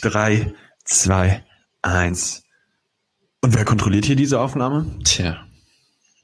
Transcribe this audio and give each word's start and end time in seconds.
drei, 0.00 0.54
zwei, 0.84 1.44
eins. 1.82 2.44
Und 3.40 3.54
wer 3.54 3.64
kontrolliert 3.64 4.04
hier 4.04 4.16
diese 4.16 4.40
Aufnahme? 4.40 4.86
Tja. 5.04 5.46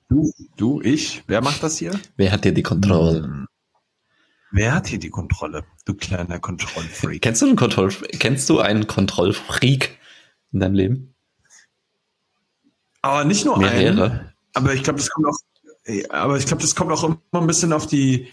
Du, 0.09 0.33
du, 0.57 0.81
ich. 0.81 1.23
Wer 1.27 1.43
macht 1.43 1.63
das 1.63 1.79
hier? 1.79 1.99
Wer 2.17 2.33
hat 2.33 2.45
hier 2.45 2.53
die 2.53 2.63
Kontrolle? 2.63 3.25
Hm. 3.25 3.47
Wer 4.51 4.75
hat 4.75 4.87
hier 4.87 4.99
die 4.99 5.11
Kontrolle? 5.11 5.65
Du 5.85 5.95
kleiner 5.95 6.39
Kontrollfreak. 6.39 7.21
kennst 7.21 7.43
du 7.43 7.47
einen 7.47 7.57
Kontroll 7.57 7.91
kennst 7.91 8.49
du 8.49 8.61
einen 8.61 8.87
Kontrollfreak 8.87 9.99
in 10.53 10.61
deinem 10.61 10.75
Leben? 10.75 11.15
Aber 13.03 13.25
nicht 13.25 13.45
nur 13.45 13.59
Mehrere. 13.59 14.11
einen. 14.11 14.33
Aber 14.55 14.73
ich 14.73 14.83
glaube, 14.83 14.99
das 14.99 15.11
kommt 15.11 15.27
auch, 15.27 15.39
aber 16.09 16.39
ich 16.39 16.47
glaube, 16.47 16.63
das 16.63 16.75
kommt 16.75 16.93
auch 16.93 17.05
immer 17.05 17.19
ein 17.33 17.47
bisschen 17.47 17.73
auf 17.73 17.87
die 17.87 18.31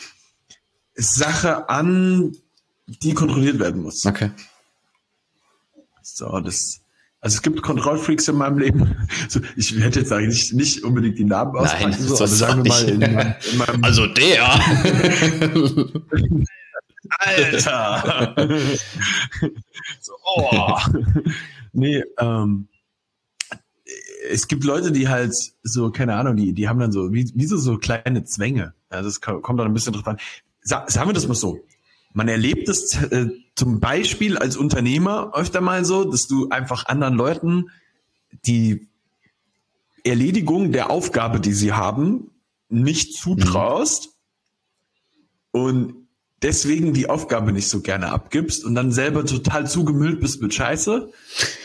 Sache 0.96 1.68
an, 1.70 2.36
die 2.88 3.14
kontrolliert 3.14 3.60
werden 3.60 3.82
muss. 3.82 4.06
Okay. 4.06 4.32
So, 6.16 6.40
das, 6.40 6.80
also 7.20 7.36
es 7.36 7.42
gibt 7.42 7.62
Kontrollfreaks 7.62 8.30
in 8.30 8.38
meinem 8.38 8.58
Leben. 8.58 8.96
So, 9.28 9.42
ich 9.58 9.78
hätte 9.78 10.00
jetzt 10.00 10.14
eigentlich 10.14 10.54
nicht 10.54 10.84
unbedingt 10.84 11.18
die 11.18 11.26
Namen 11.26 11.58
auspacken, 11.58 11.90
Nein, 11.90 12.00
so, 12.00 12.16
aber 12.16 12.28
sagen 12.28 12.64
wir 12.64 12.70
mal 12.70 12.84
in, 12.86 13.02
in 13.02 13.58
meinem 13.58 13.84
Also 13.84 14.08
der. 14.08 14.50
Alter. 17.20 18.36
so, 20.00 20.14
oh. 20.24 20.78
Nee, 21.74 22.04
ähm, 22.18 22.70
es 24.30 24.48
gibt 24.48 24.64
Leute, 24.64 24.94
die 24.94 25.10
halt 25.10 25.34
so, 25.64 25.92
keine 25.92 26.16
Ahnung, 26.16 26.38
die, 26.38 26.54
die 26.54 26.70
haben 26.70 26.80
dann 26.80 26.94
so, 26.94 27.12
wie, 27.12 27.30
wie 27.36 27.46
so, 27.46 27.58
so 27.58 27.78
kleine 27.78 28.24
Zwänge. 28.24 28.74
Also 28.88 29.10
es 29.10 29.20
kommt 29.20 29.60
dann 29.60 29.68
ein 29.68 29.74
bisschen 29.74 29.92
drauf 29.94 30.08
an. 30.08 30.18
Sa 30.62 30.86
sagen 30.88 31.10
wir 31.10 31.14
das 31.14 31.28
mal 31.28 31.34
so. 31.34 31.60
Man 32.16 32.30
erlebt 32.30 32.70
es 32.70 32.96
äh, 32.96 33.28
zum 33.56 33.82
Beispiel 33.82 34.38
als 34.38 34.56
Unternehmer 34.56 35.34
öfter 35.36 35.60
mal 35.60 35.84
so, 35.84 36.06
dass 36.06 36.28
du 36.28 36.48
einfach 36.48 36.86
anderen 36.86 37.16
Leuten 37.16 37.66
die 38.46 38.88
Erledigung 40.06 40.72
der 40.72 40.92
Aufgabe, 40.92 41.42
die 41.42 41.52
sie 41.52 41.74
haben, 41.74 42.32
nicht 42.70 43.16
zutraust 43.16 44.12
mhm. 45.52 45.62
und 45.62 45.94
deswegen 46.42 46.94
die 46.94 47.10
Aufgabe 47.10 47.52
nicht 47.52 47.68
so 47.68 47.82
gerne 47.82 48.14
abgibst 48.14 48.64
und 48.64 48.76
dann 48.76 48.94
selber 48.94 49.26
total 49.26 49.68
zugemüllt 49.68 50.22
bist 50.22 50.42
mit 50.42 50.54
Scheiße 50.54 51.12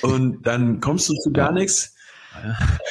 und 0.02 0.42
dann 0.42 0.80
kommst 0.80 1.08
du 1.08 1.14
zu 1.14 1.30
gar 1.30 1.52
nichts 1.52 1.94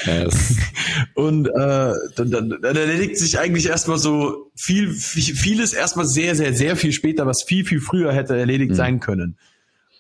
Yes. 0.06 0.58
Und 1.16 1.48
äh, 1.48 1.94
dann, 2.16 2.32
dann, 2.32 2.50
dann 2.62 2.76
erledigt 2.76 3.18
sich 3.18 3.40
eigentlich 3.40 3.68
erstmal 3.68 3.98
so 3.98 4.52
viel, 4.56 4.94
viel, 4.94 5.36
vieles 5.36 5.74
erstmal 5.74 6.06
sehr, 6.06 6.36
sehr, 6.36 6.54
sehr 6.54 6.76
viel 6.76 6.92
später, 6.92 7.26
was 7.26 7.44
viel, 7.44 7.66
viel 7.66 7.82
früher 7.82 8.14
hätte 8.14 8.38
erledigt 8.38 8.72
mhm. 8.72 8.76
sein 8.76 9.00
können. 9.00 9.38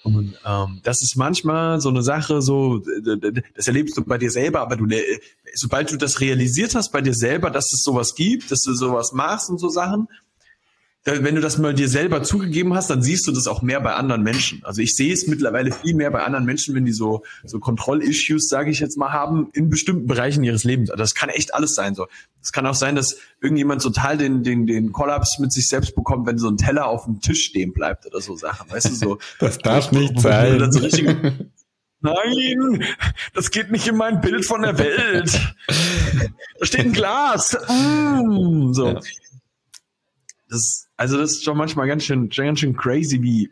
Und 0.03 0.35
ähm, 0.45 0.79
das 0.83 1.01
ist 1.01 1.17
manchmal 1.17 1.81
so 1.81 1.89
eine 1.89 2.03
Sache, 2.03 2.41
so 2.41 2.81
das 3.55 3.67
erlebst 3.67 3.97
du 3.97 4.03
bei 4.03 4.17
dir 4.17 4.31
selber, 4.31 4.61
aber 4.61 4.77
du, 4.77 4.87
sobald 5.55 5.91
du 5.91 5.97
das 5.97 6.21
realisiert 6.21 6.73
hast 6.73 6.91
bei 6.91 7.01
dir 7.01 7.13
selber, 7.13 7.49
dass 7.49 7.71
es 7.73 7.81
sowas 7.83 8.15
gibt, 8.15 8.49
dass 8.49 8.61
du 8.61 8.73
sowas 8.73 9.11
machst 9.11 9.49
und 9.49 9.57
so 9.57 9.67
Sachen, 9.67 10.07
wenn 11.05 11.35
du 11.35 11.41
das 11.41 11.57
mal 11.57 11.73
dir 11.73 11.87
selber 11.87 12.23
zugegeben 12.23 12.73
hast, 12.73 12.89
dann 12.89 13.01
siehst 13.01 13.25
du 13.27 13.31
das 13.31 13.47
auch 13.47 13.61
mehr 13.61 13.79
bei 13.79 13.93
anderen 13.93 14.21
Menschen. 14.21 14.61
Also 14.63 14.81
ich 14.81 14.95
sehe 14.95 15.13
es 15.13 15.27
mittlerweile 15.27 15.71
viel 15.71 15.95
mehr 15.95 16.11
bei 16.11 16.23
anderen 16.23 16.45
Menschen, 16.45 16.75
wenn 16.75 16.85
die 16.85 16.91
so 16.91 17.23
so 17.45 17.59
Kontrollissues, 17.59 18.49
sage 18.49 18.69
ich 18.69 18.79
jetzt 18.79 18.97
mal, 18.97 19.11
haben 19.11 19.49
in 19.53 19.69
bestimmten 19.69 20.07
Bereichen 20.07 20.43
ihres 20.43 20.65
Lebens. 20.65 20.89
Also 20.89 21.01
das 21.01 21.15
kann 21.15 21.29
echt 21.29 21.53
alles 21.53 21.73
sein. 21.73 21.95
So, 21.95 22.07
es 22.41 22.51
kann 22.51 22.65
auch 22.65 22.75
sein, 22.75 22.95
dass 22.95 23.17
irgendjemand 23.41 23.81
total 23.81 24.17
den 24.17 24.43
den 24.43 24.67
den 24.67 24.91
Kollaps 24.91 25.39
mit 25.39 25.53
sich 25.53 25.67
selbst 25.67 25.95
bekommt, 25.95 26.27
wenn 26.27 26.37
so 26.37 26.49
ein 26.49 26.57
Teller 26.57 26.87
auf 26.87 27.05
dem 27.05 27.21
Tisch 27.21 27.45
stehen 27.45 27.71
bleibt 27.71 28.05
oder 28.05 28.19
so 28.19 28.35
Sachen. 28.35 28.69
Weißt 28.69 28.89
du 28.89 28.95
so? 28.95 29.17
das 29.39 29.57
darf 29.59 29.91
nicht 29.91 30.19
sein. 30.19 30.71
So 30.71 30.79
Nein, 32.01 32.85
das 33.33 33.51
geht 33.51 33.71
nicht 33.71 33.87
in 33.87 33.97
mein 33.97 34.21
Bild 34.21 34.45
von 34.45 34.61
der 34.61 34.77
Welt. 34.77 35.37
Da 36.59 36.65
steht 36.65 36.85
ein 36.85 36.93
Glas. 36.93 37.57
Mm, 37.69 38.73
so. 38.73 38.87
Ja. 38.87 38.99
Das, 40.49 40.88
also 40.99 41.17
das 41.17 41.31
ist 41.31 41.43
schon 41.45 41.57
manchmal 41.57 41.87
ganz 41.87 42.03
schön, 42.03 42.29
ganz 42.29 42.59
schön 42.59 42.75
crazy, 42.75 43.23
wie, 43.23 43.49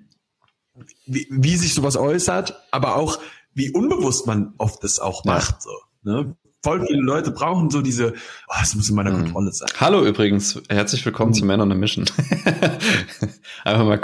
wie, 1.05 1.27
wie 1.29 1.55
sich 1.55 1.73
sowas 1.73 1.95
äußert, 1.95 2.53
aber 2.71 2.97
auch 2.97 3.19
wie 3.53 3.71
unbewusst 3.71 4.27
man 4.27 4.53
oft 4.57 4.83
das 4.83 4.99
auch 4.99 5.23
macht. 5.23 5.61
So, 5.61 5.69
ne? 6.03 6.35
Voll 6.61 6.85
viele 6.85 6.99
Leute 6.99 7.31
brauchen 7.31 7.69
so 7.69 7.81
diese, 7.81 8.13
oh, 8.49 8.53
das 8.59 8.75
muss 8.75 8.89
in 8.89 8.97
meiner 8.97 9.11
mhm. 9.11 9.23
Kontrolle 9.23 9.53
sein. 9.53 9.69
Hallo 9.79 10.05
übrigens, 10.05 10.61
herzlich 10.67 11.05
willkommen 11.05 11.29
mhm. 11.29 11.35
zu 11.35 11.45
Man 11.45 11.61
on 11.61 11.71
a 11.71 11.75
Mission. 11.75 12.03
Einfach 13.63 13.85
mal 13.85 13.97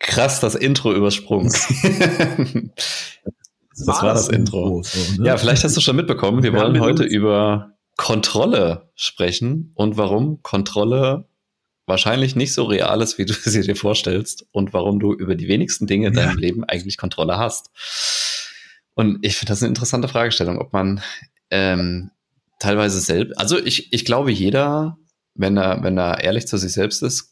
krass 0.00 0.40
das 0.40 0.56
Intro 0.56 0.92
übersprungen. 0.92 1.52
das 1.52 1.70
war 3.86 4.02
das, 4.02 4.26
das 4.26 4.36
Intro. 4.36 4.82
So, 4.82 5.22
ne? 5.22 5.28
Ja, 5.28 5.36
vielleicht 5.36 5.62
hast 5.62 5.76
du 5.76 5.80
schon 5.80 5.94
mitbekommen, 5.94 6.42
wir 6.42 6.52
wollen 6.52 6.80
heute 6.80 7.04
über 7.04 7.76
Kontrolle 7.96 8.90
sprechen 8.96 9.70
und 9.76 9.96
warum 9.96 10.42
Kontrolle 10.42 11.28
wahrscheinlich 11.86 12.36
nicht 12.36 12.52
so 12.52 12.64
real 12.64 13.00
ist, 13.00 13.18
wie 13.18 13.24
du 13.24 13.32
sie 13.44 13.62
dir 13.62 13.76
vorstellst 13.76 14.46
und 14.52 14.72
warum 14.72 15.00
du 15.00 15.12
über 15.12 15.34
die 15.34 15.48
wenigsten 15.48 15.86
Dinge 15.86 16.08
in 16.08 16.14
ja. 16.14 16.26
deinem 16.26 16.38
Leben 16.38 16.64
eigentlich 16.64 16.98
Kontrolle 16.98 17.38
hast. 17.38 17.70
Und 18.94 19.18
ich 19.22 19.36
finde 19.36 19.52
das 19.52 19.62
eine 19.62 19.68
interessante 19.68 20.08
Fragestellung, 20.08 20.58
ob 20.58 20.72
man 20.72 21.02
ähm, 21.50 22.10
teilweise 22.58 23.00
selbst, 23.00 23.38
also 23.38 23.58
ich, 23.58 23.92
ich 23.92 24.04
glaube, 24.04 24.32
jeder, 24.32 24.98
wenn 25.34 25.56
er, 25.56 25.82
wenn 25.82 25.98
er 25.98 26.24
ehrlich 26.24 26.46
zu 26.46 26.56
sich 26.56 26.72
selbst 26.72 27.02
ist, 27.02 27.30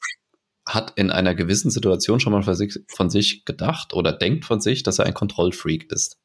hat 0.67 0.93
in 0.97 1.11
einer 1.11 1.35
gewissen 1.35 1.71
Situation 1.71 2.21
schon 2.21 2.33
mal 2.33 2.43
von 2.43 2.55
sich, 2.55 2.79
von 2.89 3.11
sich 3.11 3.45
gedacht 3.45 3.93
oder 3.93 4.13
denkt 4.13 4.45
von 4.45 4.61
sich, 4.61 4.83
dass 4.83 4.99
er 4.99 5.07
ein 5.07 5.15
Kontrollfreak 5.15 5.91
ist. 5.91 6.19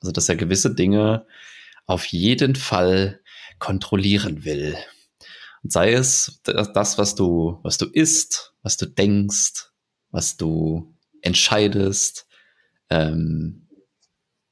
Also, 0.00 0.12
dass 0.12 0.28
er 0.28 0.36
gewisse 0.36 0.74
Dinge 0.74 1.26
auf 1.86 2.04
jeden 2.06 2.54
Fall 2.54 3.20
kontrollieren 3.58 4.44
will. 4.44 4.76
Sei 5.70 5.92
es 5.92 6.40
das, 6.44 6.98
was 6.98 7.14
du, 7.14 7.60
was 7.62 7.78
du 7.78 7.86
isst, 7.86 8.54
was 8.62 8.76
du 8.76 8.86
denkst, 8.86 9.70
was 10.10 10.36
du 10.36 10.94
entscheidest, 11.22 12.26
ähm, 12.90 13.68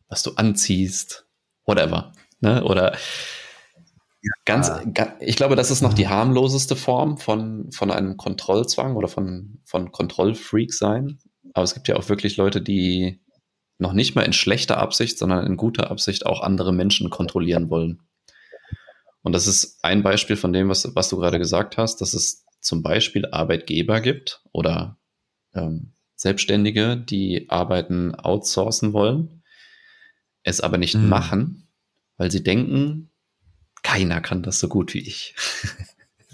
was 0.08 0.22
du 0.22 0.32
anziehst, 0.34 1.26
whatever. 1.64 2.12
Ne? 2.40 2.62
Oder 2.64 2.96
ganz, 4.44 4.70
ich 5.20 5.36
glaube, 5.36 5.56
das 5.56 5.70
ist 5.70 5.82
noch 5.82 5.94
die 5.94 6.08
harmloseste 6.08 6.76
Form 6.76 7.18
von, 7.18 7.70
von 7.72 7.90
einem 7.90 8.16
Kontrollzwang 8.16 8.96
oder 8.96 9.08
von, 9.08 9.60
von 9.64 9.92
Kontrollfreak 9.92 10.72
sein. 10.72 11.18
Aber 11.54 11.64
es 11.64 11.74
gibt 11.74 11.88
ja 11.88 11.96
auch 11.96 12.08
wirklich 12.08 12.36
Leute, 12.36 12.60
die 12.60 13.20
noch 13.78 13.92
nicht 13.92 14.14
mal 14.14 14.22
in 14.22 14.32
schlechter 14.32 14.78
Absicht, 14.78 15.18
sondern 15.18 15.46
in 15.46 15.56
guter 15.56 15.90
Absicht 15.90 16.26
auch 16.26 16.40
andere 16.40 16.72
Menschen 16.72 17.10
kontrollieren 17.10 17.70
wollen. 17.70 18.02
Und 19.26 19.32
das 19.32 19.48
ist 19.48 19.80
ein 19.82 20.04
Beispiel 20.04 20.36
von 20.36 20.52
dem, 20.52 20.68
was, 20.68 20.94
was 20.94 21.08
du 21.08 21.16
gerade 21.16 21.40
gesagt 21.40 21.78
hast, 21.78 22.00
dass 22.00 22.14
es 22.14 22.46
zum 22.60 22.84
Beispiel 22.84 23.26
Arbeitgeber 23.26 24.00
gibt 24.00 24.40
oder 24.52 25.00
ähm, 25.52 25.94
Selbstständige, 26.14 26.96
die 26.96 27.50
Arbeiten 27.50 28.14
outsourcen 28.14 28.92
wollen, 28.92 29.42
es 30.44 30.60
aber 30.60 30.78
nicht 30.78 30.94
mhm. 30.94 31.08
machen, 31.08 31.68
weil 32.16 32.30
sie 32.30 32.44
denken, 32.44 33.10
keiner 33.82 34.20
kann 34.20 34.44
das 34.44 34.60
so 34.60 34.68
gut 34.68 34.94
wie 34.94 35.00
ich. 35.00 35.34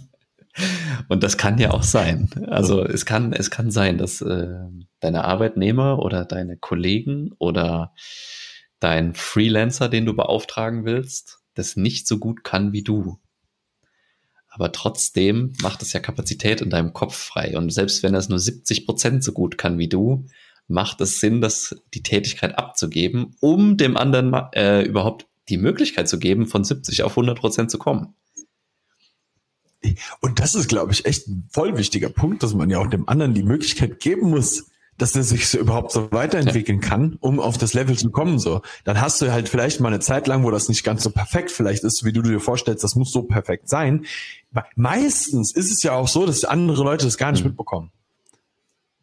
Und 1.08 1.22
das 1.22 1.38
kann 1.38 1.56
ja 1.56 1.70
auch 1.70 1.84
sein. 1.84 2.28
Also 2.48 2.84
es 2.84 3.06
kann, 3.06 3.32
es 3.32 3.50
kann 3.50 3.70
sein, 3.70 3.96
dass 3.96 4.20
äh, 4.20 4.66
deine 5.00 5.24
Arbeitnehmer 5.24 5.98
oder 5.98 6.26
deine 6.26 6.58
Kollegen 6.58 7.32
oder 7.38 7.94
dein 8.80 9.14
Freelancer, 9.14 9.88
den 9.88 10.04
du 10.04 10.14
beauftragen 10.14 10.84
willst, 10.84 11.41
das 11.54 11.76
nicht 11.76 12.06
so 12.06 12.18
gut 12.18 12.44
kann 12.44 12.72
wie 12.72 12.82
du. 12.82 13.18
Aber 14.48 14.70
trotzdem 14.70 15.54
macht 15.62 15.80
es 15.80 15.92
ja 15.94 16.00
Kapazität 16.00 16.60
in 16.60 16.70
deinem 16.70 16.92
Kopf 16.92 17.16
frei. 17.16 17.56
Und 17.56 17.72
selbst 17.72 18.02
wenn 18.02 18.14
er 18.14 18.20
es 18.20 18.28
nur 18.28 18.38
70 18.38 18.84
Prozent 18.84 19.24
so 19.24 19.32
gut 19.32 19.56
kann 19.56 19.78
wie 19.78 19.88
du, 19.88 20.26
macht 20.68 21.00
es 21.00 21.20
Sinn, 21.20 21.40
das, 21.40 21.76
die 21.94 22.02
Tätigkeit 22.02 22.58
abzugeben, 22.58 23.34
um 23.40 23.76
dem 23.76 23.96
anderen 23.96 24.34
äh, 24.52 24.82
überhaupt 24.82 25.26
die 25.48 25.56
Möglichkeit 25.56 26.08
zu 26.08 26.18
geben, 26.18 26.46
von 26.46 26.64
70 26.64 27.02
auf 27.02 27.12
100 27.12 27.38
Prozent 27.38 27.70
zu 27.70 27.78
kommen. 27.78 28.14
Und 30.20 30.38
das 30.38 30.54
ist, 30.54 30.68
glaube 30.68 30.92
ich, 30.92 31.06
echt 31.06 31.28
ein 31.28 31.48
voll 31.50 31.76
wichtiger 31.76 32.08
Punkt, 32.08 32.42
dass 32.42 32.54
man 32.54 32.70
ja 32.70 32.78
auch 32.78 32.86
dem 32.88 33.08
anderen 33.08 33.34
die 33.34 33.42
Möglichkeit 33.42 34.00
geben 34.00 34.30
muss, 34.30 34.66
dass 34.98 35.16
er 35.16 35.22
sich 35.22 35.48
so 35.48 35.58
überhaupt 35.58 35.90
so 35.92 36.12
weiterentwickeln 36.12 36.80
ja. 36.80 36.88
kann, 36.88 37.16
um 37.20 37.40
auf 37.40 37.58
das 37.58 37.74
Level 37.74 37.96
zu 37.96 38.10
kommen. 38.10 38.38
So, 38.38 38.62
dann 38.84 39.00
hast 39.00 39.20
du 39.20 39.32
halt 39.32 39.48
vielleicht 39.48 39.80
mal 39.80 39.88
eine 39.88 40.00
Zeit 40.00 40.26
lang, 40.26 40.44
wo 40.44 40.50
das 40.50 40.68
nicht 40.68 40.84
ganz 40.84 41.02
so 41.02 41.10
perfekt 41.10 41.50
vielleicht 41.50 41.82
ist, 41.84 42.04
wie 42.04 42.12
du 42.12 42.22
dir 42.22 42.40
vorstellst. 42.40 42.84
Das 42.84 42.94
muss 42.94 43.12
so 43.12 43.22
perfekt 43.22 43.68
sein. 43.68 44.06
Meistens 44.76 45.54
ist 45.54 45.70
es 45.70 45.82
ja 45.82 45.92
auch 45.92 46.08
so, 46.08 46.26
dass 46.26 46.44
andere 46.44 46.84
Leute 46.84 47.04
das 47.06 47.16
gar 47.16 47.32
nicht 47.32 47.42
mhm. 47.42 47.50
mitbekommen. 47.50 47.90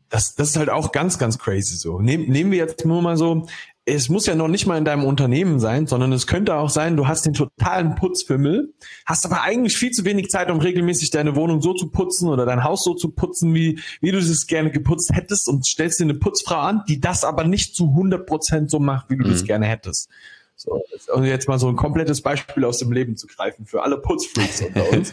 Das, 0.10 0.36
das 0.36 0.50
ist 0.50 0.56
halt 0.58 0.70
auch 0.70 0.92
ganz, 0.92 1.20
ganz 1.20 1.38
crazy 1.38 1.76
so. 1.76 2.00
Nehm, 2.00 2.28
nehmen 2.30 2.52
wir 2.52 2.58
jetzt 2.58 2.86
nur 2.86 3.02
mal 3.02 3.16
so, 3.16 3.48
es 3.90 4.10
muss 4.10 4.26
ja 4.26 4.36
noch 4.36 4.48
nicht 4.48 4.66
mal 4.68 4.78
in 4.78 4.86
deinem 4.86 5.04
Unternehmen 5.04 5.60
sein, 5.60 5.88
sondern 5.88 6.14
es 6.14 6.28
könnte 6.28 6.56
auch 6.56 6.70
sein, 6.70 6.96
du 6.96 7.08
hast 7.08 7.26
den 7.26 7.34
totalen 7.34 7.96
Putzfimmel, 7.96 8.74
hast 9.06 9.26
aber 9.26 9.42
eigentlich 9.42 9.78
viel 9.78 9.92
zu 9.92 10.06
wenig 10.06 10.30
Zeit, 10.30 10.52
um 10.52 10.60
regelmäßig 10.60 11.12
deine 11.12 11.36
Wohnung 11.36 11.62
so 11.62 11.74
zu 11.74 11.90
putzen 11.90 12.30
oder 12.30 12.46
dein 12.46 12.64
Haus 12.64 12.84
so 12.84 12.94
zu 12.94 13.12
putzen, 13.12 13.54
wie, 13.54 13.80
wie 14.02 14.12
du 14.12 14.20
es 14.20 14.48
gerne 14.48 14.72
geputzt 14.72 15.12
hättest 15.14 15.50
und 15.50 15.66
stellst 15.66 16.00
dir 16.00 16.06
eine 16.06 16.16
Putzfrau 16.16 16.60
an, 16.60 16.84
die 16.88 17.00
das 17.00 17.24
aber 17.24 17.44
nicht 17.44 17.76
zu 17.76 17.90
100 17.90 18.26
Prozent 18.26 18.70
so 18.72 18.80
macht, 18.80 19.10
wie 19.10 19.18
du 19.18 19.26
mhm. 19.26 19.32
das 19.32 19.44
gerne 19.44 19.66
hättest. 19.66 20.10
So, 20.56 20.82
um 21.14 21.24
jetzt 21.24 21.48
mal 21.48 21.58
so 21.58 21.70
ein 21.70 21.78
komplettes 21.78 22.22
Beispiel 22.22 22.66
aus 22.66 22.80
dem 22.80 22.92
Leben 22.92 23.16
zu 23.16 23.28
greifen 23.28 23.66
für 23.66 23.82
alle 23.82 23.98
Putzfreaks 23.98 24.62
unter 24.62 24.92
uns. 24.92 25.12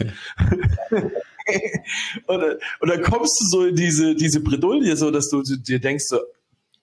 und, 2.27 2.43
und 2.81 2.89
dann 2.89 3.01
kommst 3.01 3.39
du 3.39 3.45
so 3.45 3.65
in 3.65 3.75
diese, 3.75 4.13
diese 4.13 4.41
Bredouille, 4.41 4.97
so 4.97 5.09
dass 5.09 5.29
du 5.29 5.41
dir 5.41 5.79
denkst 5.79 6.03
so, 6.05 6.19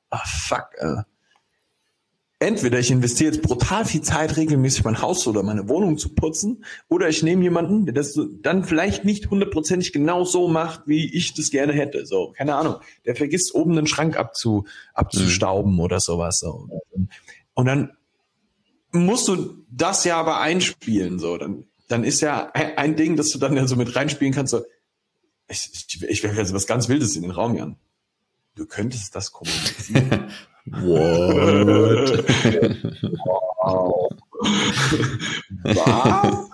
ah 0.09 0.19
oh, 0.19 0.27
fuck, 0.27 0.69
äh, 0.79 1.03
entweder 2.45 2.79
ich 2.79 2.91
investiere 2.91 3.33
jetzt 3.33 3.43
brutal 3.43 3.85
viel 3.85 4.03
Zeit, 4.03 4.37
regelmäßig 4.37 4.85
mein 4.85 5.01
Haus 5.01 5.27
oder 5.27 5.43
meine 5.43 5.69
Wohnung 5.69 5.99
zu 5.99 6.15
putzen, 6.15 6.65
oder 6.89 7.09
ich 7.09 7.23
nehme 7.23 7.43
jemanden, 7.43 7.87
der 7.87 7.95
das 7.95 8.19
dann 8.43 8.65
vielleicht 8.65 9.05
nicht 9.05 9.31
hundertprozentig 9.31 9.93
genau 9.93 10.25
so 10.25 10.49
macht, 10.49 10.83
wie 10.87 11.13
ich 11.13 11.35
das 11.35 11.51
gerne 11.51 11.73
hätte. 11.73 12.07
So, 12.07 12.33
keine 12.37 12.55
Ahnung. 12.55 12.77
Der 13.07 13.17
vergisst 13.17 13.55
oben 13.55 13.75
den 13.75 13.87
Schrank 13.87 14.19
abzu, 14.19 14.67
abzustauben 14.93 15.75
mhm. 15.75 15.81
oder 15.81 16.01
sowas. 16.01 16.39
So. 16.39 16.69
Und 17.55 17.67
dann 17.67 17.97
musst 18.93 19.27
du 19.29 19.65
das 19.71 20.05
ja 20.05 20.19
aber 20.19 20.41
einspielen. 20.41 21.19
So, 21.19 21.39
dann, 21.39 21.65
dann 21.89 22.05
ist 22.05 22.21
ja 22.21 22.51
ein, 22.53 22.77
ein 22.77 22.97
Ding, 22.97 23.17
dass 23.17 23.31
du 23.31 23.39
dann 23.39 23.57
ja 23.57 23.67
so 23.67 23.77
mit 23.77 23.97
reinspielen 23.97 24.35
kannst. 24.35 24.51
So, 24.51 24.63
ich, 25.49 25.71
ich, 25.73 26.03
ich 26.03 26.23
werfe 26.23 26.41
jetzt 26.41 26.53
was 26.53 26.67
ganz 26.67 26.89
Wildes 26.89 27.17
in 27.17 27.23
den 27.23 27.31
Raum, 27.31 27.57
Jan. 27.57 27.77
Du 28.55 28.67
könntest 28.67 29.17
das 29.17 29.33
kommunizieren. 29.33 30.31
What? 30.67 32.25
wow. 33.63 34.11
Was? 35.65 36.51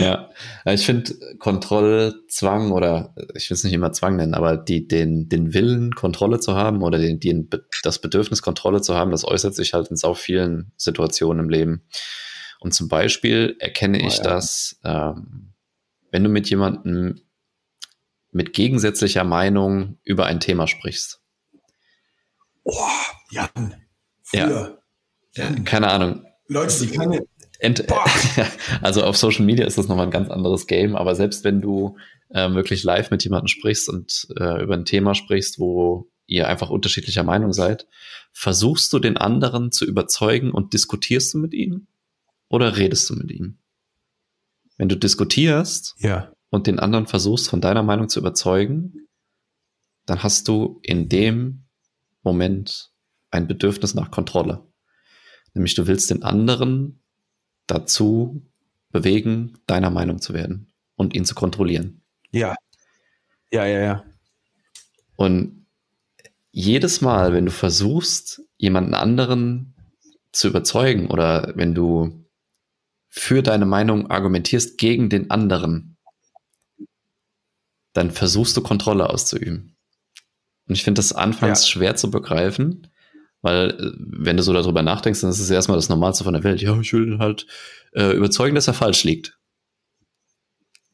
ja, 0.00 0.30
ich 0.66 0.84
finde 0.86 1.14
Kontrollzwang 1.38 2.72
oder 2.72 3.14
ich 3.34 3.50
will 3.50 3.54
es 3.54 3.64
nicht 3.64 3.72
immer 3.72 3.92
Zwang 3.92 4.16
nennen, 4.16 4.34
aber 4.34 4.56
die, 4.56 4.86
den, 4.86 5.28
den 5.28 5.54
Willen, 5.54 5.92
Kontrolle 5.92 6.40
zu 6.40 6.54
haben 6.54 6.82
oder 6.82 6.98
den, 6.98 7.20
den, 7.20 7.48
das 7.82 8.00
Bedürfnis, 8.00 8.42
Kontrolle 8.42 8.80
zu 8.80 8.94
haben, 8.94 9.10
das 9.10 9.24
äußert 9.24 9.54
sich 9.54 9.74
halt 9.74 9.88
in 9.88 9.96
so 9.96 10.14
vielen 10.14 10.72
Situationen 10.76 11.44
im 11.44 11.50
Leben. 11.50 11.84
Und 12.60 12.74
zum 12.74 12.88
Beispiel 12.88 13.56
erkenne 13.58 13.98
oh, 14.02 14.06
ich 14.06 14.18
ja. 14.18 14.24
das, 14.24 14.78
ähm, 14.84 15.52
wenn 16.10 16.24
du 16.24 16.30
mit 16.30 16.50
jemandem 16.50 17.20
mit 18.32 18.52
gegensätzlicher 18.52 19.24
Meinung 19.24 19.98
über 20.04 20.26
ein 20.26 20.40
Thema 20.40 20.68
sprichst. 20.68 21.19
Oh, 22.64 22.74
Jan. 23.30 23.74
Ja. 24.32 24.76
ja. 25.34 25.52
Keine 25.64 25.88
Ahnung. 25.88 26.24
Leute, 26.48 26.86
die 26.86 26.96
keine. 26.96 27.24
Ent 27.58 27.84
also 28.82 29.04
auf 29.04 29.16
Social 29.18 29.44
Media 29.44 29.66
ist 29.66 29.76
das 29.76 29.86
nochmal 29.86 30.06
ein 30.06 30.10
ganz 30.10 30.30
anderes 30.30 30.66
Game, 30.66 30.96
aber 30.96 31.14
selbst 31.14 31.44
wenn 31.44 31.60
du 31.60 31.98
äh, 32.30 32.50
wirklich 32.54 32.84
live 32.84 33.10
mit 33.10 33.22
jemandem 33.22 33.48
sprichst 33.48 33.88
und 33.88 34.28
äh, 34.38 34.62
über 34.62 34.74
ein 34.74 34.86
Thema 34.86 35.14
sprichst, 35.14 35.58
wo 35.58 36.10
ihr 36.26 36.48
einfach 36.48 36.70
unterschiedlicher 36.70 37.22
Meinung 37.22 37.52
seid, 37.52 37.86
versuchst 38.32 38.92
du 38.92 38.98
den 38.98 39.16
anderen 39.16 39.72
zu 39.72 39.84
überzeugen 39.84 40.52
und 40.52 40.72
diskutierst 40.72 41.34
du 41.34 41.38
mit 41.38 41.52
ihm 41.52 41.86
oder 42.48 42.76
redest 42.76 43.10
du 43.10 43.14
mit 43.14 43.30
ihm? 43.30 43.58
Wenn 44.78 44.88
du 44.88 44.96
diskutierst 44.96 45.96
ja. 45.98 46.32
und 46.48 46.66
den 46.66 46.78
anderen 46.78 47.06
versuchst 47.06 47.50
von 47.50 47.60
deiner 47.60 47.82
Meinung 47.82 48.08
zu 48.08 48.20
überzeugen, 48.20 49.08
dann 50.06 50.22
hast 50.22 50.48
du 50.48 50.80
in 50.82 51.08
dem 51.08 51.64
Moment 52.22 52.92
ein 53.30 53.46
Bedürfnis 53.46 53.94
nach 53.94 54.10
Kontrolle. 54.10 54.66
Nämlich 55.54 55.74
du 55.74 55.86
willst 55.86 56.10
den 56.10 56.22
anderen 56.22 57.02
dazu 57.66 58.46
bewegen, 58.90 59.58
deiner 59.66 59.90
Meinung 59.90 60.20
zu 60.20 60.34
werden 60.34 60.72
und 60.96 61.14
ihn 61.14 61.24
zu 61.24 61.34
kontrollieren. 61.34 62.02
Ja. 62.30 62.54
Ja, 63.52 63.66
ja, 63.66 63.80
ja. 63.80 64.04
Und 65.16 65.66
jedes 66.52 67.00
Mal, 67.00 67.32
wenn 67.32 67.46
du 67.46 67.52
versuchst, 67.52 68.42
jemanden 68.56 68.94
anderen 68.94 69.74
zu 70.32 70.48
überzeugen 70.48 71.08
oder 71.08 71.52
wenn 71.56 71.74
du 71.74 72.26
für 73.08 73.42
deine 73.42 73.66
Meinung 73.66 74.10
argumentierst 74.10 74.78
gegen 74.78 75.08
den 75.08 75.30
anderen, 75.30 75.96
dann 77.92 78.10
versuchst 78.10 78.56
du 78.56 78.62
Kontrolle 78.62 79.10
auszuüben. 79.10 79.76
Und 80.70 80.76
ich 80.76 80.84
finde 80.84 81.00
das 81.00 81.12
anfangs 81.12 81.62
ja. 81.64 81.66
schwer 81.72 81.96
zu 81.96 82.12
begreifen, 82.12 82.86
weil 83.42 83.70
äh, 83.70 83.92
wenn 83.98 84.36
du 84.36 84.44
so 84.44 84.52
darüber 84.52 84.84
nachdenkst, 84.84 85.20
dann 85.20 85.30
ist 85.30 85.40
es 85.40 85.50
erstmal 85.50 85.76
das 85.76 85.88
Normalste 85.88 86.22
von 86.22 86.32
der 86.32 86.44
Welt. 86.44 86.62
Ja, 86.62 86.78
ich 86.78 86.92
will 86.92 87.18
halt 87.18 87.48
äh, 87.92 88.12
überzeugen, 88.12 88.54
dass 88.54 88.68
er 88.68 88.74
falsch 88.74 89.02
liegt. 89.02 89.36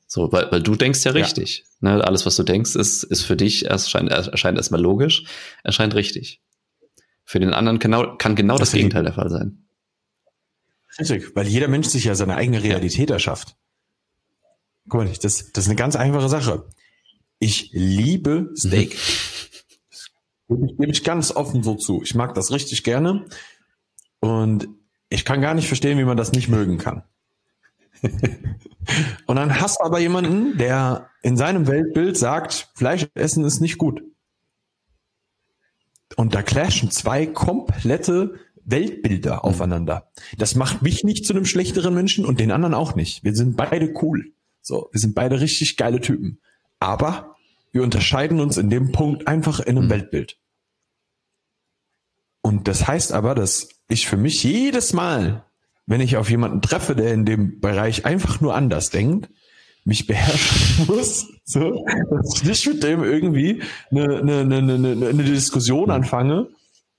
So, 0.06 0.32
weil, 0.32 0.50
weil 0.50 0.62
du 0.62 0.76
denkst 0.76 1.05
ja 1.05 1.12
richtig. 1.12 1.67
Ja. 1.82 1.96
Ne? 1.96 2.05
Alles, 2.05 2.25
was 2.25 2.37
du 2.37 2.43
denkst, 2.43 2.75
ist, 2.75 3.02
ist 3.02 3.25
für 3.25 3.37
dich 3.37 3.67
erscheint, 3.67 4.11
erscheint 4.11 4.56
erstmal 4.56 4.81
logisch, 4.81 5.25
erscheint 5.62 5.94
richtig. 5.94 6.40
Für 7.26 7.38
den 7.38 7.52
anderen 7.52 7.79
genau, 7.79 8.17
kann 8.17 8.34
genau 8.34 8.56
das, 8.56 8.70
das 8.70 8.79
Gegenteil 8.79 9.02
der 9.05 9.12
Fall 9.12 9.29
sein. 9.29 9.67
Richtig, 10.99 11.37
weil 11.37 11.46
jeder 11.46 11.69
Mensch 11.69 11.88
sich 11.88 12.05
ja 12.05 12.14
seine 12.14 12.37
eigene 12.37 12.62
Realität 12.62 13.11
erschafft. 13.11 13.56
Guck 14.88 15.05
mal, 15.05 15.06
das, 15.06 15.52
das 15.52 15.64
ist 15.64 15.69
eine 15.69 15.76
ganz 15.76 15.96
einfache 15.96 16.31
Sache. 16.31 16.67
Ich 17.38 17.69
liebe 17.75 18.55
Steak. 18.56 18.96
Gebe 20.48 20.66
ich, 20.66 20.76
gebe 20.76 20.93
ich 20.93 21.04
ganz 21.04 21.32
offen 21.32 21.62
so 21.62 21.75
zu. 21.75 22.02
Ich 22.02 22.14
mag 22.14 22.34
das 22.34 22.52
richtig 22.52 22.84
gerne. 22.84 23.26
Und 24.20 24.69
ich 25.08 25.25
kann 25.25 25.40
gar 25.40 25.54
nicht 25.54 25.69
verstehen, 25.69 25.98
wie 25.98 26.04
man 26.04 26.16
das 26.16 26.32
nicht 26.32 26.48
mögen 26.48 26.78
kann. 26.78 27.02
und 29.26 29.37
dann 29.37 29.60
hast 29.60 29.81
du 29.81 29.84
aber 29.84 29.98
jemanden, 29.98 30.58
der 30.58 31.10
in 31.22 31.37
seinem 31.37 31.66
Weltbild 31.66 32.16
sagt, 32.16 32.69
Fleisch 32.75 33.06
essen 33.14 33.44
ist 33.44 33.60
nicht 33.60 33.78
gut. 33.78 34.02
Und 36.16 36.34
da 36.34 36.43
clashen 36.43 36.90
zwei 36.90 37.26
komplette 37.26 38.38
Weltbilder 38.64 39.44
aufeinander. 39.44 40.10
Das 40.38 40.54
macht 40.54 40.82
mich 40.82 41.04
nicht 41.04 41.25
zu 41.25 41.32
einem 41.32 41.44
schlechteren 41.44 41.94
Menschen 41.94 42.25
und 42.25 42.40
den 42.40 42.50
anderen 42.50 42.75
auch 42.75 42.94
nicht. 42.94 43.25
Wir 43.25 43.34
sind 43.34 43.56
beide 43.56 43.93
cool. 44.02 44.32
So, 44.60 44.88
wir 44.93 45.00
sind 45.00 45.14
beide 45.14 45.40
richtig 45.40 45.76
geile 45.76 46.00
Typen. 46.00 46.40
Aber 46.78 47.35
wir 47.76 47.82
unterscheiden 47.82 48.40
uns 48.40 48.56
in 48.56 48.70
dem 48.70 48.90
Punkt 48.90 49.28
einfach 49.28 49.61
in 49.61 49.76
einem 49.76 49.84
mhm. 49.84 49.90
Weltbild. 49.90 50.38
Und 52.40 52.69
das 52.69 52.88
heißt 52.88 53.12
aber, 53.12 53.34
dass 53.34 53.69
ich 53.87 54.06
für 54.08 54.17
mich 54.17 54.43
jedes 54.43 54.94
Mal, 54.94 55.44
wenn 55.84 56.00
ich 56.00 56.17
auf 56.17 56.31
jemanden 56.31 56.62
treffe, 56.62 56.96
der 56.96 57.12
in 57.12 57.26
dem 57.26 57.61
Bereich 57.61 58.06
einfach 58.06 58.40
nur 58.40 58.55
anders 58.55 58.88
denkt, 58.88 59.28
mich 59.84 60.06
beherrschen 60.06 60.87
muss, 60.88 61.28
so, 61.44 61.84
dass 62.11 62.37
ich 62.37 62.44
nicht 62.44 62.67
mit 62.67 62.82
dem 62.82 63.05
irgendwie 63.05 63.62
eine, 63.90 64.20
eine, 64.20 64.40
eine, 64.40 64.56
eine, 64.56 65.08
eine 65.08 65.25
Diskussion 65.25 65.90
anfange 65.90 66.49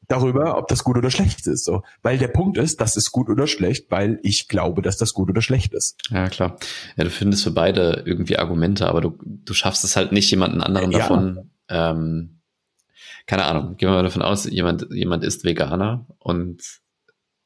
darüber, 0.07 0.57
ob 0.57 0.67
das 0.67 0.83
gut 0.83 0.97
oder 0.97 1.11
schlecht 1.11 1.47
ist. 1.47 1.65
So. 1.65 1.83
Weil 2.01 2.17
der 2.17 2.29
Punkt 2.29 2.57
ist, 2.57 2.79
das 2.81 2.95
ist 2.95 3.11
gut 3.11 3.29
oder 3.29 3.47
schlecht, 3.47 3.91
weil 3.91 4.19
ich 4.23 4.47
glaube, 4.47 4.81
dass 4.81 4.97
das 4.97 5.13
gut 5.13 5.29
oder 5.29 5.41
schlecht 5.41 5.73
ist. 5.73 5.97
Ja, 6.09 6.29
klar. 6.29 6.57
Ja, 6.95 7.03
du 7.03 7.09
findest 7.09 7.43
für 7.43 7.51
beide 7.51 8.03
irgendwie 8.05 8.37
Argumente, 8.37 8.87
aber 8.87 9.01
du, 9.01 9.17
du 9.23 9.53
schaffst 9.53 9.83
es 9.83 9.95
halt 9.95 10.11
nicht, 10.11 10.31
jemanden 10.31 10.61
anderen 10.61 10.91
ja. 10.91 10.99
davon, 10.99 11.51
ähm, 11.69 12.41
keine 13.25 13.45
Ahnung, 13.45 13.75
gehen 13.75 13.89
wir 13.89 13.95
mal 13.95 14.03
davon 14.03 14.21
aus, 14.21 14.45
jemand, 14.45 14.87
jemand 14.91 15.23
ist 15.23 15.43
Veganer 15.43 16.05
und 16.19 16.61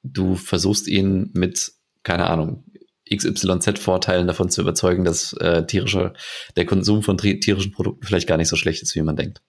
du 0.03 0.35
versuchst 0.35 0.87
ihn 0.87 1.31
mit, 1.33 1.71
keine 2.03 2.29
Ahnung, 2.29 2.63
XYZ-Vorteilen 3.13 4.27
davon 4.27 4.49
zu 4.49 4.61
überzeugen, 4.61 5.03
dass 5.03 5.33
äh, 5.33 5.65
tierische, 5.65 6.13
der 6.55 6.65
Konsum 6.65 7.03
von 7.03 7.17
tierischen 7.17 7.71
Produkten 7.71 8.05
vielleicht 8.05 8.27
gar 8.27 8.37
nicht 8.37 8.47
so 8.47 8.55
schlecht 8.55 8.83
ist, 8.83 8.95
wie 8.95 9.01
man 9.01 9.15
denkt. 9.15 9.41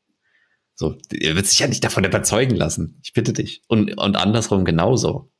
So, 0.75 0.97
er 1.11 1.37
wird 1.37 1.47
sich 1.47 1.59
ja 1.59 1.69
nicht 1.69 1.85
davon 1.85 2.05
überzeugen 2.05 2.57
lassen. 2.57 2.99
Ich 3.02 3.12
bitte 3.12 3.33
dich. 3.33 3.62
Und, 3.69 3.99
und 3.99 4.17
andersrum 4.17 4.64
genauso. 4.64 5.31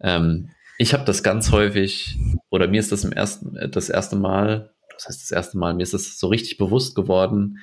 Ähm, 0.00 0.50
ich 0.78 0.94
habe 0.94 1.04
das 1.04 1.22
ganz 1.22 1.50
häufig, 1.52 2.18
oder 2.48 2.68
mir 2.68 2.80
ist 2.80 2.92
das 2.92 3.04
im 3.04 3.12
ersten, 3.12 3.54
das 3.70 3.90
erste 3.90 4.16
Mal, 4.16 4.74
das 4.94 5.08
heißt 5.08 5.22
das 5.22 5.30
erste 5.30 5.58
Mal, 5.58 5.74
mir 5.74 5.82
ist 5.82 5.94
das 5.94 6.18
so 6.18 6.28
richtig 6.28 6.56
bewusst 6.56 6.94
geworden, 6.94 7.58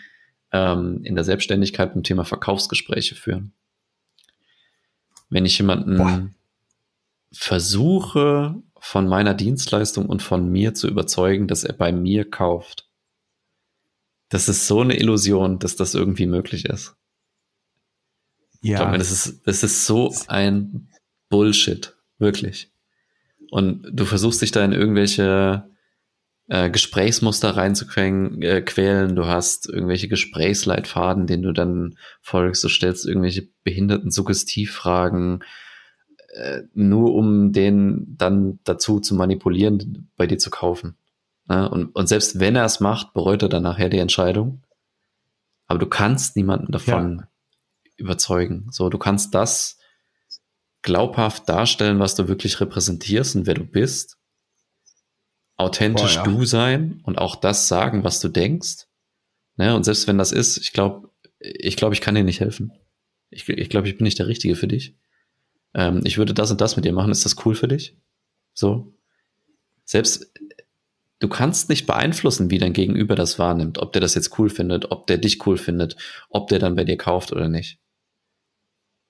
ähm, 0.52 1.02
in 1.04 1.16
der 1.16 1.24
Selbstständigkeit 1.24 1.94
beim 1.94 2.04
Thema 2.04 2.26
Verkaufsgespräche 2.26 3.16
führen. 3.16 3.54
Wenn 5.30 5.46
ich 5.46 5.58
jemanden 5.58 5.98
Boah. 5.98 6.30
versuche, 7.32 8.62
von 8.80 9.08
meiner 9.08 9.34
Dienstleistung 9.34 10.06
und 10.06 10.22
von 10.22 10.50
mir 10.50 10.74
zu 10.74 10.88
überzeugen, 10.88 11.48
dass 11.48 11.64
er 11.64 11.74
bei 11.74 11.92
mir 11.92 12.30
kauft, 12.30 12.87
das 14.30 14.50
ist 14.50 14.68
so 14.68 14.82
eine 14.82 14.98
Illusion, 14.98 15.60
dass 15.60 15.76
das 15.76 15.96
irgendwie 15.96 16.26
möglich 16.26 16.66
ist. 16.66 16.96
Ja. 18.62 18.74
Ich 18.74 18.76
glaube, 18.82 18.98
das 18.98 19.12
ist, 19.12 19.48
das 19.48 19.64
ist 19.64 19.86
so 19.86 20.14
ein 20.28 20.90
Bullshit. 21.30 21.96
Wirklich. 22.20 22.72
Und 23.52 23.88
du 23.92 24.06
versuchst 24.06 24.42
dich 24.42 24.52
da 24.52 24.66
in 24.66 24.74
irgendwelche 24.74 25.70
äh, 26.48 26.70
Gesprächsmuster 26.70 27.52
reinzuquälen. 27.56 28.42
Äh, 28.42 28.62
quälen. 28.62 29.16
Du 29.16 29.28
hast 29.28 29.70
irgendwelche 29.70 30.08
Gesprächsleitfaden, 30.08 31.28
denen 31.28 31.44
du 31.44 31.54
dann 31.54 31.98
folgst. 32.22 32.64
Du 32.64 32.70
stellst 32.70 33.06
irgendwelche 33.06 33.48
behinderten 33.64 34.12
Suggestivfragen. 34.12 35.44
äh, 36.34 36.64
nur 36.74 37.16
um 37.16 37.52
den 37.52 38.16
dann 38.18 38.60
dazu 38.64 39.00
zu 39.00 39.16
manipulieren, 39.16 40.10
bei 40.18 40.28
dir 40.28 40.38
zu 40.38 40.50
kaufen. 40.50 40.98
Ja, 41.50 41.66
und, 41.66 41.96
und 41.96 42.08
selbst 42.08 42.40
wenn 42.40 42.56
er 42.56 42.66
es 42.66 42.80
macht, 42.80 43.14
bereut 43.14 43.42
er 43.42 43.50
dann 43.50 43.64
nachher 43.64 43.90
die 43.90 44.00
Entscheidung. 44.00 44.64
Aber 45.68 45.80
du 45.80 45.86
kannst 45.86 46.36
niemanden 46.36 46.72
davon 46.72 47.20
ja. 47.20 47.28
überzeugen. 47.98 48.68
So, 48.72 48.90
du 48.90 48.98
kannst 48.98 49.34
das 49.34 49.78
glaubhaft 50.82 51.50
darstellen, 51.50 52.00
was 52.00 52.16
du 52.16 52.28
wirklich 52.28 52.60
repräsentierst 52.60 53.36
und 53.36 53.46
wer 53.46 53.56
du 53.56 53.66
bist. 53.66 54.18
Authentisch 55.56 56.18
Boah, 56.18 56.26
ja. 56.26 56.32
du 56.32 56.46
sein 56.46 57.02
und 57.04 57.18
auch 57.18 57.36
das 57.36 57.68
sagen, 57.68 58.04
was 58.04 58.20
du 58.20 58.30
denkst. 58.30 58.86
Ne? 59.56 59.76
Und 59.76 59.84
selbst 59.84 60.08
wenn 60.08 60.18
das 60.18 60.32
ist, 60.32 60.58
ich 60.58 60.72
glaube, 60.72 61.10
ich 61.40 61.76
glaube, 61.76 61.96
ich 61.96 62.02
kann 62.02 62.16
dir 62.16 62.24
nicht 62.24 62.40
helfen. 62.40 62.72
Ich, 63.30 63.50
ich 63.50 63.70
glaube, 63.70 63.88
ich 63.88 63.98
bin 63.98 64.06
nicht 64.06 64.20
der 64.20 64.28
Richtige 64.28 64.56
für 64.56 64.68
dich. 64.68 64.96
Ähm, 65.74 66.02
ich 66.06 66.18
würde 66.18 66.34
das 66.34 66.52
und 66.52 66.62
das 66.62 66.76
mit 66.76 66.86
dir 66.86 66.94
machen. 66.94 67.12
Ist 67.12 67.26
das 67.26 67.46
cool 67.46 67.56
für 67.56 67.68
dich? 67.68 67.98
So. 68.54 68.94
Selbst 69.84 70.32
du 71.20 71.28
kannst 71.28 71.70
nicht 71.70 71.86
beeinflussen, 71.86 72.50
wie 72.50 72.58
dein 72.58 72.74
Gegenüber 72.74 73.16
das 73.16 73.40
wahrnimmt, 73.40 73.80
ob 73.80 73.94
der 73.94 74.02
das 74.02 74.16
jetzt 74.16 74.38
cool 74.38 74.50
findet, 74.50 74.92
ob 74.92 75.08
der 75.08 75.18
dich 75.18 75.46
cool 75.46 75.58
findet, 75.58 75.96
ob 76.30 76.48
der 76.48 76.60
dann 76.60 76.76
bei 76.76 76.84
dir 76.84 76.98
kauft 76.98 77.32
oder 77.32 77.50
nicht. 77.50 77.80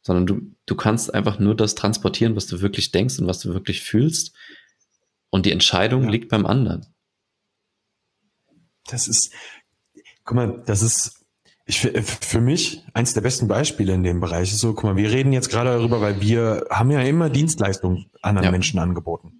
Sondern 0.01 0.25
du, 0.25 0.55
du 0.65 0.75
kannst 0.75 1.13
einfach 1.13 1.39
nur 1.39 1.55
das 1.55 1.75
transportieren, 1.75 2.35
was 2.35 2.47
du 2.47 2.61
wirklich 2.61 2.91
denkst 2.91 3.19
und 3.19 3.27
was 3.27 3.39
du 3.39 3.53
wirklich 3.53 3.81
fühlst. 3.81 4.33
Und 5.29 5.45
die 5.45 5.51
Entscheidung 5.51 6.03
ja. 6.05 6.09
liegt 6.09 6.29
beim 6.29 6.45
anderen. 6.45 6.85
Das 8.85 9.09
ist, 9.09 9.33
guck 10.23 10.35
mal, 10.35 10.63
das 10.65 10.81
ist 10.81 11.25
ich, 11.65 11.81
für 11.81 12.39
mich 12.39 12.85
eins 12.93 13.13
der 13.13 13.19
besten 13.19 13.49
Beispiele 13.49 13.93
in 13.93 14.03
dem 14.03 14.21
Bereich 14.21 14.55
so, 14.55 14.73
guck 14.73 14.85
mal, 14.85 14.95
wir 14.95 15.11
reden 15.11 15.33
jetzt 15.33 15.49
gerade 15.49 15.71
darüber, 15.71 15.99
weil 15.99 16.21
wir 16.21 16.65
haben 16.69 16.89
ja 16.91 17.01
immer 17.01 17.29
Dienstleistungen 17.29 18.09
anderen 18.21 18.45
ja. 18.45 18.51
Menschen 18.51 18.79
angeboten. 18.79 19.36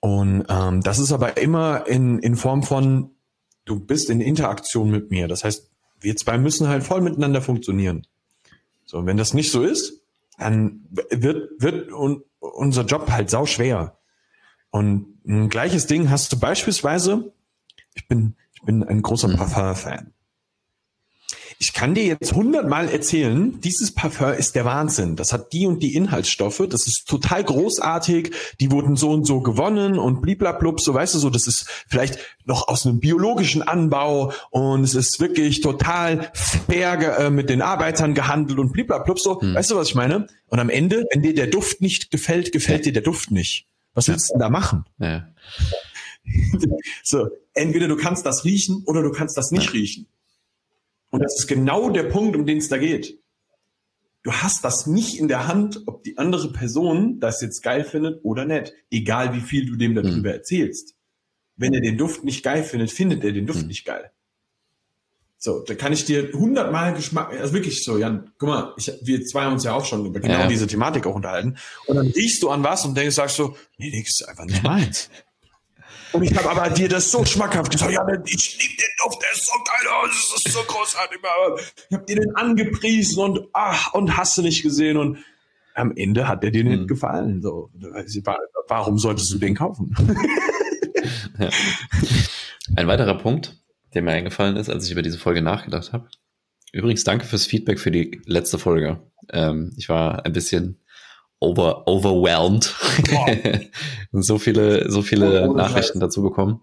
Und 0.00 0.44
ähm, 0.48 0.80
das 0.82 0.98
ist 0.98 1.12
aber 1.12 1.36
immer 1.38 1.86
in, 1.86 2.18
in 2.20 2.36
Form 2.36 2.62
von, 2.62 3.10
du 3.64 3.80
bist 3.80 4.10
in 4.10 4.20
Interaktion 4.20 4.90
mit 4.90 5.10
mir. 5.10 5.28
Das 5.28 5.44
heißt, 5.44 5.70
wir 6.00 6.16
zwei 6.16 6.38
müssen 6.38 6.68
halt 6.68 6.84
voll 6.84 7.00
miteinander 7.00 7.42
funktionieren. 7.42 8.06
So, 8.84 8.98
und 8.98 9.06
wenn 9.06 9.16
das 9.16 9.34
nicht 9.34 9.50
so 9.50 9.62
ist, 9.62 10.00
dann 10.38 10.86
wird, 10.90 11.50
wird 11.60 11.92
un, 11.92 12.22
unser 12.38 12.84
Job 12.84 13.10
halt 13.10 13.28
sau 13.28 13.44
schwer. 13.44 13.98
Und 14.70 15.18
ein 15.26 15.48
gleiches 15.48 15.86
Ding 15.86 16.10
hast 16.10 16.32
du 16.32 16.38
beispielsweise, 16.38 17.32
ich 17.94 18.06
bin, 18.06 18.36
ich 18.54 18.62
bin 18.62 18.84
ein 18.84 19.02
großer 19.02 19.28
mhm. 19.28 19.36
Parfum-Fan. 19.36 20.12
Ich 21.60 21.72
kann 21.72 21.92
dir 21.92 22.04
jetzt 22.04 22.34
hundertmal 22.34 22.88
erzählen, 22.88 23.60
dieses 23.60 23.90
Parfum 23.90 24.32
ist 24.34 24.54
der 24.54 24.64
Wahnsinn. 24.64 25.16
Das 25.16 25.32
hat 25.32 25.52
die 25.52 25.66
und 25.66 25.82
die 25.82 25.96
Inhaltsstoffe. 25.96 26.62
Das 26.70 26.86
ist 26.86 27.08
total 27.08 27.42
großartig. 27.42 28.30
Die 28.60 28.70
wurden 28.70 28.94
so 28.94 29.10
und 29.10 29.24
so 29.24 29.40
gewonnen 29.40 29.98
und 29.98 30.22
bliblablub. 30.22 30.80
So 30.80 30.94
weißt 30.94 31.16
du 31.16 31.18
so, 31.18 31.30
das 31.30 31.48
ist 31.48 31.68
vielleicht 31.88 32.20
noch 32.44 32.68
aus 32.68 32.86
einem 32.86 33.00
biologischen 33.00 33.62
Anbau 33.62 34.32
und 34.50 34.84
es 34.84 34.94
ist 34.94 35.18
wirklich 35.18 35.60
total 35.60 36.30
fair 36.32 37.18
äh, 37.18 37.30
mit 37.30 37.50
den 37.50 37.60
Arbeitern 37.60 38.14
gehandelt 38.14 38.60
und 38.60 38.72
bliblablub. 38.72 39.18
So, 39.18 39.40
hm. 39.40 39.56
weißt 39.56 39.72
du, 39.72 39.76
was 39.76 39.88
ich 39.88 39.94
meine? 39.96 40.28
Und 40.46 40.60
am 40.60 40.70
Ende, 40.70 41.06
wenn 41.12 41.22
dir 41.22 41.34
der 41.34 41.48
Duft 41.48 41.80
nicht 41.80 42.12
gefällt, 42.12 42.52
gefällt 42.52 42.80
ja. 42.80 42.84
dir 42.84 42.92
der 42.92 43.02
Duft 43.02 43.32
nicht. 43.32 43.66
Was 43.94 44.06
willst 44.06 44.30
du 44.30 44.34
denn 44.34 44.40
da 44.40 44.48
machen? 44.48 44.84
Ja. 45.00 45.26
so, 47.02 47.26
entweder 47.54 47.88
du 47.88 47.96
kannst 47.96 48.24
das 48.24 48.44
riechen 48.44 48.84
oder 48.86 49.02
du 49.02 49.10
kannst 49.10 49.36
das 49.36 49.50
nicht 49.50 49.66
ja. 49.66 49.72
riechen. 49.72 50.06
Und 51.10 51.20
das 51.20 51.34
ist 51.38 51.46
genau 51.46 51.90
der 51.90 52.04
Punkt, 52.04 52.36
um 52.36 52.46
den 52.46 52.58
es 52.58 52.68
da 52.68 52.78
geht. 52.78 53.18
Du 54.22 54.32
hast 54.32 54.64
das 54.64 54.86
nicht 54.86 55.18
in 55.18 55.28
der 55.28 55.48
Hand, 55.48 55.82
ob 55.86 56.02
die 56.02 56.18
andere 56.18 56.52
Person 56.52 57.20
das 57.20 57.40
jetzt 57.40 57.62
geil 57.62 57.84
findet 57.84 58.24
oder 58.24 58.44
nicht. 58.44 58.72
Egal 58.90 59.34
wie 59.34 59.40
viel 59.40 59.66
du 59.66 59.76
dem 59.76 59.94
darüber 59.94 60.16
mhm. 60.16 60.24
erzählst. 60.26 60.96
Wenn 61.56 61.72
er 61.72 61.80
den 61.80 61.96
Duft 61.96 62.24
nicht 62.24 62.44
geil 62.44 62.62
findet, 62.62 62.90
findet 62.90 63.24
er 63.24 63.32
den 63.32 63.46
Duft 63.46 63.62
mhm. 63.62 63.68
nicht 63.68 63.84
geil. 63.84 64.10
So, 65.40 65.60
da 65.60 65.76
kann 65.76 65.92
ich 65.92 66.04
dir 66.04 66.32
hundertmal 66.32 66.94
Geschmack, 66.94 67.30
also 67.30 67.52
wirklich 67.52 67.84
so, 67.84 67.96
Jan, 67.96 68.32
guck 68.38 68.48
mal, 68.48 68.74
ich, 68.76 68.92
wir 69.02 69.24
zwei 69.24 69.44
haben 69.44 69.52
uns 69.52 69.62
ja 69.62 69.72
auch 69.72 69.84
schon 69.84 70.04
über 70.04 70.18
genau 70.18 70.40
ja. 70.40 70.46
diese 70.48 70.66
Thematik 70.66 71.06
auch 71.06 71.14
unterhalten. 71.14 71.56
Und 71.86 71.96
dann 71.96 72.08
riechst 72.08 72.42
du 72.42 72.50
an 72.50 72.64
was 72.64 72.84
und 72.84 72.96
denkst, 72.96 73.14
sagst 73.14 73.36
so, 73.36 73.56
nee, 73.76 73.90
nee, 73.90 74.00
ist 74.00 74.28
einfach 74.28 74.46
nicht 74.46 74.62
meins. 74.64 75.08
Und 76.12 76.22
ich 76.22 76.36
habe 76.36 76.50
aber 76.50 76.70
dir 76.70 76.88
das 76.88 77.10
so 77.10 77.24
schmackhaft 77.24 77.70
gesagt, 77.70 77.92
ja, 77.92 78.06
ich 78.24 78.58
liebe 78.58 78.76
den 78.76 78.90
Duft, 79.04 79.22
der 79.22 79.32
ist 79.32 79.46
so 79.46 79.58
geil, 79.64 79.92
oh, 79.92 80.06
das 80.06 80.44
ist 80.44 80.52
so 80.52 80.62
großartig. 80.62 81.18
Ich 81.90 81.96
habe 81.96 82.06
dir 82.06 82.16
den 82.16 82.34
angepriesen 82.36 83.22
und 83.22 83.48
ach, 83.52 83.92
und 83.94 84.16
hast 84.16 84.38
du 84.38 84.42
nicht 84.42 84.62
gesehen 84.62 84.96
und 84.96 85.18
am 85.74 85.92
Ende 85.96 86.26
hat 86.26 86.42
der 86.42 86.50
dir 86.50 86.64
nicht 86.64 86.80
hm. 86.80 86.86
gefallen. 86.86 87.42
So, 87.42 87.70
warum 88.68 88.98
solltest 88.98 89.32
du 89.32 89.38
den 89.38 89.54
kaufen? 89.54 89.94
ja. 91.38 91.50
Ein 92.76 92.86
weiterer 92.86 93.16
Punkt, 93.16 93.62
der 93.94 94.02
mir 94.02 94.12
eingefallen 94.12 94.56
ist, 94.56 94.68
als 94.68 94.86
ich 94.86 94.92
über 94.92 95.02
diese 95.02 95.18
Folge 95.18 95.42
nachgedacht 95.42 95.92
habe. 95.92 96.08
Übrigens, 96.72 97.04
danke 97.04 97.24
fürs 97.24 97.46
Feedback 97.46 97.78
für 97.78 97.90
die 97.90 98.20
letzte 98.26 98.58
Folge. 98.58 99.00
Ähm, 99.32 99.72
ich 99.76 99.88
war 99.88 100.26
ein 100.26 100.32
bisschen 100.32 100.80
over, 101.40 101.86
overwhelmed. 101.86 102.74
und 104.12 104.22
so 104.22 104.38
viele, 104.38 104.90
so 104.90 105.02
viele 105.02 105.48
oh, 105.48 105.52
Nachrichten 105.54 106.00
dazu 106.00 106.22
bekommen. 106.22 106.60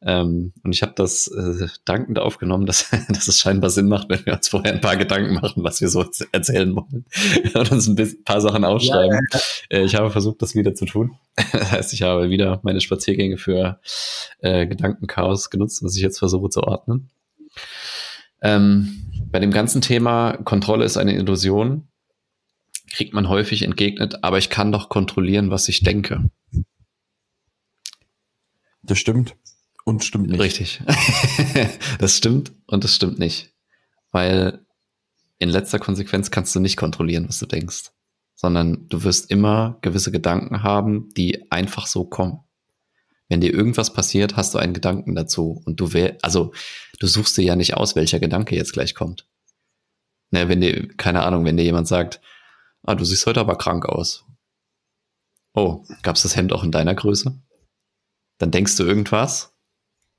Ähm, 0.00 0.52
und 0.62 0.72
ich 0.72 0.82
habe 0.82 0.92
das 0.94 1.26
äh, 1.26 1.66
dankend 1.84 2.20
aufgenommen, 2.20 2.66
dass, 2.66 2.90
dass 3.08 3.26
es 3.26 3.38
scheinbar 3.38 3.70
Sinn 3.70 3.88
macht, 3.88 4.08
wenn 4.08 4.24
wir 4.24 4.34
uns 4.34 4.48
vorher 4.48 4.72
ein 4.72 4.80
paar 4.80 4.96
Gedanken 4.96 5.34
machen, 5.34 5.64
was 5.64 5.80
wir 5.80 5.88
so 5.88 6.04
erzählen 6.30 6.74
wollen 6.74 7.04
und 7.54 7.72
uns 7.72 7.88
ein 7.88 7.96
bisschen, 7.96 8.22
paar 8.22 8.40
Sachen 8.40 8.64
aufschreiben. 8.64 9.26
Ja, 9.32 9.40
ja. 9.70 9.78
Äh, 9.78 9.84
ich 9.84 9.96
habe 9.96 10.10
versucht, 10.10 10.40
das 10.40 10.54
wieder 10.54 10.74
zu 10.74 10.84
tun. 10.84 11.16
das 11.52 11.72
heißt, 11.72 11.92
ich 11.94 12.02
habe 12.02 12.30
wieder 12.30 12.60
meine 12.62 12.80
Spaziergänge 12.80 13.38
für 13.38 13.80
äh, 14.38 14.66
Gedankenchaos 14.66 15.50
genutzt, 15.50 15.82
was 15.82 15.96
ich 15.96 16.02
jetzt 16.02 16.18
versuche 16.18 16.48
zu 16.48 16.62
ordnen. 16.62 17.10
Ähm, 18.40 19.26
bei 19.32 19.40
dem 19.40 19.50
ganzen 19.50 19.80
Thema 19.80 20.36
Kontrolle 20.44 20.84
ist 20.84 20.96
eine 20.96 21.14
Illusion 21.16 21.88
kriegt 22.98 23.14
man 23.14 23.28
häufig 23.28 23.62
entgegnet, 23.62 24.24
aber 24.24 24.38
ich 24.38 24.50
kann 24.50 24.72
doch 24.72 24.88
kontrollieren, 24.88 25.52
was 25.52 25.68
ich 25.68 25.84
denke. 25.84 26.28
Das 28.82 28.98
stimmt 28.98 29.36
und 29.84 30.02
stimmt 30.02 30.30
nicht. 30.30 30.40
Richtig. 30.40 30.82
das 32.00 32.16
stimmt 32.16 32.50
und 32.66 32.82
das 32.82 32.96
stimmt 32.96 33.20
nicht. 33.20 33.54
Weil 34.10 34.66
in 35.38 35.48
letzter 35.48 35.78
Konsequenz 35.78 36.32
kannst 36.32 36.56
du 36.56 36.58
nicht 36.58 36.76
kontrollieren, 36.76 37.28
was 37.28 37.38
du 37.38 37.46
denkst, 37.46 37.92
sondern 38.34 38.88
du 38.88 39.04
wirst 39.04 39.30
immer 39.30 39.78
gewisse 39.80 40.10
Gedanken 40.10 40.64
haben, 40.64 41.08
die 41.16 41.52
einfach 41.52 41.86
so 41.86 42.04
kommen. 42.04 42.40
Wenn 43.28 43.40
dir 43.40 43.54
irgendwas 43.54 43.92
passiert, 43.92 44.34
hast 44.34 44.54
du 44.54 44.58
einen 44.58 44.74
Gedanken 44.74 45.14
dazu 45.14 45.62
und 45.64 45.78
du 45.78 45.92
wär, 45.92 46.18
also 46.22 46.52
du 46.98 47.06
suchst 47.06 47.36
dir 47.36 47.44
ja 47.44 47.54
nicht 47.54 47.74
aus, 47.74 47.94
welcher 47.94 48.18
Gedanke 48.18 48.56
jetzt 48.56 48.72
gleich 48.72 48.96
kommt. 48.96 49.28
Ne, 50.32 50.48
wenn 50.48 50.60
dir, 50.60 50.88
keine 50.96 51.22
Ahnung, 51.22 51.44
wenn 51.44 51.56
dir 51.56 51.62
jemand 51.62 51.86
sagt, 51.86 52.20
Ah, 52.82 52.94
du 52.94 53.04
siehst 53.04 53.26
heute 53.26 53.40
aber 53.40 53.56
krank 53.56 53.86
aus. 53.86 54.24
Oh, 55.54 55.84
gab's 56.02 56.22
das 56.22 56.36
Hemd 56.36 56.52
auch 56.52 56.62
in 56.62 56.70
deiner 56.70 56.94
Größe? 56.94 57.40
Dann 58.38 58.50
denkst 58.50 58.76
du 58.76 58.84
irgendwas, 58.84 59.52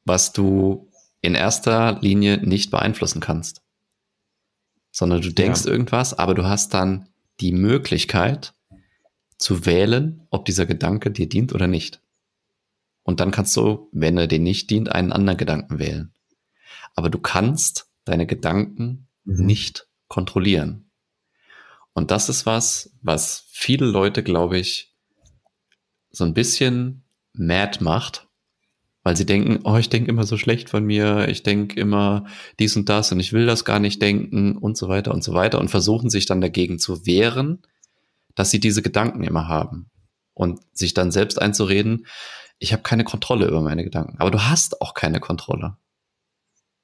was 0.03 0.33
du 0.33 0.91
in 1.21 1.35
erster 1.35 1.99
Linie 2.01 2.37
nicht 2.37 2.71
beeinflussen 2.71 3.21
kannst. 3.21 3.61
Sondern 4.91 5.21
du 5.21 5.31
denkst 5.31 5.65
ja. 5.65 5.71
irgendwas, 5.71 6.17
aber 6.17 6.33
du 6.33 6.45
hast 6.45 6.73
dann 6.73 7.09
die 7.39 7.51
Möglichkeit 7.51 8.53
zu 9.37 9.65
wählen, 9.65 10.27
ob 10.29 10.45
dieser 10.45 10.65
Gedanke 10.65 11.11
dir 11.11 11.29
dient 11.29 11.53
oder 11.53 11.67
nicht. 11.67 12.01
Und 13.03 13.19
dann 13.19 13.31
kannst 13.31 13.55
du, 13.55 13.89
wenn 13.91 14.17
er 14.17 14.27
dir 14.27 14.39
nicht 14.39 14.69
dient, 14.69 14.91
einen 14.91 15.13
anderen 15.13 15.37
Gedanken 15.37 15.79
wählen. 15.79 16.13
Aber 16.95 17.09
du 17.09 17.19
kannst 17.19 17.89
deine 18.03 18.27
Gedanken 18.27 19.07
mhm. 19.23 19.45
nicht 19.45 19.87
kontrollieren. 20.07 20.88
Und 21.99 22.11
das 22.11 22.29
ist 22.29 22.45
was, 22.45 22.95
was 23.01 23.43
viele 23.49 23.85
Leute, 23.85 24.23
glaube 24.23 24.57
ich, 24.57 24.95
so 26.11 26.23
ein 26.23 26.33
bisschen 26.33 27.03
mad 27.33 27.83
macht, 27.83 28.29
weil 29.03 29.17
sie 29.17 29.25
denken, 29.25 29.59
oh, 29.65 29.75
ich 29.75 29.89
denke 29.89 30.09
immer 30.09 30.23
so 30.23 30.37
schlecht 30.37 30.69
von 30.69 30.85
mir, 30.85 31.27
ich 31.27 31.43
denke 31.43 31.77
immer 31.77 32.25
dies 32.57 32.77
und 32.77 32.87
das 32.87 33.11
und 33.11 33.19
ich 33.19 33.33
will 33.33 33.45
das 33.45 33.65
gar 33.65 33.81
nicht 33.81 34.01
denken 34.01 34.55
und 34.55 34.77
so 34.77 34.87
weiter 34.87 35.13
und 35.13 35.25
so 35.25 35.33
weiter 35.33 35.59
und 35.59 35.67
versuchen 35.67 36.09
sich 36.09 36.25
dann 36.25 36.39
dagegen 36.39 36.79
zu 36.79 37.05
wehren, 37.05 37.63
dass 38.33 38.49
sie 38.49 38.61
diese 38.61 38.81
Gedanken 38.81 39.25
immer 39.25 39.49
haben 39.49 39.89
und 40.33 40.61
sich 40.71 40.93
dann 40.93 41.11
selbst 41.11 41.41
einzureden, 41.41 42.05
ich 42.59 42.71
habe 42.71 42.81
keine 42.81 43.03
Kontrolle 43.03 43.45
über 43.45 43.59
meine 43.59 43.83
Gedanken. 43.83 44.15
Aber 44.19 44.31
du 44.31 44.41
hast 44.41 44.79
auch 44.79 44.93
keine 44.93 45.19
Kontrolle. 45.19 45.75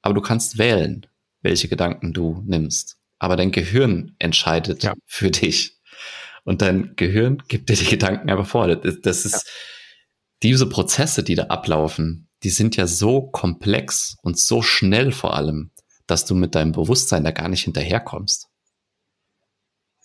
Aber 0.02 0.14
du 0.14 0.20
kannst 0.20 0.58
wählen, 0.58 1.08
welche 1.42 1.70
Gedanken 1.70 2.12
du 2.12 2.44
nimmst 2.46 2.98
aber 3.20 3.36
dein 3.36 3.52
Gehirn 3.52 4.16
entscheidet 4.20 4.84
ja. 4.84 4.94
für 5.06 5.32
dich. 5.32 5.78
Und 6.44 6.62
dein 6.62 6.96
Gehirn 6.96 7.44
gibt 7.48 7.70
dir 7.70 7.76
die 7.76 7.86
Gedanken 7.86 8.30
einfach 8.30 8.48
vor. 8.48 8.68
Das, 8.68 9.02
das 9.02 9.26
ist 9.26 9.34
ja. 9.34 9.52
diese 10.44 10.70
Prozesse, 10.70 11.24
die 11.24 11.36
da 11.36 11.46
ablaufen, 11.46 12.30
die 12.44 12.50
sind 12.50 12.76
ja 12.76 12.86
so 12.86 13.22
komplex 13.22 14.16
und 14.22 14.38
so 14.38 14.62
schnell 14.62 15.12
vor 15.12 15.36
allem, 15.36 15.72
dass 16.06 16.26
du 16.26 16.36
mit 16.36 16.54
deinem 16.54 16.72
Bewusstsein 16.72 17.24
da 17.24 17.32
gar 17.32 17.50
nicht 17.50 17.64
hinterherkommst. 17.64 18.48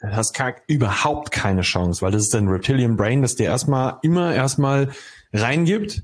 Du 0.00 0.08
hast 0.08 0.34
überhaupt 0.66 1.30
keine 1.30 1.60
Chance, 1.60 2.00
weil 2.00 2.12
das 2.12 2.22
ist 2.22 2.32
dein 2.32 2.48
Reptilian 2.48 2.96
Brain, 2.96 3.20
das 3.20 3.36
dir 3.36 3.44
erstmal 3.44 3.98
immer 4.00 4.34
erstmal 4.34 4.90
reingibt. 5.34 6.02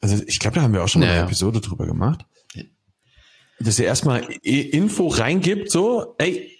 Also 0.00 0.22
ich 0.24 0.38
glaube, 0.38 0.56
da 0.56 0.62
haben 0.62 0.72
wir 0.72 0.84
auch 0.84 0.88
schon 0.88 1.00
mal 1.00 1.08
ja, 1.08 1.14
eine 1.14 1.22
Episode 1.24 1.60
drüber 1.60 1.86
gemacht. 1.86 2.24
Dass 3.58 3.76
dir 3.76 3.84
erstmal 3.84 4.22
Info 4.42 5.08
reingibt, 5.08 5.70
so, 5.70 6.14
ey, 6.18 6.56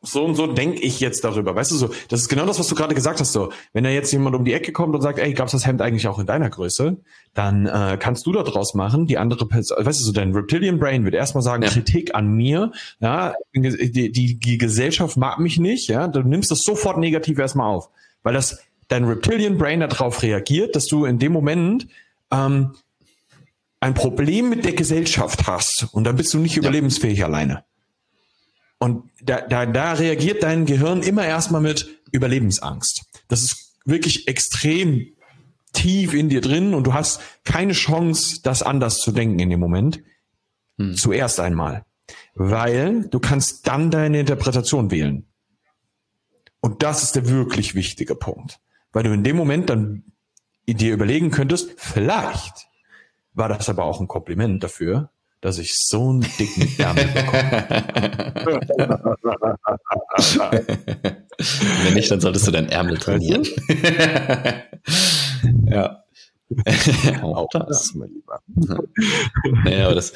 so 0.00 0.24
und 0.24 0.36
so 0.36 0.46
denke 0.46 0.80
ich 0.80 1.00
jetzt 1.00 1.24
darüber. 1.24 1.56
Weißt 1.56 1.72
du 1.72 1.76
so, 1.76 1.90
das 2.08 2.20
ist 2.20 2.28
genau 2.28 2.46
das, 2.46 2.58
was 2.58 2.68
du 2.68 2.76
gerade 2.76 2.94
gesagt 2.94 3.20
hast. 3.20 3.32
So, 3.32 3.50
wenn 3.72 3.82
da 3.82 3.90
jetzt 3.90 4.12
jemand 4.12 4.36
um 4.36 4.44
die 4.44 4.52
Ecke 4.52 4.72
kommt 4.72 4.94
und 4.94 5.02
sagt, 5.02 5.18
ey, 5.18 5.34
gab's 5.34 5.52
das 5.52 5.66
Hemd 5.66 5.82
eigentlich 5.82 6.06
auch 6.06 6.20
in 6.20 6.26
deiner 6.26 6.48
Größe, 6.50 6.98
dann 7.34 7.66
äh, 7.66 7.98
kannst 7.98 8.24
du 8.26 8.32
da 8.32 8.44
draus 8.44 8.74
machen. 8.74 9.06
Die 9.06 9.18
andere 9.18 9.46
Person, 9.46 9.84
weißt 9.84 10.00
du 10.00 10.04
so, 10.04 10.12
dein 10.12 10.32
Reptilian 10.32 10.78
Brain 10.78 11.04
wird 11.04 11.14
erstmal 11.14 11.42
sagen, 11.42 11.64
ja. 11.64 11.68
Kritik 11.68 12.14
an 12.14 12.28
mir, 12.28 12.70
ja, 13.00 13.34
die, 13.52 14.12
die, 14.12 14.38
die 14.38 14.58
Gesellschaft 14.58 15.16
mag 15.16 15.40
mich 15.40 15.58
nicht, 15.58 15.88
ja, 15.88 16.06
du 16.06 16.22
nimmst 16.22 16.50
das 16.50 16.60
sofort 16.60 16.98
negativ 16.98 17.38
erstmal 17.38 17.66
auf, 17.66 17.90
weil 18.22 18.34
das 18.34 18.60
dein 18.86 19.04
Reptilian 19.04 19.58
Brain 19.58 19.80
darauf 19.80 20.22
reagiert, 20.22 20.76
dass 20.76 20.86
du 20.86 21.06
in 21.06 21.18
dem 21.18 21.32
Moment 21.32 21.88
ähm, 22.30 22.74
ein 23.80 23.94
Problem 23.94 24.48
mit 24.48 24.64
der 24.64 24.72
Gesellschaft 24.72 25.46
hast 25.46 25.88
und 25.92 26.04
dann 26.04 26.16
bist 26.16 26.34
du 26.34 26.38
nicht 26.38 26.56
ja. 26.56 26.62
überlebensfähig 26.62 27.24
alleine. 27.24 27.64
Und 28.78 29.10
da, 29.20 29.40
da, 29.40 29.66
da 29.66 29.92
reagiert 29.94 30.42
dein 30.42 30.66
Gehirn 30.66 31.02
immer 31.02 31.24
erstmal 31.24 31.60
mit 31.60 32.00
Überlebensangst. 32.12 33.04
Das 33.28 33.42
ist 33.42 33.76
wirklich 33.84 34.28
extrem 34.28 35.08
tief 35.72 36.14
in 36.14 36.28
dir 36.28 36.40
drin 36.40 36.74
und 36.74 36.84
du 36.84 36.94
hast 36.94 37.20
keine 37.44 37.72
Chance, 37.72 38.40
das 38.42 38.62
anders 38.62 38.98
zu 38.98 39.12
denken 39.12 39.38
in 39.38 39.50
dem 39.50 39.60
Moment. 39.60 40.02
Hm. 40.78 40.94
Zuerst 40.94 41.40
einmal. 41.40 41.84
Weil 42.34 43.08
du 43.08 43.18
kannst 43.18 43.66
dann 43.66 43.90
deine 43.90 44.20
Interpretation 44.20 44.90
wählen. 44.90 45.26
Und 46.60 46.82
das 46.82 47.02
ist 47.02 47.16
der 47.16 47.28
wirklich 47.28 47.74
wichtige 47.74 48.14
Punkt. 48.14 48.60
Weil 48.92 49.04
du 49.04 49.12
in 49.12 49.24
dem 49.24 49.36
Moment 49.36 49.70
dann 49.70 50.04
dir 50.66 50.92
überlegen 50.92 51.30
könntest, 51.30 51.70
vielleicht 51.76 52.68
war 53.38 53.48
das 53.48 53.68
aber 53.68 53.84
auch 53.84 54.00
ein 54.00 54.08
Kompliment 54.08 54.62
dafür, 54.62 55.10
dass 55.40 55.58
ich 55.58 55.76
so 55.76 56.10
einen 56.10 56.26
dicken 56.38 56.68
Ärmel 56.78 57.06
bekomme. 57.06 57.64
Wenn 61.84 61.94
nicht, 61.94 62.10
dann 62.10 62.20
solltest 62.20 62.48
du 62.48 62.50
deinen 62.50 62.68
Ärmel 62.68 62.98
trainieren. 62.98 63.46
ja. 65.66 66.02
Auch 67.22 67.48
das, 67.52 67.94
mein 67.94 68.10
Lieber. 68.10 68.40
naja, 69.64 69.86
aber 69.86 69.94
das, 69.94 70.14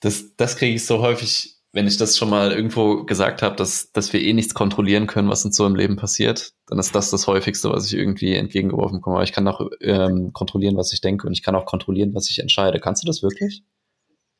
das, 0.00 0.36
das 0.36 0.56
kriege 0.56 0.76
ich 0.76 0.86
so 0.86 1.00
häufig, 1.00 1.56
wenn 1.72 1.86
ich 1.86 1.96
das 1.96 2.16
schon 2.16 2.30
mal 2.30 2.50
irgendwo 2.50 3.04
gesagt 3.04 3.42
habe, 3.42 3.54
dass, 3.54 3.92
dass 3.92 4.12
wir 4.12 4.20
eh 4.20 4.32
nichts 4.32 4.54
kontrollieren 4.54 5.06
können, 5.06 5.28
was 5.28 5.44
uns 5.44 5.56
so 5.56 5.66
im 5.66 5.76
Leben 5.76 5.96
passiert, 5.96 6.52
dann 6.66 6.80
ist 6.80 6.94
das 6.94 7.10
das 7.10 7.28
häufigste, 7.28 7.70
was 7.70 7.86
ich 7.86 7.94
irgendwie 7.94 8.34
entgegengeworfen 8.34 8.98
bekomme. 8.98 9.16
Aber 9.16 9.24
ich 9.24 9.32
kann 9.32 9.46
auch 9.46 9.70
ähm, 9.80 10.32
kontrollieren, 10.32 10.76
was 10.76 10.92
ich 10.92 11.00
denke 11.00 11.26
und 11.26 11.32
ich 11.32 11.42
kann 11.42 11.54
auch 11.54 11.66
kontrollieren, 11.66 12.14
was 12.14 12.28
ich 12.28 12.40
entscheide. 12.40 12.80
Kannst 12.80 13.02
du 13.02 13.06
das 13.06 13.22
wirklich? 13.22 13.62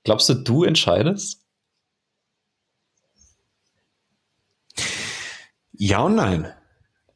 Glaubst 0.02 0.28
du, 0.28 0.34
du 0.34 0.64
entscheidest? 0.64 1.40
Ja 5.72 6.02
und 6.02 6.16
nein. 6.16 6.52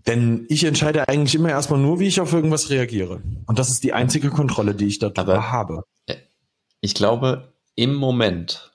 Denn 0.06 0.47
ich 0.49 0.64
entscheide 0.64 1.09
eigentlich 1.09 1.35
immer 1.35 1.49
erstmal 1.49 1.80
nur, 1.80 1.99
wie 1.99 2.06
ich 2.06 2.21
auf 2.21 2.33
irgendwas 2.33 2.71
reagiere. 2.71 3.23
Und 3.47 3.59
das 3.59 3.71
ist 3.71 3.83
die 3.83 3.94
einzige 3.94 4.30
Kontrolle, 4.30 4.75
die 4.75 4.87
ich 4.87 4.99
darüber 5.00 5.50
habe. 5.50 5.85
Ich 6.80 6.94
glaube, 6.94 7.54
im 7.75 7.94
Moment 7.94 8.74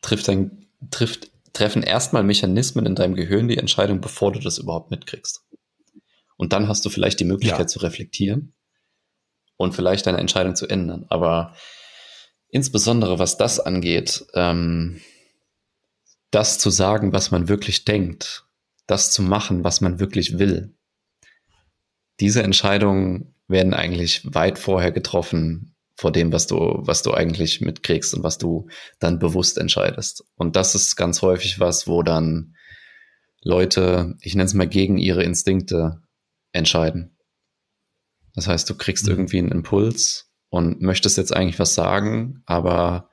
trifft 0.00 0.28
ein, 0.28 0.66
trifft, 0.90 1.30
treffen 1.52 1.82
erstmal 1.82 2.22
Mechanismen 2.22 2.86
in 2.86 2.94
deinem 2.94 3.14
Gehirn 3.14 3.48
die 3.48 3.58
Entscheidung, 3.58 4.00
bevor 4.00 4.32
du 4.32 4.38
das 4.38 4.58
überhaupt 4.58 4.90
mitkriegst. 4.90 5.44
Und 6.36 6.52
dann 6.52 6.68
hast 6.68 6.84
du 6.84 6.90
vielleicht 6.90 7.20
die 7.20 7.24
Möglichkeit 7.24 7.60
ja. 7.60 7.66
zu 7.66 7.80
reflektieren 7.80 8.54
und 9.56 9.74
vielleicht 9.74 10.06
deine 10.06 10.18
Entscheidung 10.18 10.56
zu 10.56 10.66
ändern. 10.66 11.04
Aber 11.10 11.54
insbesondere 12.48 13.18
was 13.18 13.36
das 13.36 13.60
angeht, 13.60 14.24
ähm, 14.34 15.00
das 16.30 16.58
zu 16.58 16.70
sagen, 16.70 17.12
was 17.12 17.30
man 17.30 17.48
wirklich 17.48 17.84
denkt, 17.84 18.46
das 18.86 19.12
zu 19.12 19.22
machen, 19.22 19.64
was 19.64 19.80
man 19.80 20.00
wirklich 20.00 20.38
will. 20.38 20.74
Diese 22.20 22.42
Entscheidungen 22.42 23.34
werden 23.48 23.74
eigentlich 23.74 24.34
weit 24.34 24.58
vorher 24.58 24.92
getroffen 24.92 25.69
vor 26.00 26.12
dem, 26.12 26.32
was 26.32 26.46
du, 26.46 26.56
was 26.56 27.02
du 27.02 27.12
eigentlich 27.12 27.60
mitkriegst 27.60 28.14
und 28.14 28.22
was 28.22 28.38
du 28.38 28.68
dann 29.00 29.18
bewusst 29.18 29.58
entscheidest. 29.58 30.24
Und 30.34 30.56
das 30.56 30.74
ist 30.74 30.96
ganz 30.96 31.20
häufig 31.20 31.60
was, 31.60 31.86
wo 31.86 32.02
dann 32.02 32.56
Leute, 33.42 34.16
ich 34.22 34.34
nenne 34.34 34.46
es 34.46 34.54
mal 34.54 34.66
gegen 34.66 34.96
ihre 34.96 35.22
Instinkte 35.22 36.00
entscheiden. 36.52 37.18
Das 38.34 38.48
heißt, 38.48 38.70
du 38.70 38.76
kriegst 38.76 39.04
mhm. 39.04 39.10
irgendwie 39.10 39.38
einen 39.40 39.52
Impuls 39.52 40.32
und 40.48 40.80
möchtest 40.80 41.18
jetzt 41.18 41.36
eigentlich 41.36 41.58
was 41.58 41.74
sagen, 41.74 42.42
aber 42.46 43.10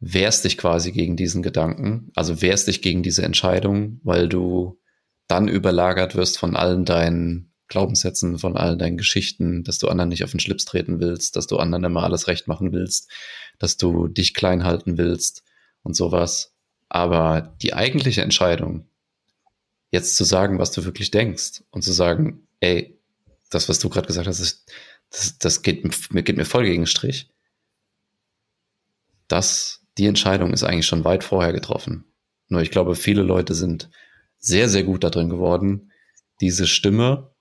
wehrst 0.00 0.44
dich 0.44 0.58
quasi 0.58 0.90
gegen 0.90 1.16
diesen 1.16 1.44
Gedanken, 1.44 2.10
also 2.16 2.42
wehrst 2.42 2.66
dich 2.66 2.82
gegen 2.82 3.04
diese 3.04 3.22
Entscheidung, 3.22 4.00
weil 4.02 4.28
du 4.28 4.80
dann 5.28 5.46
überlagert 5.46 6.16
wirst 6.16 6.38
von 6.38 6.56
allen 6.56 6.84
deinen 6.84 7.51
Glaubenssätzen, 7.68 8.38
von 8.38 8.56
allen 8.56 8.78
deinen 8.78 8.96
Geschichten, 8.96 9.64
dass 9.64 9.78
du 9.78 9.88
anderen 9.88 10.10
nicht 10.10 10.24
auf 10.24 10.30
den 10.30 10.40
Schlips 10.40 10.64
treten 10.64 11.00
willst, 11.00 11.36
dass 11.36 11.46
du 11.46 11.58
anderen 11.58 11.84
immer 11.84 12.02
alles 12.02 12.28
recht 12.28 12.48
machen 12.48 12.72
willst, 12.72 13.10
dass 13.58 13.76
du 13.76 14.08
dich 14.08 14.34
klein 14.34 14.64
halten 14.64 14.98
willst 14.98 15.42
und 15.82 15.94
sowas. 15.94 16.54
Aber 16.88 17.56
die 17.62 17.72
eigentliche 17.74 18.22
Entscheidung, 18.22 18.86
jetzt 19.90 20.16
zu 20.16 20.24
sagen, 20.24 20.58
was 20.58 20.72
du 20.72 20.84
wirklich 20.84 21.10
denkst 21.10 21.62
und 21.70 21.82
zu 21.82 21.92
sagen, 21.92 22.46
ey, 22.60 22.98
das, 23.50 23.68
was 23.68 23.78
du 23.78 23.88
gerade 23.88 24.06
gesagt 24.06 24.26
hast, 24.26 24.40
ist, 24.40 24.70
das, 25.10 25.38
das 25.38 25.62
geht, 25.62 26.12
mir, 26.12 26.22
geht 26.22 26.36
mir 26.36 26.44
voll 26.44 26.64
gegen 26.64 26.86
Strich. 26.86 27.30
Das, 29.28 29.80
die 29.98 30.06
Entscheidung 30.06 30.52
ist 30.52 30.64
eigentlich 30.64 30.86
schon 30.86 31.04
weit 31.04 31.24
vorher 31.24 31.52
getroffen. 31.52 32.04
Nur 32.48 32.62
ich 32.62 32.70
glaube, 32.70 32.94
viele 32.94 33.22
Leute 33.22 33.54
sind 33.54 33.90
sehr, 34.38 34.68
sehr 34.68 34.84
gut 34.84 35.04
darin 35.04 35.28
geworden, 35.28 35.92
diese 36.40 36.66
Stimme, 36.66 37.31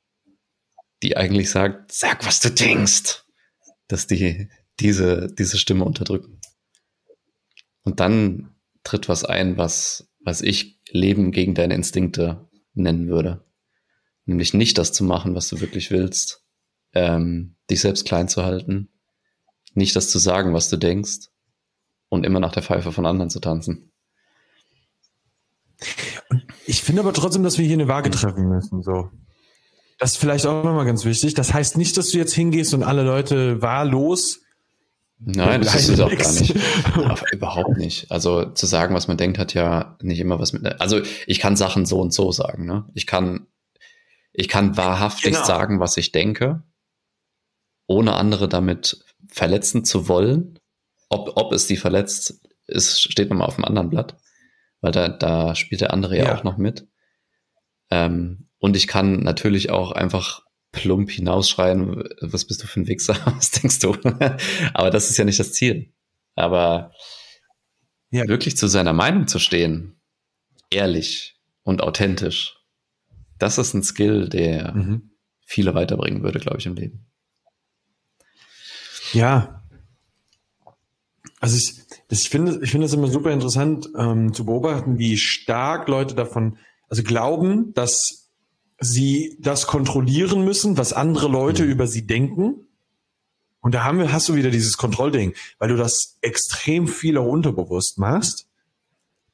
die 1.04 1.18
eigentlich 1.18 1.50
sagt, 1.50 1.92
sag, 1.92 2.26
was 2.26 2.40
du 2.40 2.52
denkst, 2.52 3.24
dass 3.88 4.08
die 4.08 4.50
diese, 4.80 5.28
diese 5.32 5.58
Stimme 5.58 5.86
unterdrücken. 5.86 6.40
Und 7.84 8.00
dann 8.00 8.56
tritt 8.84 9.10
was 9.10 9.24
ein, 9.24 9.58
was, 9.58 10.08
was 10.20 10.42
ich 10.42 10.80
Leben 10.90 11.32
gegen 11.32 11.56
deine 11.56 11.76
Instinkte 11.76 12.48
nennen 12.74 13.08
würde. 13.08 13.44
Nämlich 14.26 14.54
nicht 14.54 14.78
das 14.78 14.94
zu 14.94 15.04
machen, 15.04 15.36
was 15.36 15.50
du 15.50 15.62
wirklich 15.62 15.92
willst, 15.92 16.44
ähm, 16.94 17.56
dich 17.70 17.82
selbst 17.82 18.06
klein 18.06 18.28
zu 18.28 18.44
halten, 18.44 18.90
nicht 19.74 19.96
das 19.96 20.10
zu 20.10 20.20
sagen, 20.20 20.54
was 20.54 20.70
du 20.70 20.78
denkst 20.78 21.30
und 22.10 22.26
immer 22.26 22.40
nach 22.40 22.52
der 22.52 22.64
Pfeife 22.64 22.92
von 22.92 23.06
anderen 23.06 23.30
zu 23.30 23.40
tanzen. 23.40 23.92
Ich 26.66 26.84
finde 26.84 27.02
aber 27.02 27.14
trotzdem, 27.14 27.44
dass 27.44 27.58
wir 27.58 27.66
hier 27.66 27.76
eine 27.76 27.88
Waage 27.88 28.12
treffen 28.12 28.48
müssen. 28.48 28.84
So, 28.84 29.10
das 30.02 30.14
ist 30.14 30.18
vielleicht 30.18 30.48
auch 30.48 30.64
nochmal 30.64 30.86
ganz 30.86 31.06
wichtig. 31.06 31.36
Das 31.36 31.54
heißt 31.54 31.78
nicht, 31.78 31.96
dass 31.96 32.10
du 32.10 32.18
jetzt 32.18 32.34
hingehst 32.34 32.74
und 32.74 32.82
alle 32.82 33.04
Leute 33.04 33.62
wahllos 33.62 34.40
Nein, 35.24 35.62
das 35.62 35.76
ist 35.76 35.90
es 35.90 36.00
auch 36.00 36.10
gar 36.10 36.32
nicht. 36.34 36.56
überhaupt 37.32 37.78
nicht. 37.78 38.10
Also 38.10 38.46
zu 38.46 38.66
sagen, 38.66 38.96
was 38.96 39.08
man 39.08 39.18
denkt, 39.18 39.38
hat 39.38 39.54
ja 39.54 39.96
nicht 40.02 40.20
immer 40.20 40.40
was 40.40 40.54
mit. 40.54 40.82
Also 40.82 41.00
ich 41.28 41.38
kann 41.38 41.56
Sachen 41.56 41.86
so 41.86 42.00
und 42.00 42.12
so 42.12 42.32
sagen. 42.32 42.66
Ne? 42.66 42.86
Ich 42.96 43.06
kann, 43.06 43.46
ich 44.34 44.48
kann 44.48 44.76
wahrhaftig 44.78 45.34
genau. 45.34 45.46
sagen, 45.46 45.80
was 45.80 45.96
ich 45.98 46.12
denke 46.12 46.64
ohne 47.86 48.16
andere 48.16 48.50
damit 48.50 49.06
verletzen 49.28 49.86
zu 49.86 50.08
wollen. 50.08 50.58
Ob, 51.10 51.34
ob 51.36 51.54
es 51.54 51.68
die 51.68 51.78
verletzt, 51.78 52.42
ist, 52.66 53.02
steht 53.02 53.30
nochmal 53.30 53.50
auf 53.50 53.56
dem 53.56 53.66
anderen 53.66 53.92
Blatt, 53.92 54.18
weil 54.80 54.94
da, 54.94 55.10
da 55.10 55.54
spielt 55.54 55.82
der 55.82 55.94
andere 55.94 56.18
ja, 56.18 56.24
ja 56.24 56.36
auch 56.36 56.44
noch 56.44 56.58
mit. 56.58 56.88
Ähm, 57.92 58.48
und 58.62 58.78
ich 58.78 58.88
kann 58.88 59.22
natürlich 59.22 59.72
auch 59.72 59.92
einfach 59.92 60.44
plump 60.72 61.10
hinausschreien, 61.10 62.04
was 62.22 62.46
bist 62.46 62.62
du 62.62 62.68
für 62.68 62.80
ein 62.80 62.88
Wichser, 62.88 63.18
was 63.26 63.52
denkst 63.52 63.80
du? 63.80 63.94
Aber 64.74 64.92
das 64.92 65.10
ist 65.10 65.18
ja 65.18 65.26
nicht 65.26 65.40
das 65.40 65.52
Ziel. 65.52 65.92
Aber 66.36 66.94
ja. 68.12 68.28
wirklich 68.28 68.56
zu 68.56 68.68
seiner 68.68 68.94
Meinung 68.94 69.28
zu 69.28 69.40
stehen, 69.40 70.00
ehrlich 70.70 71.42
und 71.64 71.82
authentisch, 71.82 72.56
das 73.40 73.58
ist 73.58 73.74
ein 73.74 73.84
Skill, 73.84 74.30
der 74.30 74.74
mhm. 74.74 75.10
viele 75.44 75.74
weiterbringen 75.74 76.22
würde, 76.22 76.40
glaube 76.40 76.60
ich, 76.60 76.68
im 76.68 76.76
Leben. 76.76 77.08
Ja. 79.14 79.64
Also 81.40 81.58
ich, 81.58 81.82
ich 82.10 82.30
finde, 82.30 82.60
ich 82.64 82.70
finde 82.70 82.86
es 82.86 82.94
immer 82.94 83.08
super 83.08 83.32
interessant 83.32 83.90
ähm, 83.98 84.34
zu 84.34 84.46
beobachten, 84.46 85.00
wie 85.00 85.18
stark 85.18 85.88
Leute 85.88 86.14
davon, 86.14 86.60
also 86.88 87.02
glauben, 87.02 87.74
dass 87.74 88.21
sie 88.82 89.38
das 89.40 89.68
kontrollieren 89.68 90.44
müssen, 90.44 90.76
was 90.76 90.92
andere 90.92 91.30
Leute 91.30 91.64
mhm. 91.64 91.70
über 91.70 91.88
sie 91.88 92.06
denken. 92.06 92.68
Und 93.62 93.76
da 93.76 93.84
haben 93.84 94.00
wir, 94.00 94.12
hast 94.12 94.28
du 94.28 94.36
wieder 94.36 94.50
dieses 94.50 94.76
Kontrollding, 94.76 95.34
weil 95.60 95.70
du 95.70 95.78
das 95.78 96.18
extrem 96.22 96.88
viel 96.88 97.18
auch 97.18 97.28
unterbewusst 97.28 98.00
machst. 98.00 98.48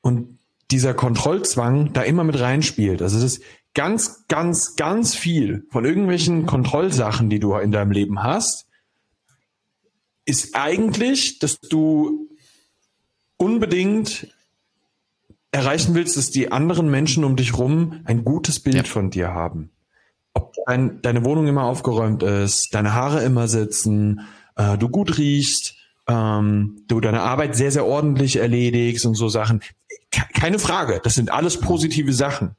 Und 0.01 0.37
dieser 0.69 0.93
Kontrollzwang 0.93 1.93
da 1.93 2.01
immer 2.01 2.25
mit 2.25 2.39
reinspielt. 2.39 3.01
Also 3.01 3.17
es 3.17 3.23
ist 3.23 3.43
ganz, 3.73 4.25
ganz, 4.27 4.75
ganz 4.75 5.15
viel 5.15 5.65
von 5.71 5.85
irgendwelchen 5.85 6.45
Kontrollsachen, 6.45 7.29
die 7.29 7.39
du 7.39 7.55
in 7.55 7.71
deinem 7.71 7.91
Leben 7.91 8.21
hast, 8.21 8.67
ist 10.25 10.55
eigentlich, 10.55 11.39
dass 11.39 11.57
du 11.61 12.27
unbedingt 13.37 14.27
erreichen 15.57 15.95
willst, 15.95 16.17
dass 16.17 16.29
die 16.29 16.51
anderen 16.51 16.89
Menschen 16.89 17.23
um 17.23 17.35
dich 17.35 17.57
rum 17.57 18.01
ein 18.05 18.23
gutes 18.23 18.59
Bild 18.59 18.75
ja. 18.75 18.83
von 18.83 19.09
dir 19.09 19.33
haben. 19.33 19.71
Ob 20.33 20.53
dein, 20.65 21.01
deine 21.01 21.25
Wohnung 21.25 21.47
immer 21.47 21.63
aufgeräumt 21.63 22.23
ist, 22.23 22.73
deine 22.73 22.93
Haare 22.93 23.23
immer 23.23 23.47
sitzen, 23.47 24.21
äh, 24.55 24.77
du 24.77 24.89
gut 24.89 25.17
riechst, 25.17 25.75
ähm, 26.07 26.83
du 26.87 26.99
deine 26.99 27.21
Arbeit 27.21 27.55
sehr, 27.55 27.71
sehr 27.71 27.85
ordentlich 27.85 28.37
erledigst 28.37 29.05
und 29.05 29.15
so 29.15 29.29
Sachen. 29.29 29.61
Keine 30.11 30.59
Frage, 30.59 31.01
das 31.03 31.15
sind 31.15 31.31
alles 31.31 31.59
positive 31.59 32.13
Sachen. 32.13 32.55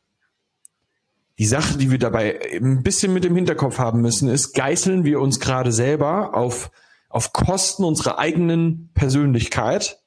Die 1.39 1.47
Sache, 1.47 1.79
die 1.79 1.91
wir 1.91 1.99
dabei 1.99 2.41
ein 2.53 2.83
bisschen 2.83 3.13
mit 3.13 3.25
im 3.25 3.37
Hinterkopf 3.37 3.79
haben 3.79 4.01
müssen, 4.01 4.29
ist, 4.29 4.55
geißeln 4.55 5.05
wir 5.05 5.21
uns 5.21 5.39
gerade 5.39 5.71
selber 5.71 6.35
auf, 6.35 6.73
auf 7.09 7.33
Kosten 7.33 7.85
unserer 7.85 8.19
eigenen 8.19 8.91
Persönlichkeit 8.95 10.01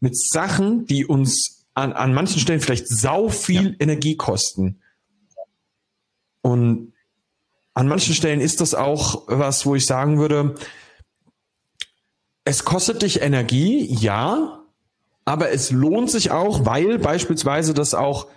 mit 0.00 0.18
Sachen, 0.18 0.86
die 0.86 1.04
uns 1.04 1.57
an, 1.78 1.92
an 1.92 2.12
manchen 2.12 2.40
Stellen 2.40 2.60
vielleicht 2.60 2.88
sau 2.88 3.28
viel 3.28 3.70
ja. 3.70 3.76
Energie 3.78 4.16
kosten. 4.16 4.82
Und 6.40 6.92
an 7.74 7.86
manchen 7.86 8.14
Stellen 8.14 8.40
ist 8.40 8.60
das 8.60 8.74
auch 8.74 9.24
was, 9.28 9.64
wo 9.64 9.76
ich 9.76 9.86
sagen 9.86 10.18
würde, 10.18 10.56
es 12.44 12.64
kostet 12.64 13.02
dich 13.02 13.22
Energie, 13.22 13.86
ja, 13.94 14.64
aber 15.24 15.50
es 15.50 15.70
lohnt 15.70 16.10
sich 16.10 16.30
auch, 16.30 16.64
weil 16.66 16.98
beispielsweise 16.98 17.74
das 17.74 17.94
auch 17.94 18.28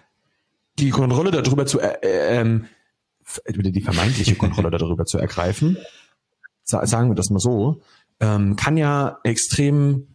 die 0.78 0.90
Kontrolle 0.92 1.32
darüber 1.32 1.66
zu, 1.66 1.80
äh, 1.80 1.98
ähm, 2.02 2.68
die 3.48 3.82
vermeintliche 3.82 4.36
Kontrolle 4.36 4.70
darüber 4.78 5.06
zu 5.06 5.18
ergreifen, 5.18 5.78
sagen 6.64 7.10
wir 7.10 7.16
das 7.16 7.30
mal 7.30 7.40
so, 7.40 7.82
ähm, 8.20 8.56
kann 8.56 8.78
ja 8.78 9.20
extrem 9.24 10.08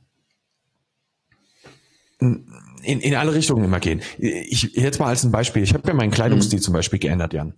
in, 2.86 3.00
in 3.00 3.14
alle 3.14 3.34
Richtungen 3.34 3.64
immer 3.64 3.80
gehen. 3.80 4.00
Ich 4.18 4.74
jetzt 4.74 5.00
mal 5.00 5.08
als 5.08 5.24
ein 5.24 5.30
Beispiel. 5.30 5.62
Ich 5.62 5.74
habe 5.74 5.86
ja 5.86 5.94
meinen 5.94 6.10
Kleidungsstil 6.10 6.58
mhm. 6.58 6.62
zum 6.62 6.74
Beispiel 6.74 6.98
geändert, 6.98 7.32
Jan 7.32 7.54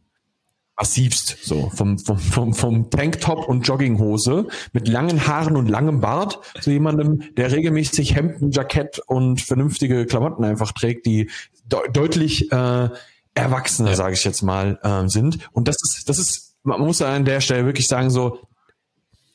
massivst, 0.78 1.38
so 1.42 1.70
vom, 1.70 1.98
vom, 1.98 2.18
vom, 2.18 2.54
vom 2.54 2.90
Tanktop 2.90 3.48
und 3.48 3.66
Jogginghose 3.66 4.46
mit 4.72 4.86
langen 4.86 5.26
Haaren 5.26 5.56
und 5.56 5.68
langem 5.68 6.00
Bart 6.00 6.38
zu 6.60 6.70
jemandem, 6.70 7.34
der 7.36 7.50
regelmäßig 7.50 8.14
Hemden, 8.14 8.52
Jackett 8.52 9.00
und 9.06 9.40
vernünftige 9.40 10.06
Klamotten 10.06 10.44
einfach 10.44 10.72
trägt, 10.72 11.06
die 11.06 11.30
de 11.64 11.80
deutlich 11.92 12.52
äh, 12.52 12.88
erwachsener, 13.34 13.90
ja. 13.90 13.96
sage 13.96 14.14
ich 14.14 14.24
jetzt 14.24 14.42
mal, 14.42 14.78
äh, 14.82 15.08
sind. 15.08 15.38
Und 15.52 15.68
das 15.68 15.76
ist, 15.82 16.08
das 16.08 16.18
ist, 16.18 16.56
man 16.62 16.80
muss 16.80 17.02
an 17.02 17.24
der 17.24 17.40
Stelle 17.40 17.66
wirklich 17.66 17.88
sagen, 17.88 18.10
so, 18.10 18.38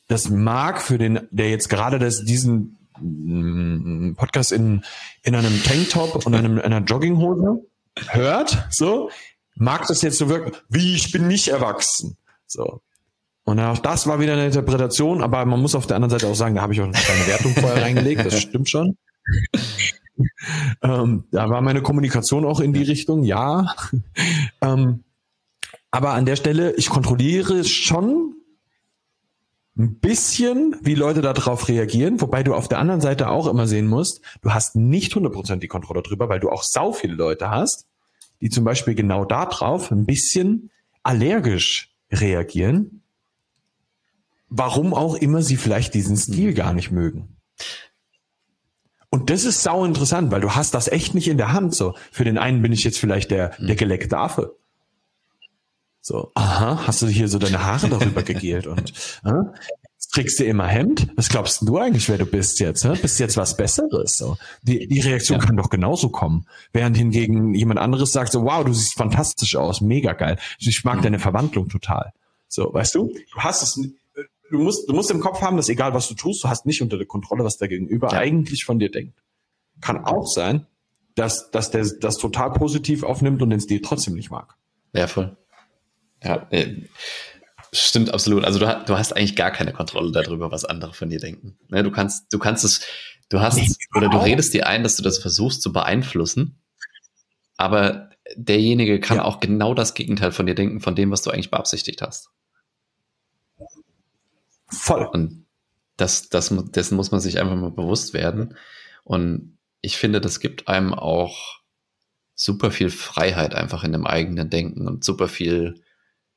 das 0.08 0.30
mag 0.30 0.82
für 0.82 0.98
den, 0.98 1.28
der 1.32 1.50
jetzt 1.50 1.70
gerade 1.70 2.00
das, 2.00 2.24
diesen 2.24 2.78
Podcast 4.16 4.52
in, 4.52 4.84
in 5.24 5.36
einem 5.36 5.62
Tanktop 5.64 6.26
und 6.26 6.36
einem, 6.36 6.60
einer 6.60 6.80
Jogginghose 6.80 7.66
hört, 8.10 8.68
so, 8.72 9.10
mag 9.56 9.88
das 9.88 10.02
jetzt 10.02 10.18
so 10.18 10.30
wirken, 10.30 10.52
wie 10.70 10.96
ich 10.96 11.12
bin 11.12 11.28
nicht 11.28 11.48
erwachsen. 11.50 12.18
So. 12.48 12.82
Und 13.46 13.60
auch 13.60 13.80
das 13.80 14.08
war 14.08 14.20
wieder 14.20 14.34
eine 14.34 14.46
Interpretation, 14.46 15.22
aber 15.22 15.44
man 15.46 15.62
muss 15.62 15.76
auf 15.76 15.86
der 15.86 15.98
anderen 15.98 16.12
Seite 16.12 16.28
auch 16.28 16.36
sagen, 16.36 16.56
da 16.56 16.62
habe 16.62 16.74
ich 16.74 16.82
auch 16.82 16.86
eine 16.86 16.94
kleine 16.94 17.28
Wertung 17.28 17.54
vorher 17.54 17.84
reingelegt, 17.84 18.26
das 18.26 18.40
stimmt 18.40 18.70
schon. 18.70 18.98
ähm, 20.82 21.26
da 21.32 21.50
war 21.50 21.62
meine 21.62 21.82
Kommunikation 21.82 22.46
auch 22.46 22.62
in 22.62 22.74
die 22.74 22.84
Richtung, 22.84 23.24
ja. 23.24 23.76
ähm, 24.62 25.04
aber 25.92 26.14
an 26.14 26.26
der 26.26 26.38
Stelle, 26.38 26.74
ich 26.76 26.90
kontrolliere 26.90 27.64
schon 27.66 28.33
ein 29.78 29.96
bisschen, 30.00 30.76
wie 30.82 30.94
Leute 30.94 31.22
darauf 31.22 31.68
reagieren, 31.68 32.22
wobei 32.22 32.44
du 32.44 32.54
auf 32.54 32.68
der 32.68 32.78
anderen 32.78 33.02
Seite 33.02 33.30
auch 33.30 33.48
immer 33.48 33.66
sehen 33.66 33.88
musst, 33.88 34.22
du 34.42 34.54
hast 34.54 34.76
nicht 34.76 35.14
100% 35.14 35.58
die 35.58 35.68
Kontrolle 35.68 36.04
drüber, 36.04 36.30
weil 36.30 36.40
du 36.40 36.50
auch 36.50 36.64
sau 36.64 36.94
viele 36.94 37.16
Leute 37.16 37.50
hast, 37.50 37.88
die 38.42 38.50
zum 38.50 38.64
Beispiel 38.64 38.94
genau 38.94 39.26
darauf 39.26 39.92
ein 39.92 40.06
bisschen 40.06 40.70
allergisch 41.02 41.92
reagieren, 42.12 43.02
warum 44.50 44.94
auch 44.94 45.16
immer 45.16 45.42
sie 45.42 45.58
vielleicht 45.58 45.96
diesen 45.96 46.18
Stil 46.18 46.52
mhm. 46.52 46.56
gar 46.56 46.74
nicht 46.74 46.92
mögen. 46.92 47.38
Und 49.10 49.30
das 49.30 49.46
ist 49.46 49.62
sau 49.62 49.86
interessant, 49.86 50.32
weil 50.32 50.42
du 50.42 50.52
hast 50.52 50.74
das 50.74 50.88
echt 50.88 51.14
nicht 51.16 51.28
in 51.28 51.38
der 51.38 51.54
Hand. 51.54 51.76
So, 51.76 51.96
für 52.12 52.24
den 52.24 52.38
einen 52.38 52.62
bin 52.62 52.72
ich 52.72 52.84
jetzt 52.84 53.00
vielleicht 53.00 53.32
der, 53.32 53.56
mhm. 53.60 53.68
der 53.68 53.76
geleckte 53.76 54.18
Affe. 54.18 54.56
So, 56.06 56.32
aha, 56.36 56.86
hast 56.86 57.02
du 57.02 57.08
hier 57.08 57.30
so 57.30 57.40
deine 57.40 57.64
Haare 57.64 57.88
darüber 57.88 58.24
gegelt 58.24 58.68
und 58.68 58.92
äh? 59.24 59.32
trägst 60.14 60.40
du 60.40 60.44
immer 60.44 60.68
Hemd? 60.68 61.08
Was 61.16 61.30
glaubst 61.30 61.62
du 61.62 61.78
eigentlich, 61.78 62.08
wer 62.10 62.18
du 62.18 62.26
bist 62.26 62.60
jetzt? 62.60 62.84
Ne? 62.84 62.98
Bist 63.02 63.20
jetzt 63.20 63.38
was 63.38 63.58
Besseres? 63.58 64.18
So. 64.18 64.38
Die, 64.62 64.86
die 64.88 65.00
Reaktion 65.00 65.40
ja. 65.40 65.46
kann 65.46 65.58
doch 65.58 65.70
genauso 65.70 66.10
kommen. 66.10 66.46
Während 66.72 66.98
hingegen 66.98 67.56
jemand 67.56 67.80
anderes 67.80 68.12
sagt 68.12 68.34
so, 68.34 68.44
wow, 68.44 68.64
du 68.64 68.74
siehst 68.74 68.96
fantastisch 68.96 69.56
aus, 69.56 69.82
mega 69.82 70.14
geil. 70.14 70.38
Ich 70.60 70.84
mag 70.84 70.98
mhm. 70.98 71.04
deine 71.04 71.20
Verwandlung 71.20 71.70
total. 71.70 72.14
So, 72.48 72.74
weißt 72.74 72.96
du? 72.96 73.14
Du 73.34 73.40
hast 73.40 73.64
es, 73.64 73.90
du 74.52 74.58
musst, 74.58 74.88
du 74.88 74.94
musst 74.94 75.10
im 75.10 75.22
Kopf 75.22 75.42
haben, 75.42 75.58
dass 75.58 75.70
egal 75.70 75.94
was 75.94 76.10
du 76.10 76.16
tust, 76.16 76.44
du 76.44 76.50
hast 76.50 76.66
nicht 76.66 76.82
unter 76.82 76.98
der 76.98 77.08
Kontrolle, 77.08 77.44
was 77.44 77.58
der 77.58 77.70
Gegenüber 77.70 78.10
ja. 78.12 78.20
eigentlich 78.20 78.66
von 78.66 78.78
dir 78.78 78.92
denkt. 78.92 79.18
Kann 79.80 80.04
auch 80.04 80.28
sein, 80.28 80.68
dass, 81.16 81.50
dass 81.50 81.72
der 81.72 81.86
das 82.02 82.18
total 82.18 82.52
positiv 82.52 83.04
aufnimmt 83.04 83.42
und 83.42 83.50
den 83.50 83.62
Stil 83.62 83.82
trotzdem 83.82 84.16
nicht 84.16 84.30
mag. 84.30 84.56
Ja, 84.94 85.08
voll. 85.08 85.36
Ja, 86.24 86.48
äh, 86.52 86.84
Stimmt 87.76 88.14
absolut. 88.14 88.46
Also 88.46 88.60
du, 88.60 88.84
du, 88.86 88.98
hast 89.00 89.14
eigentlich 89.14 89.36
gar 89.36 89.50
keine 89.50 89.74
Kontrolle 89.74 90.12
darüber, 90.12 90.52
was 90.52 90.64
andere 90.64 90.94
von 90.94 91.10
dir 91.10 91.20
denken. 91.20 91.58
Ne, 91.70 91.82
du 91.82 91.90
kannst, 91.90 92.32
du 92.32 92.38
kannst 92.38 92.64
es, 92.64 92.86
du 93.30 93.42
hast 93.42 93.60
oder 93.96 94.10
du 94.10 94.18
redest 94.18 94.54
dir 94.54 94.68
ein, 94.68 94.84
dass 94.84 94.96
du 94.96 95.02
das 95.02 95.18
versuchst 95.18 95.64
zu 95.64 95.74
beeinflussen, 95.74 96.62
aber 97.58 98.12
derjenige 98.36 99.00
kann 99.00 99.18
ja. 99.18 99.26
auch 99.26 99.40
genau 99.40 99.74
das 99.74 99.96
Gegenteil 99.96 100.32
von 100.32 100.46
dir 100.46 100.54
denken, 100.54 100.82
von 100.82 100.96
dem, 100.96 101.10
was 101.10 101.24
du 101.24 101.32
eigentlich 101.32 101.50
beabsichtigt 101.50 102.04
hast. 102.04 102.30
Voll. 104.68 105.06
Und 105.12 105.48
das, 105.98 106.30
das, 106.30 106.54
dessen 106.72 106.96
muss 106.96 107.10
man 107.10 107.22
sich 107.22 107.40
einfach 107.40 107.56
mal 107.56 107.72
bewusst 107.72 108.14
werden. 108.14 108.56
Und 109.04 109.58
ich 109.82 109.98
finde, 109.98 110.22
das 110.22 110.40
gibt 110.40 110.68
einem 110.68 110.94
auch 110.94 111.60
super 112.36 112.70
viel 112.70 112.92
Freiheit 112.92 113.56
einfach 113.56 113.84
in 113.84 113.94
dem 113.94 114.06
eigenen 114.06 114.52
Denken 114.52 114.88
und 114.88 115.04
super 115.04 115.28
viel 115.28 115.83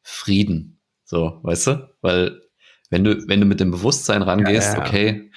Frieden 0.08 0.76
so, 1.06 1.38
weißt 1.42 1.68
du? 1.68 1.88
Weil 2.02 2.42
wenn 2.90 3.04
du, 3.04 3.26
wenn 3.28 3.40
du 3.40 3.46
mit 3.46 3.60
dem 3.60 3.70
Bewusstsein 3.70 4.22
rangehst, 4.22 4.74
ja, 4.74 4.78
ja. 4.78 4.86
okay, 4.86 5.30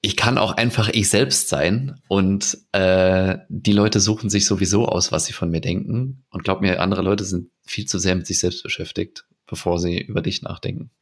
ich 0.00 0.16
kann 0.16 0.38
auch 0.38 0.52
einfach 0.52 0.88
ich 0.88 1.08
selbst 1.08 1.48
sein 1.48 2.00
und 2.08 2.56
äh, 2.70 3.38
die 3.48 3.72
Leute 3.72 3.98
suchen 3.98 4.30
sich 4.30 4.46
sowieso 4.46 4.86
aus, 4.86 5.10
was 5.10 5.26
sie 5.26 5.32
von 5.32 5.50
mir 5.50 5.60
denken. 5.60 6.24
Und 6.30 6.44
glaub 6.44 6.60
mir, 6.60 6.80
andere 6.80 7.02
Leute 7.02 7.24
sind 7.24 7.50
viel 7.66 7.86
zu 7.86 7.98
sehr 7.98 8.14
mit 8.14 8.28
sich 8.28 8.38
selbst 8.38 8.62
beschäftigt, 8.62 9.26
bevor 9.46 9.80
sie 9.80 10.00
über 10.00 10.22
dich 10.22 10.42
nachdenken. 10.42 10.92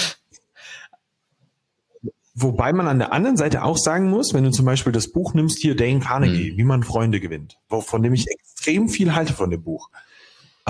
Wobei 2.33 2.73
man 2.73 2.89
an 2.89 2.99
der 2.99 3.13
anderen 3.13 3.37
Seite 3.37 3.65
auch 3.65 3.77
sagen 3.77 4.09
muss, 4.09 4.33
wenn 4.33 4.45
du 4.45 4.51
zum 4.51 4.65
Beispiel 4.65 4.95
das 4.95 5.13
Buch 5.13 5.35
nimmst, 5.35 5.59
hier 5.59 5.77
Dane 5.77 6.01
Carnegie, 6.01 6.53
mhm. 6.53 6.57
wie 6.57 6.65
man 6.65 6.83
Freunde 6.85 7.21
gewinnt, 7.21 7.59
von 7.69 8.03
dem 8.03 8.15
ich 8.15 8.27
extrem 8.31 8.89
viel 8.89 9.15
halte 9.15 9.35
von 9.35 9.51
dem 9.51 9.63
Buch 9.63 9.91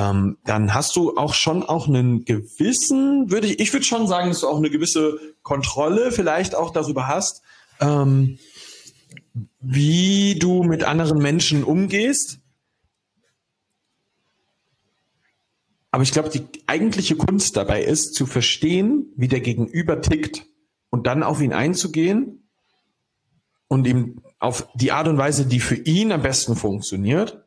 ähm, 0.00 0.38
dann 0.44 0.72
hast 0.72 0.96
du 0.96 1.16
auch 1.18 1.34
schon 1.34 1.62
auch 1.62 1.86
einen 1.86 2.24
gewissen, 2.24 3.30
würde 3.30 3.48
ich, 3.48 3.60
ich 3.60 3.72
würde 3.74 3.84
schon 3.84 4.06
sagen, 4.06 4.30
dass 4.30 4.40
du 4.40 4.48
auch 4.48 4.56
eine 4.56 4.70
gewisse 4.70 5.20
Kontrolle 5.42 6.10
vielleicht 6.10 6.54
auch 6.54 6.70
darüber 6.70 7.06
hast, 7.06 7.42
ähm, 7.80 8.38
wie 9.60 10.38
du 10.38 10.62
mit 10.62 10.84
anderen 10.84 11.18
Menschen 11.18 11.64
umgehst. 11.64 12.38
Aber 15.90 16.02
ich 16.02 16.12
glaube, 16.12 16.30
die 16.30 16.46
eigentliche 16.66 17.16
Kunst 17.16 17.58
dabei 17.58 17.82
ist, 17.82 18.14
zu 18.14 18.24
verstehen, 18.24 19.12
wie 19.16 19.28
der 19.28 19.40
Gegenüber 19.40 20.00
tickt 20.00 20.46
und 20.88 21.06
dann 21.06 21.22
auf 21.22 21.42
ihn 21.42 21.52
einzugehen 21.52 22.48
und 23.68 23.86
ihm 23.86 24.22
auf 24.38 24.66
die 24.74 24.92
Art 24.92 25.08
und 25.08 25.18
Weise, 25.18 25.44
die 25.44 25.60
für 25.60 25.76
ihn 25.76 26.10
am 26.10 26.22
besten 26.22 26.56
funktioniert, 26.56 27.44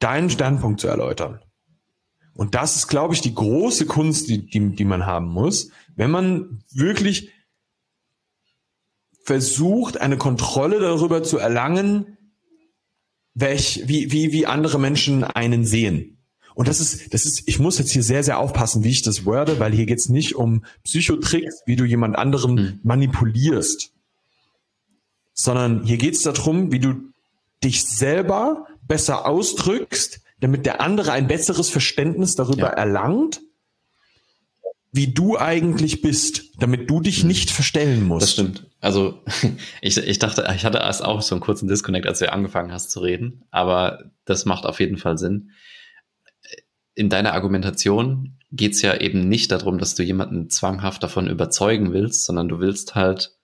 deinen 0.00 0.28
Standpunkt 0.28 0.80
zu 0.80 0.88
erläutern. 0.88 1.40
Und 2.38 2.54
das 2.54 2.76
ist, 2.76 2.86
glaube 2.86 3.14
ich, 3.14 3.20
die 3.20 3.34
große 3.34 3.86
Kunst, 3.86 4.28
die, 4.28 4.46
die, 4.46 4.76
die 4.76 4.84
man 4.84 5.06
haben 5.06 5.26
muss, 5.26 5.72
wenn 5.96 6.12
man 6.12 6.62
wirklich 6.70 7.32
versucht, 9.24 10.00
eine 10.00 10.16
Kontrolle 10.16 10.78
darüber 10.78 11.24
zu 11.24 11.38
erlangen, 11.38 12.16
welch, 13.34 13.82
wie, 13.86 14.12
wie, 14.12 14.30
wie 14.30 14.46
andere 14.46 14.78
Menschen 14.78 15.24
einen 15.24 15.64
sehen. 15.64 16.18
Und 16.54 16.68
das 16.68 16.78
ist, 16.78 17.12
das 17.12 17.26
ist, 17.26 17.42
ich 17.46 17.58
muss 17.58 17.80
jetzt 17.80 17.90
hier 17.90 18.04
sehr, 18.04 18.22
sehr 18.22 18.38
aufpassen, 18.38 18.84
wie 18.84 18.90
ich 18.90 19.02
das 19.02 19.24
worde, 19.24 19.58
weil 19.58 19.72
hier 19.72 19.86
geht's 19.86 20.08
nicht 20.08 20.36
um 20.36 20.64
Psychotricks, 20.84 21.62
wie 21.66 21.74
du 21.74 21.84
jemand 21.84 22.14
anderen 22.14 22.56
hm. 22.56 22.80
manipulierst, 22.84 23.90
sondern 25.34 25.82
hier 25.82 25.96
geht's 25.96 26.22
darum, 26.22 26.70
wie 26.70 26.78
du 26.78 26.94
dich 27.64 27.82
selber 27.84 28.68
besser 28.86 29.26
ausdrückst, 29.26 30.20
damit 30.40 30.66
der 30.66 30.80
andere 30.80 31.12
ein 31.12 31.26
besseres 31.26 31.70
Verständnis 31.70 32.36
darüber 32.36 32.68
ja. 32.68 32.68
erlangt, 32.68 33.40
wie 34.92 35.12
du 35.12 35.38
eigentlich 35.38 36.00
bist, 36.00 36.44
damit 36.58 36.88
du 36.88 37.00
dich 37.00 37.24
nicht 37.24 37.50
verstellen 37.50 38.04
musst. 38.04 38.22
Das 38.22 38.32
stimmt. 38.32 38.66
Also 38.80 39.22
ich, 39.82 39.96
ich 39.98 40.18
dachte, 40.18 40.50
ich 40.54 40.64
hatte 40.64 40.78
erst 40.78 41.04
auch 41.04 41.22
so 41.22 41.34
einen 41.34 41.42
kurzen 41.42 41.68
Disconnect, 41.68 42.06
als 42.06 42.20
du 42.20 42.32
angefangen 42.32 42.72
hast 42.72 42.90
zu 42.90 43.00
reden, 43.00 43.44
aber 43.50 44.10
das 44.24 44.44
macht 44.44 44.64
auf 44.64 44.80
jeden 44.80 44.96
Fall 44.96 45.18
Sinn. 45.18 45.50
In 46.94 47.10
deiner 47.10 47.34
Argumentation 47.34 48.38
geht 48.50 48.72
es 48.72 48.82
ja 48.82 48.96
eben 48.96 49.28
nicht 49.28 49.52
darum, 49.52 49.78
dass 49.78 49.94
du 49.94 50.02
jemanden 50.02 50.48
zwanghaft 50.50 51.02
davon 51.02 51.28
überzeugen 51.28 51.92
willst, 51.92 52.24
sondern 52.24 52.48
du 52.48 52.60
willst 52.60 52.94
halt 52.94 53.36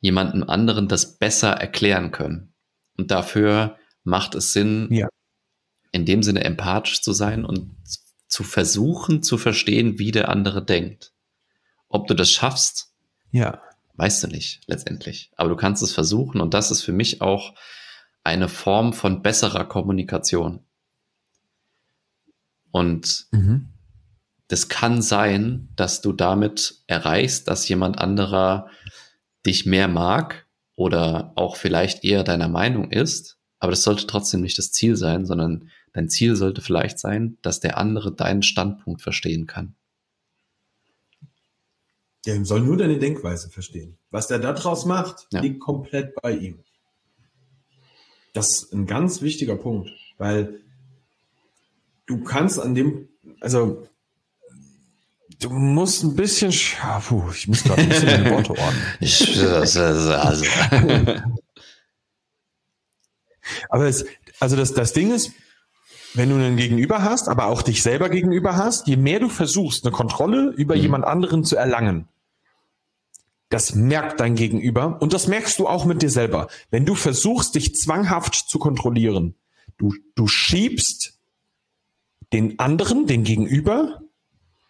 jemandem 0.00 0.44
anderen 0.44 0.86
das 0.86 1.18
besser 1.18 1.50
erklären 1.52 2.10
können. 2.10 2.54
Und 2.98 3.10
dafür 3.10 3.76
macht 4.04 4.34
es 4.34 4.52
Sinn, 4.52 4.88
ja. 4.90 5.08
In 5.92 6.04
dem 6.04 6.22
Sinne 6.22 6.44
empathisch 6.44 7.02
zu 7.02 7.12
sein 7.12 7.44
und 7.44 7.74
zu 8.28 8.42
versuchen 8.44 9.22
zu 9.22 9.38
verstehen, 9.38 9.98
wie 9.98 10.10
der 10.10 10.28
andere 10.28 10.64
denkt. 10.64 11.12
Ob 11.88 12.06
du 12.06 12.14
das 12.14 12.30
schaffst, 12.30 12.92
ja. 13.30 13.62
weißt 13.94 14.24
du 14.24 14.28
nicht 14.28 14.62
letztendlich. 14.66 15.30
Aber 15.36 15.48
du 15.48 15.56
kannst 15.56 15.82
es 15.82 15.92
versuchen 15.92 16.40
und 16.40 16.52
das 16.52 16.70
ist 16.70 16.82
für 16.82 16.92
mich 16.92 17.22
auch 17.22 17.54
eine 18.24 18.48
Form 18.48 18.92
von 18.92 19.22
besserer 19.22 19.64
Kommunikation. 19.64 20.64
Und 22.72 23.26
mhm. 23.30 23.72
das 24.48 24.68
kann 24.68 25.00
sein, 25.00 25.68
dass 25.76 26.02
du 26.02 26.12
damit 26.12 26.82
erreichst, 26.88 27.48
dass 27.48 27.68
jemand 27.68 27.98
anderer 27.98 28.68
dich 29.46 29.64
mehr 29.64 29.88
mag 29.88 30.46
oder 30.74 31.32
auch 31.36 31.56
vielleicht 31.56 32.04
eher 32.04 32.24
deiner 32.24 32.48
Meinung 32.48 32.90
ist, 32.90 33.38
aber 33.66 33.72
das 33.72 33.82
sollte 33.82 34.06
trotzdem 34.06 34.42
nicht 34.42 34.56
das 34.58 34.70
Ziel 34.70 34.94
sein, 34.94 35.26
sondern 35.26 35.70
dein 35.92 36.08
Ziel 36.08 36.36
sollte 36.36 36.60
vielleicht 36.60 37.00
sein, 37.00 37.36
dass 37.42 37.58
der 37.58 37.78
andere 37.78 38.14
deinen 38.14 38.44
Standpunkt 38.44 39.02
verstehen 39.02 39.48
kann. 39.48 39.74
Ihm 42.26 42.44
soll 42.44 42.60
nur 42.60 42.76
deine 42.76 43.00
Denkweise 43.00 43.50
verstehen. 43.50 43.98
Was 44.12 44.28
der 44.28 44.38
daraus 44.38 44.84
macht, 44.84 45.26
ja. 45.32 45.40
liegt 45.40 45.58
komplett 45.58 46.14
bei 46.22 46.30
ihm. 46.30 46.60
Das 48.34 48.50
ist 48.50 48.72
ein 48.72 48.86
ganz 48.86 49.20
wichtiger 49.20 49.56
Punkt, 49.56 49.90
weil 50.16 50.60
du 52.06 52.22
kannst 52.22 52.60
an 52.60 52.76
dem, 52.76 53.08
also 53.40 53.88
du 55.40 55.50
musst 55.50 56.04
ein 56.04 56.14
bisschen, 56.14 56.52
ja, 56.52 57.00
puh, 57.00 57.32
ich 57.32 57.48
muss 57.48 57.64
gerade 57.64 57.82
ein 57.82 57.88
bisschen 57.88 58.06
deine 58.06 58.30
Worte 58.30 58.50
ordnen. 58.50 58.82
Ich, 59.00 59.40
also. 59.42 60.44
Aber 63.68 63.86
es, 63.86 64.04
also 64.40 64.56
das, 64.56 64.74
das 64.74 64.92
Ding 64.92 65.12
ist, 65.12 65.32
wenn 66.14 66.30
du 66.30 66.36
einen 66.36 66.56
Gegenüber 66.56 67.02
hast, 67.02 67.28
aber 67.28 67.46
auch 67.46 67.62
dich 67.62 67.82
selber 67.82 68.08
gegenüber 68.08 68.56
hast, 68.56 68.86
je 68.86 68.96
mehr 68.96 69.20
du 69.20 69.28
versuchst, 69.28 69.84
eine 69.84 69.92
Kontrolle 69.92 70.52
über 70.56 70.74
mhm. 70.74 70.82
jemand 70.82 71.04
anderen 71.04 71.44
zu 71.44 71.56
erlangen, 71.56 72.08
das 73.48 73.74
merkt 73.74 74.20
dein 74.20 74.34
Gegenüber 74.34 74.96
und 75.00 75.12
das 75.12 75.28
merkst 75.28 75.58
du 75.58 75.68
auch 75.68 75.84
mit 75.84 76.02
dir 76.02 76.10
selber. 76.10 76.48
Wenn 76.70 76.84
du 76.84 76.94
versuchst, 76.94 77.54
dich 77.54 77.74
zwanghaft 77.74 78.34
zu 78.34 78.58
kontrollieren, 78.58 79.36
du, 79.78 79.94
du 80.14 80.26
schiebst 80.26 81.18
den 82.32 82.58
anderen, 82.58 83.06
den 83.06 83.22
Gegenüber, 83.22 84.00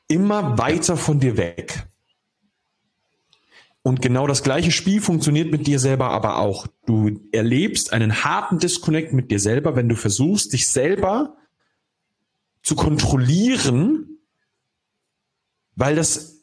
immer 0.09 0.59
weiter 0.59 0.97
von 0.97 1.21
dir 1.21 1.37
weg. 1.37 1.87
Und 3.87 4.03
genau 4.03 4.27
das 4.27 4.43
gleiche 4.43 4.73
Spiel 4.73 5.01
funktioniert 5.01 5.53
mit 5.53 5.69
dir 5.69 5.79
selber 5.79 6.11
aber 6.11 6.39
auch. 6.39 6.67
Du 6.87 7.21
erlebst 7.31 7.93
einen 7.93 8.25
harten 8.25 8.59
Disconnect 8.59 9.13
mit 9.13 9.31
dir 9.31 9.39
selber, 9.39 9.77
wenn 9.77 9.89
du 9.89 9.95
versuchst, 9.95 10.53
dich 10.55 10.67
selber 10.67 11.37
zu 12.65 12.75
kontrollieren, 12.75 14.19
weil 15.77 15.95
das 15.95 16.43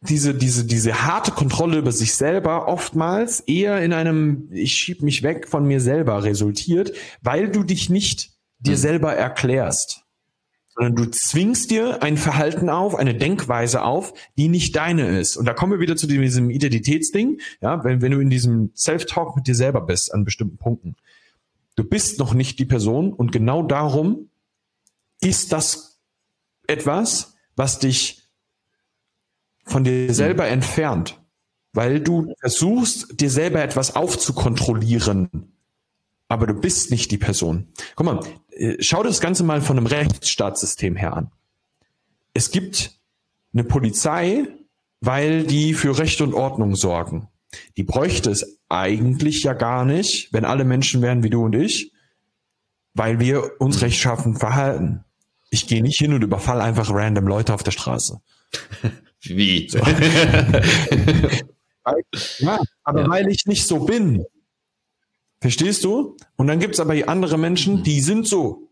diese, 0.00 0.32
diese, 0.32 0.64
diese 0.64 1.02
harte 1.02 1.32
Kontrolle 1.32 1.78
über 1.78 1.90
sich 1.90 2.14
selber 2.14 2.68
oftmals 2.68 3.40
eher 3.40 3.82
in 3.82 3.92
einem, 3.92 4.48
ich 4.52 4.74
schieb 4.74 5.02
mich 5.02 5.24
weg 5.24 5.48
von 5.48 5.66
mir 5.66 5.80
selber 5.80 6.22
resultiert, 6.22 6.92
weil 7.20 7.50
du 7.50 7.64
dich 7.64 7.90
nicht 7.90 8.30
dir 8.60 8.74
hm. 8.74 8.80
selber 8.80 9.12
erklärst 9.12 10.05
sondern 10.76 10.94
du 10.94 11.10
zwingst 11.10 11.70
dir 11.70 12.02
ein 12.02 12.18
Verhalten 12.18 12.68
auf, 12.68 12.94
eine 12.94 13.14
Denkweise 13.14 13.82
auf, 13.82 14.12
die 14.36 14.48
nicht 14.48 14.76
deine 14.76 15.18
ist. 15.18 15.36
Und 15.36 15.46
da 15.46 15.54
kommen 15.54 15.72
wir 15.72 15.80
wieder 15.80 15.96
zu 15.96 16.06
diesem 16.06 16.50
Identitätsding, 16.50 17.40
ja, 17.62 17.82
wenn, 17.82 18.02
wenn 18.02 18.12
du 18.12 18.20
in 18.20 18.28
diesem 18.28 18.72
Self-Talk 18.76 19.36
mit 19.36 19.46
dir 19.46 19.54
selber 19.54 19.80
bist 19.80 20.12
an 20.12 20.24
bestimmten 20.24 20.58
Punkten. 20.58 20.96
Du 21.76 21.84
bist 21.84 22.18
noch 22.18 22.34
nicht 22.34 22.58
die 22.58 22.66
Person 22.66 23.12
und 23.12 23.32
genau 23.32 23.62
darum 23.62 24.28
ist 25.20 25.52
das 25.52 25.98
etwas, 26.66 27.36
was 27.56 27.78
dich 27.78 28.28
von 29.64 29.82
dir 29.82 30.12
selber 30.12 30.46
entfernt, 30.46 31.20
weil 31.72 32.00
du 32.00 32.34
versuchst, 32.40 33.20
dir 33.20 33.30
selber 33.30 33.62
etwas 33.62 33.96
aufzukontrollieren 33.96 35.56
aber 36.28 36.46
du 36.46 36.54
bist 36.54 36.90
nicht 36.90 37.10
die 37.10 37.18
Person. 37.18 37.68
Guck 37.94 38.06
mal, 38.06 38.20
schau 38.80 39.02
das 39.02 39.20
Ganze 39.20 39.44
mal 39.44 39.60
von 39.60 39.76
einem 39.76 39.86
Rechtsstaatssystem 39.86 40.96
her 40.96 41.14
an. 41.14 41.30
Es 42.34 42.50
gibt 42.50 42.98
eine 43.52 43.64
Polizei, 43.64 44.46
weil 45.00 45.44
die 45.44 45.74
für 45.74 45.98
Recht 45.98 46.20
und 46.20 46.34
Ordnung 46.34 46.76
sorgen. 46.76 47.28
Die 47.76 47.84
bräuchte 47.84 48.30
es 48.30 48.58
eigentlich 48.68 49.42
ja 49.42 49.52
gar 49.54 49.84
nicht, 49.84 50.32
wenn 50.32 50.44
alle 50.44 50.64
Menschen 50.64 51.02
wären 51.02 51.22
wie 51.22 51.30
du 51.30 51.44
und 51.44 51.54
ich, 51.54 51.92
weil 52.94 53.20
wir 53.20 53.60
uns 53.60 53.82
rechtschaffen 53.82 54.36
verhalten. 54.36 55.04
Ich 55.50 55.66
gehe 55.66 55.82
nicht 55.82 55.98
hin 55.98 56.12
und 56.12 56.22
überfall 56.22 56.60
einfach 56.60 56.90
random 56.90 57.26
Leute 57.26 57.54
auf 57.54 57.62
der 57.62 57.70
Straße. 57.70 58.20
Wie? 59.22 59.68
So. 59.68 59.78
ja, 62.38 62.60
aber 62.84 63.02
ja. 63.02 63.08
weil 63.08 63.28
ich 63.28 63.46
nicht 63.46 63.66
so 63.66 63.84
bin, 63.84 64.24
Verstehst 65.46 65.84
du? 65.84 66.16
Und 66.34 66.48
dann 66.48 66.58
gibt's 66.58 66.80
aber 66.80 66.94
andere 67.08 67.38
Menschen, 67.38 67.84
die 67.84 68.00
sind 68.00 68.26
so. 68.26 68.68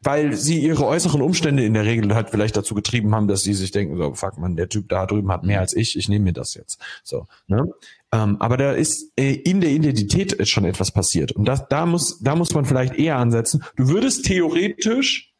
Weil 0.00 0.34
sie 0.34 0.60
ihre 0.60 0.86
äußeren 0.86 1.20
Umstände 1.20 1.64
in 1.64 1.74
der 1.74 1.84
Regel 1.84 2.14
halt 2.14 2.30
vielleicht 2.30 2.56
dazu 2.56 2.76
getrieben 2.76 3.12
haben, 3.12 3.26
dass 3.26 3.42
sie 3.42 3.52
sich 3.52 3.72
denken, 3.72 3.96
so, 3.96 4.14
fuck 4.14 4.38
man, 4.38 4.54
der 4.54 4.68
Typ 4.68 4.88
da 4.88 5.04
drüben 5.04 5.32
hat 5.32 5.42
mehr 5.42 5.58
als 5.58 5.74
ich, 5.74 5.98
ich 5.98 6.08
nehme 6.08 6.26
mir 6.26 6.32
das 6.32 6.54
jetzt. 6.54 6.80
So, 7.02 7.26
ne? 7.48 7.66
Ähm, 8.12 8.40
aber 8.40 8.56
da 8.56 8.70
ist 8.70 9.10
äh, 9.16 9.32
in 9.32 9.60
der 9.60 9.70
Identität 9.70 10.48
schon 10.48 10.64
etwas 10.64 10.92
passiert. 10.92 11.32
Und 11.32 11.44
das, 11.44 11.66
da 11.68 11.86
muss, 11.86 12.20
da 12.20 12.36
muss 12.36 12.54
man 12.54 12.64
vielleicht 12.64 12.94
eher 12.94 13.16
ansetzen. 13.16 13.64
Du 13.74 13.88
würdest 13.88 14.26
theoretisch 14.26 15.34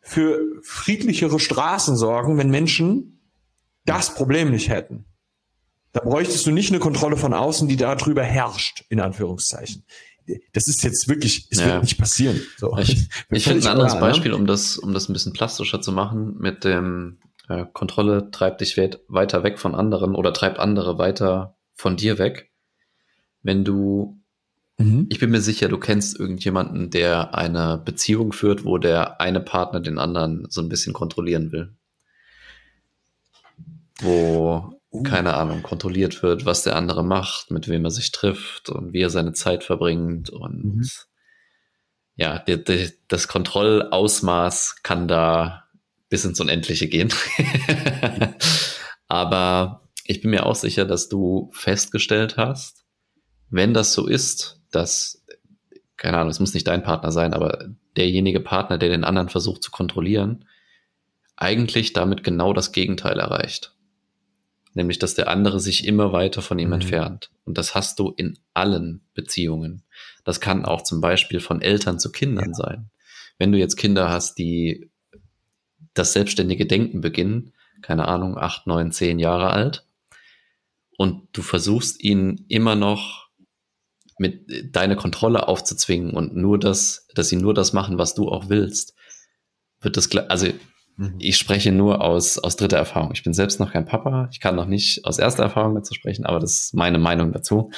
für 0.00 0.40
friedlichere 0.64 1.38
Straßen 1.38 1.96
sorgen, 1.96 2.38
wenn 2.38 2.50
Menschen 2.50 3.20
das 3.84 4.16
Problem 4.16 4.50
nicht 4.50 4.68
hätten. 4.68 5.04
Da 5.92 6.00
bräuchtest 6.00 6.46
du 6.46 6.50
nicht 6.50 6.70
eine 6.70 6.80
Kontrolle 6.80 7.16
von 7.16 7.32
außen, 7.32 7.68
die 7.68 7.76
darüber 7.76 8.22
herrscht, 8.22 8.84
in 8.88 9.00
Anführungszeichen. 9.00 9.84
Das 10.52 10.68
ist 10.68 10.82
jetzt 10.82 11.08
wirklich, 11.08 11.48
es 11.50 11.60
ja. 11.60 11.66
wird 11.66 11.82
nicht 11.82 11.98
passieren. 11.98 12.40
So. 12.58 12.76
Ich, 12.78 13.08
ich 13.30 13.44
finde 13.44 13.66
ein 13.66 13.72
anderes 13.72 13.92
klar, 13.92 14.02
ne? 14.02 14.08
Beispiel, 14.08 14.34
um 14.34 14.46
das, 14.46 14.76
um 14.76 14.92
das 14.92 15.08
ein 15.08 15.14
bisschen 15.14 15.32
plastischer 15.32 15.80
zu 15.80 15.90
machen, 15.92 16.36
mit 16.38 16.64
dem 16.64 17.18
äh, 17.48 17.64
Kontrolle 17.72 18.30
treibt 18.30 18.60
dich 18.60 18.76
weiter 18.76 19.42
weg 19.42 19.58
von 19.58 19.74
anderen 19.74 20.14
oder 20.14 20.32
treibt 20.32 20.58
andere 20.58 20.98
weiter 20.98 21.56
von 21.74 21.96
dir 21.96 22.18
weg. 22.18 22.50
Wenn 23.42 23.64
du, 23.64 24.20
mhm. 24.76 25.06
ich 25.08 25.18
bin 25.18 25.30
mir 25.30 25.40
sicher, 25.40 25.68
du 25.68 25.78
kennst 25.78 26.18
irgendjemanden, 26.20 26.90
der 26.90 27.34
eine 27.34 27.80
Beziehung 27.82 28.32
führt, 28.32 28.66
wo 28.66 28.76
der 28.76 29.20
eine 29.22 29.40
Partner 29.40 29.80
den 29.80 29.98
anderen 29.98 30.46
so 30.50 30.60
ein 30.60 30.68
bisschen 30.68 30.92
kontrollieren 30.92 31.52
will. 31.52 31.74
Wo 34.00 34.77
uh. 34.92 35.02
keine 35.02 35.34
Ahnung, 35.34 35.62
kontrolliert 35.62 36.22
wird, 36.22 36.44
was 36.44 36.62
der 36.62 36.76
andere 36.76 37.04
macht, 37.04 37.50
mit 37.50 37.68
wem 37.68 37.84
er 37.84 37.90
sich 37.90 38.12
trifft 38.12 38.70
und 38.70 38.92
wie 38.92 39.02
er 39.02 39.10
seine 39.10 39.32
Zeit 39.32 39.64
verbringt 39.64 40.30
und 40.30 40.76
mhm. 40.76 40.88
ja, 42.16 42.38
die, 42.38 42.62
die, 42.62 42.90
das 43.08 43.28
Kontrollausmaß 43.28 44.82
kann 44.82 45.08
da 45.08 45.64
bis 46.08 46.24
ins 46.24 46.40
Unendliche 46.40 46.88
gehen. 46.88 47.12
Aber 49.08 49.88
ich 50.04 50.20
bin 50.20 50.30
mir 50.30 50.46
auch 50.46 50.54
sicher, 50.54 50.84
dass 50.84 51.08
du 51.08 51.50
festgestellt 51.52 52.36
hast, 52.36 52.84
wenn 53.50 53.74
das 53.74 53.92
so 53.92 54.06
ist, 54.06 54.60
dass, 54.70 55.24
keine 55.96 56.18
Ahnung, 56.18 56.30
es 56.30 56.40
muss 56.40 56.54
nicht 56.54 56.66
dein 56.66 56.82
Partner 56.82 57.12
sein, 57.12 57.32
aber 57.32 57.70
derjenige 57.96 58.40
Partner, 58.40 58.76
der 58.76 58.90
den 58.90 59.04
anderen 59.04 59.30
versucht 59.30 59.62
zu 59.62 59.70
kontrollieren, 59.70 60.44
eigentlich 61.36 61.94
damit 61.94 62.24
genau 62.24 62.52
das 62.52 62.72
Gegenteil 62.72 63.18
erreicht 63.18 63.74
nämlich 64.78 64.98
dass 64.98 65.14
der 65.14 65.28
andere 65.28 65.60
sich 65.60 65.86
immer 65.86 66.12
weiter 66.12 66.40
von 66.40 66.58
ihm 66.58 66.68
mhm. 66.68 66.74
entfernt. 66.74 67.30
Und 67.44 67.58
das 67.58 67.74
hast 67.74 67.98
du 67.98 68.10
in 68.16 68.38
allen 68.54 69.02
Beziehungen. 69.12 69.82
Das 70.24 70.40
kann 70.40 70.64
auch 70.64 70.82
zum 70.82 71.00
Beispiel 71.02 71.40
von 71.40 71.60
Eltern 71.60 71.98
zu 71.98 72.10
Kindern 72.10 72.50
ja. 72.50 72.54
sein. 72.54 72.90
Wenn 73.38 73.52
du 73.52 73.58
jetzt 73.58 73.76
Kinder 73.76 74.08
hast, 74.08 74.38
die 74.38 74.88
das 75.94 76.12
selbstständige 76.12 76.64
Denken 76.64 77.00
beginnen, 77.00 77.52
keine 77.82 78.08
Ahnung, 78.08 78.38
acht, 78.38 78.66
neun, 78.66 78.92
zehn 78.92 79.18
Jahre 79.18 79.50
alt, 79.50 79.84
und 80.96 81.28
du 81.32 81.42
versuchst 81.42 82.02
ihnen 82.02 82.44
immer 82.48 82.74
noch 82.74 83.28
mit 84.18 84.74
deine 84.74 84.96
Kontrolle 84.96 85.46
aufzuzwingen 85.46 86.12
und 86.12 86.34
nur 86.34 86.58
das, 86.58 87.06
dass 87.14 87.28
sie 87.28 87.36
nur 87.36 87.54
das 87.54 87.72
machen, 87.72 87.98
was 87.98 88.14
du 88.14 88.28
auch 88.28 88.48
willst, 88.48 88.94
wird 89.80 89.96
das, 89.96 90.10
also 90.28 90.48
mhm. 90.98 91.14
ich 91.18 91.38
spreche 91.38 91.72
nur 91.72 92.02
aus, 92.02 92.38
aus 92.38 92.56
dritter 92.56 92.76
Erfahrung. 92.76 93.10
Ich 93.12 93.22
bin 93.22 93.32
selbst 93.32 93.58
noch 93.58 93.72
kein 93.72 93.86
Papa. 93.86 94.28
Ich 94.30 94.40
kann 94.40 94.54
noch 94.54 94.66
nicht 94.66 95.06
aus 95.06 95.18
erster 95.18 95.44
Erfahrung 95.44 95.74
dazu 95.74 95.94
sprechen, 95.94 96.26
aber 96.26 96.38
das 96.38 96.64
ist 96.64 96.74
meine 96.74 96.98
Meinung 96.98 97.32
dazu. 97.32 97.70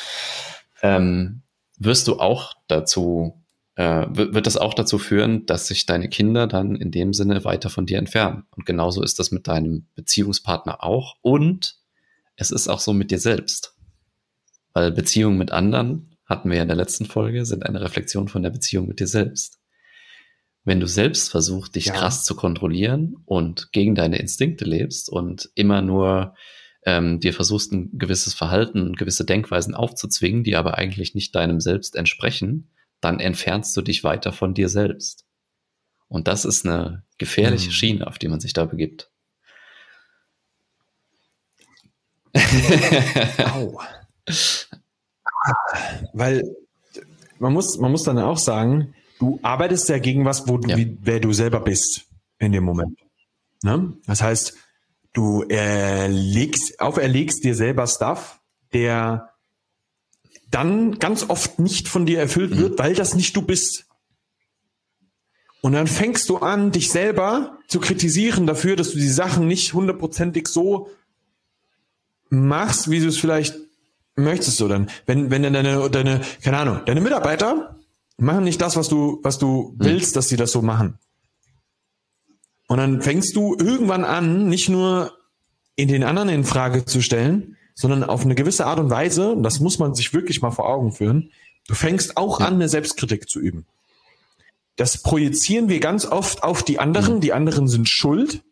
Ähm, 0.83 1.43
wirst 1.79 2.09
du 2.09 2.19
auch 2.19 2.55
dazu, 2.67 3.43
äh, 3.77 4.07
wird 4.11 4.47
das 4.47 4.57
auch 4.57 4.75
dazu 4.75 4.99
führen, 4.99 5.47
dass 5.47 5.69
sich 5.69 5.87
deine 5.87 6.09
Kinder 6.09 6.47
dann 6.47 6.75
in 6.75 6.91
dem 6.91 7.13
Sinne 7.13 7.45
weiter 7.45 7.71
von 7.71 7.87
dir 7.87 7.99
entfernen. 7.99 8.45
Und 8.51 8.67
genauso 8.67 9.03
ist 9.03 9.19
das 9.19 9.31
mit 9.31 9.47
deinem 9.47 9.87
Beziehungspartner 9.95 10.83
auch. 10.83 11.17
Und 11.23 11.77
es 12.37 12.51
ist 12.51 12.69
auch 12.69 12.81
so 12.81 12.93
mit 12.93 13.11
dir 13.11 13.21
selbst. 13.21 13.77
Weil 14.73 14.93
Beziehungen 14.93 15.39
mit 15.39 15.53
anderen, 15.53 16.17
hatten 16.27 16.49
wir 16.49 16.57
ja 16.57 16.63
in 16.63 16.69
der 16.69 16.77
letzten 16.77 17.05
Folge, 17.05 17.45
sind 17.45 17.67
eine 17.67 17.81
Reflexion 17.81 18.29
von 18.29 18.43
der 18.43 18.51
Beziehung 18.51 18.87
mit 18.87 19.01
dir 19.01 19.07
selbst. 19.07 19.60
Wenn 20.65 20.81
du 20.81 20.87
selbst 20.87 21.31
versuchst, 21.31 21.75
dich 21.75 21.87
ja. 21.87 21.95
krass 21.95 22.25
zu 22.25 22.35
kontrollieren 22.35 23.17
und 23.25 23.73
gegen 23.73 23.95
deine 23.95 24.19
Instinkte 24.19 24.65
lebst 24.65 25.09
und 25.09 25.51
immer 25.55 25.81
nur 25.81 26.35
ähm, 26.85 27.21
dir 27.21 27.33
versuchst, 27.33 27.73
ein 27.73 27.99
gewisses 27.99 28.35
Verhalten, 28.35 28.95
gewisse 28.95 29.25
Denkweisen 29.25 29.75
aufzuzwingen, 29.75 30.45
die 30.45 30.57
aber 30.57 30.77
eigentlich 30.77 31.15
nicht 31.15 31.35
deinem 31.35 31.61
Selbst 31.61 31.97
entsprechen, 31.97 32.71
dann 33.01 33.21
entfernst 33.21 33.77
du 33.77 33.83
dich 33.83 34.05
weiter 34.05 34.33
von 34.33 34.55
dir 34.55 34.69
selbst. 34.69 35.25
Und 36.09 36.29
das 36.29 36.45
ist 36.45 36.67
eine 36.67 37.05
gefährliche 37.19 37.69
mhm. 37.69 37.73
Schiene, 37.73 38.07
auf 38.07 38.19
die 38.19 38.29
man 38.29 38.41
sich 38.41 38.53
da 38.53 38.65
begibt. 38.65 39.11
Au. 42.35 43.81
Weil 46.13 46.43
man 47.39 47.53
muss, 47.53 47.79
man 47.79 47.91
muss 47.91 48.03
dann 48.03 48.19
auch 48.19 48.39
sagen, 48.39 48.95
du 49.21 49.39
arbeitest 49.43 49.89
ja 49.89 49.99
gegen 49.99 50.25
was, 50.25 50.49
wo 50.49 50.59
du, 50.59 50.69
ja. 50.69 50.77
wie, 50.77 50.99
wer 51.03 51.21
du 51.21 51.33
selber 51.33 51.61
bist 51.61 52.07
in 52.39 52.53
dem 52.53 52.65
Moment. 52.65 52.99
Ne? 53.63 53.93
Das 54.07 54.23
heißt, 54.23 54.57
du 55.13 55.43
erlegst, 55.43 56.81
auferlegst 56.81 57.45
dir 57.45 57.55
selber 57.55 57.87
Stuff, 57.87 58.41
der 58.73 59.31
dann 60.51 60.99
ganz 60.99 61.29
oft 61.29 61.59
nicht 61.59 61.87
von 61.87 62.07
dir 62.07 62.19
erfüllt 62.19 62.53
mhm. 62.53 62.59
wird, 62.59 62.79
weil 62.79 62.95
das 62.95 63.15
nicht 63.15 63.37
du 63.37 63.43
bist. 63.43 63.87
Und 65.61 65.75
dann 65.75 65.87
fängst 65.87 66.29
du 66.31 66.39
an, 66.39 66.73
dich 66.73 66.91
selber 66.91 67.59
zu 67.69 67.81
kritisieren 67.81 68.47
dafür, 68.47 68.77
dass 68.77 68.93
du 68.93 68.99
die 68.99 69.09
Sachen 69.09 69.47
nicht 69.47 69.75
hundertprozentig 69.75 70.49
so 70.49 70.89
machst, 72.31 72.91
wie 72.91 73.01
du 73.01 73.09
es 73.09 73.19
vielleicht 73.19 73.57
möchtest 74.17 74.59
du 74.61 74.69
dann. 74.69 74.89
Wenn, 75.05 75.31
wenn 75.31 75.43
deine, 75.43 75.91
deine, 75.91 76.23
keine 76.43 76.57
Ahnung, 76.57 76.81
deine 76.87 77.03
Mitarbeiter 77.03 77.77
machen 78.21 78.45
nicht 78.45 78.61
das, 78.61 78.77
was 78.77 78.89
du, 78.89 79.21
was 79.23 79.39
du 79.39 79.71
hm. 79.71 79.75
willst, 79.79 80.17
dass 80.17 80.29
sie 80.29 80.37
das 80.37 80.53
so 80.53 80.63
machen. 80.63 80.99
Und 82.69 82.79
dann 82.79 83.03
fängst 83.03 83.35
du 83.35 83.57
irgendwann 83.59 84.05
an, 84.05 84.49
nicht 84.49 84.69
nur 84.69 85.13
in 85.75 85.89
den 85.89 86.05
anderen 86.05 86.29
in 86.29 86.45
Frage 86.45 86.85
zu 86.85 87.03
stellen, 87.03 87.57
sondern 87.75 88.05
auf 88.05 88.25
eine 88.25 88.35
gewisse 88.35 88.67
Art 88.67 88.79
und 88.79 88.91
Weise, 88.91 89.33
und 89.33 89.43
das 89.43 89.59
muss 89.61 89.79
man 89.79 89.95
sich 89.95 90.13
wirklich 90.13 90.43
mal 90.43 90.51
vor 90.51 90.69
Augen 90.69 90.93
führen, 90.93 91.31
du 91.67 91.75
fängst 91.75 92.17
auch 92.17 92.41
an, 92.41 92.55
eine 92.55 92.69
Selbstkritik 92.69 93.29
zu 93.29 93.41
üben. 93.41 93.67
Das 94.77 95.03
projizieren 95.03 95.69
wir 95.69 95.81
ganz 95.81 96.07
oft 96.07 96.43
auf 96.43 96.63
die 96.63 96.79
anderen, 96.79 97.17
mhm. 97.17 97.21
die 97.21 97.33
anderen 97.33 97.69
sind 97.69 97.89
schuld, 97.89 98.43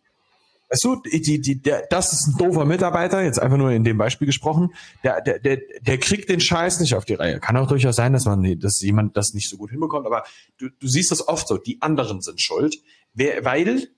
Weißt 0.70 0.84
du, 0.84 0.96
die, 0.96 1.40
die, 1.40 1.62
der, 1.62 1.86
das 1.88 2.12
ist 2.12 2.28
ein 2.28 2.36
doofer 2.36 2.66
Mitarbeiter, 2.66 3.22
jetzt 3.22 3.40
einfach 3.40 3.56
nur 3.56 3.70
in 3.70 3.84
dem 3.84 3.96
Beispiel 3.96 4.26
gesprochen, 4.26 4.74
der, 5.02 5.22
der, 5.22 5.38
der, 5.38 5.60
der 5.80 5.98
kriegt 5.98 6.28
den 6.28 6.40
Scheiß 6.40 6.80
nicht 6.80 6.94
auf 6.94 7.06
die 7.06 7.14
Reihe. 7.14 7.40
Kann 7.40 7.56
auch 7.56 7.66
durchaus 7.66 7.96
sein, 7.96 8.12
dass 8.12 8.26
man, 8.26 8.58
dass 8.58 8.80
jemand 8.82 9.16
das 9.16 9.32
nicht 9.32 9.48
so 9.48 9.56
gut 9.56 9.70
hinbekommt, 9.70 10.06
aber 10.06 10.24
du, 10.58 10.68
du 10.68 10.86
siehst 10.86 11.10
das 11.10 11.26
oft 11.26 11.48
so, 11.48 11.56
die 11.56 11.80
anderen 11.80 12.20
sind 12.20 12.40
schuld, 12.40 12.76
wer, 13.14 13.44
weil 13.46 13.88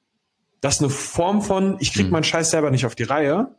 das 0.61 0.81
eine 0.81 0.91
Form 0.91 1.43
von, 1.43 1.77
ich 1.81 1.93
krieg 1.93 2.05
hm. 2.05 2.13
meinen 2.13 2.25
Scheiß 2.25 2.51
selber 2.51 2.71
nicht 2.71 2.87
auf 2.87 2.95
die 2.95 3.03
Reihe, 3.03 3.57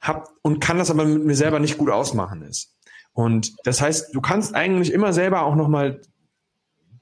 hab 0.00 0.30
und 0.40 0.60
kann 0.60 0.78
das 0.78 0.90
aber 0.90 1.04
mit 1.04 1.24
mir 1.24 1.36
selber 1.36 1.60
nicht 1.60 1.76
gut 1.76 1.90
ausmachen 1.90 2.42
ist. 2.42 2.74
Und 3.12 3.54
das 3.64 3.82
heißt, 3.82 4.14
du 4.14 4.20
kannst 4.22 4.54
eigentlich 4.54 4.92
immer 4.92 5.12
selber 5.12 5.42
auch 5.42 5.56
nochmal 5.56 6.00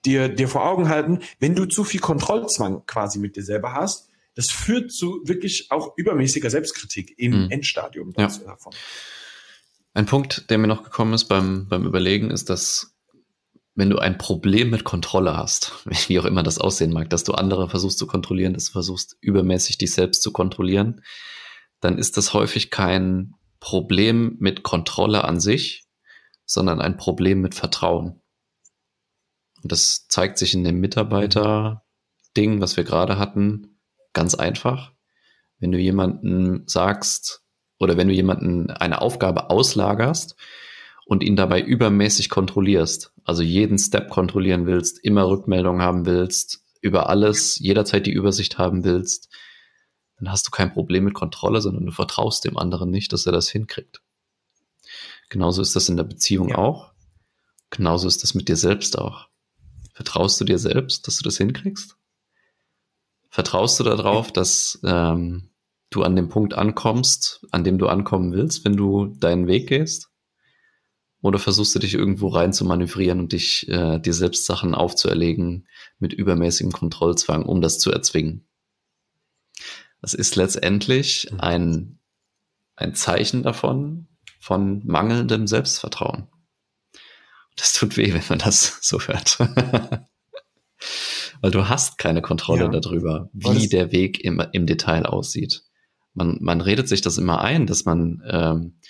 dir, 0.04 0.28
dir 0.28 0.48
vor 0.48 0.66
Augen 0.66 0.88
halten, 0.88 1.20
wenn 1.38 1.54
du 1.54 1.66
zu 1.66 1.84
viel 1.84 2.00
Kontrollzwang 2.00 2.84
quasi 2.86 3.18
mit 3.18 3.36
dir 3.36 3.44
selber 3.44 3.74
hast, 3.74 4.07
das 4.38 4.52
führt 4.52 4.92
zu 4.92 5.20
wirklich 5.24 5.66
auch 5.72 5.94
übermäßiger 5.96 6.48
Selbstkritik 6.48 7.18
im 7.18 7.46
mhm. 7.46 7.50
Endstadium 7.50 8.14
ja. 8.16 8.28
davon. 8.28 8.72
Ein 9.94 10.06
Punkt, 10.06 10.48
der 10.48 10.58
mir 10.58 10.68
noch 10.68 10.84
gekommen 10.84 11.12
ist 11.12 11.24
beim, 11.24 11.66
beim 11.66 11.84
Überlegen, 11.84 12.30
ist, 12.30 12.48
dass 12.48 12.96
wenn 13.74 13.90
du 13.90 13.98
ein 13.98 14.16
Problem 14.16 14.70
mit 14.70 14.84
Kontrolle 14.84 15.36
hast, 15.36 15.72
wie 16.06 16.20
auch 16.20 16.24
immer 16.24 16.44
das 16.44 16.58
aussehen 16.58 16.92
mag, 16.92 17.10
dass 17.10 17.24
du 17.24 17.32
andere 17.32 17.68
versuchst 17.68 17.98
zu 17.98 18.06
kontrollieren, 18.06 18.54
dass 18.54 18.66
du 18.66 18.72
versuchst 18.72 19.16
übermäßig 19.20 19.76
dich 19.76 19.90
selbst 19.92 20.22
zu 20.22 20.30
kontrollieren, 20.30 21.02
dann 21.80 21.98
ist 21.98 22.16
das 22.16 22.32
häufig 22.32 22.70
kein 22.70 23.34
Problem 23.58 24.36
mit 24.38 24.62
Kontrolle 24.62 25.24
an 25.24 25.40
sich, 25.40 25.88
sondern 26.44 26.80
ein 26.80 26.96
Problem 26.96 27.40
mit 27.40 27.56
Vertrauen. 27.56 28.22
Und 29.64 29.72
das 29.72 30.06
zeigt 30.06 30.38
sich 30.38 30.54
in 30.54 30.62
dem 30.62 30.78
Mitarbeiter-Ding, 30.78 32.60
was 32.60 32.76
wir 32.76 32.84
gerade 32.84 33.18
hatten, 33.18 33.74
Ganz 34.18 34.34
einfach. 34.34 34.90
Wenn 35.60 35.70
du 35.70 35.78
jemanden 35.78 36.66
sagst 36.66 37.44
oder 37.78 37.96
wenn 37.96 38.08
du 38.08 38.14
jemanden 38.14 38.68
eine 38.68 39.00
Aufgabe 39.00 39.48
auslagerst 39.48 40.34
und 41.06 41.22
ihn 41.22 41.36
dabei 41.36 41.62
übermäßig 41.62 42.28
kontrollierst, 42.28 43.12
also 43.22 43.44
jeden 43.44 43.78
Step 43.78 44.10
kontrollieren 44.10 44.66
willst, 44.66 44.98
immer 45.04 45.28
Rückmeldung 45.28 45.82
haben 45.82 46.04
willst, 46.04 46.64
über 46.80 47.08
alles 47.08 47.60
jederzeit 47.60 48.06
die 48.06 48.12
Übersicht 48.12 48.58
haben 48.58 48.82
willst, 48.82 49.32
dann 50.18 50.32
hast 50.32 50.48
du 50.48 50.50
kein 50.50 50.72
Problem 50.72 51.04
mit 51.04 51.14
Kontrolle, 51.14 51.60
sondern 51.60 51.86
du 51.86 51.92
vertraust 51.92 52.44
dem 52.44 52.58
anderen 52.58 52.90
nicht, 52.90 53.12
dass 53.12 53.24
er 53.24 53.30
das 53.30 53.48
hinkriegt. 53.48 54.02
Genauso 55.28 55.62
ist 55.62 55.76
das 55.76 55.88
in 55.88 55.96
der 55.96 56.02
Beziehung 56.02 56.48
ja. 56.48 56.58
auch. 56.58 56.90
Genauso 57.70 58.08
ist 58.08 58.24
das 58.24 58.34
mit 58.34 58.48
dir 58.48 58.56
selbst 58.56 58.98
auch. 58.98 59.28
Vertraust 59.92 60.40
du 60.40 60.44
dir 60.44 60.58
selbst, 60.58 61.06
dass 61.06 61.18
du 61.18 61.22
das 61.22 61.36
hinkriegst? 61.36 61.97
Vertraust 63.30 63.78
du 63.78 63.84
darauf, 63.84 64.32
dass 64.32 64.80
ähm, 64.84 65.50
du 65.90 66.02
an 66.02 66.16
dem 66.16 66.28
Punkt 66.28 66.54
ankommst, 66.54 67.46
an 67.50 67.64
dem 67.64 67.78
du 67.78 67.86
ankommen 67.88 68.32
willst, 68.32 68.64
wenn 68.64 68.76
du 68.76 69.06
deinen 69.06 69.46
Weg 69.46 69.68
gehst? 69.68 70.10
Oder 71.20 71.38
versuchst 71.38 71.74
du 71.74 71.78
dich 71.80 71.94
irgendwo 71.94 72.28
rein 72.28 72.52
zu 72.52 72.64
manövrieren 72.64 73.18
und 73.18 73.32
dich 73.32 73.68
äh, 73.68 73.98
dir 73.98 74.14
selbst 74.14 74.46
Sachen 74.46 74.74
aufzuerlegen 74.74 75.66
mit 75.98 76.12
übermäßigem 76.12 76.72
Kontrollzwang, 76.72 77.44
um 77.44 77.60
das 77.60 77.78
zu 77.78 77.90
erzwingen? 77.90 78.46
Das 80.00 80.14
ist 80.14 80.36
letztendlich 80.36 81.28
ein, 81.38 81.98
ein 82.76 82.94
Zeichen 82.94 83.42
davon, 83.42 84.06
von 84.38 84.86
mangelndem 84.86 85.48
Selbstvertrauen. 85.48 86.28
Das 87.56 87.72
tut 87.72 87.96
weh, 87.96 88.12
wenn 88.12 88.22
man 88.28 88.38
das 88.38 88.78
so 88.80 89.00
hört. 89.00 89.38
weil 91.40 91.50
du 91.50 91.68
hast 91.68 91.98
keine 91.98 92.22
Kontrolle 92.22 92.64
ja. 92.64 92.68
darüber, 92.68 93.30
wie 93.32 93.68
der 93.68 93.92
Weg 93.92 94.24
im, 94.24 94.42
im 94.52 94.66
Detail 94.66 95.06
aussieht. 95.06 95.62
Man, 96.14 96.38
man 96.40 96.60
redet 96.60 96.88
sich 96.88 97.00
das 97.00 97.18
immer 97.18 97.40
ein, 97.40 97.66
dass 97.66 97.84
man, 97.84 98.22
ähm, 98.28 98.80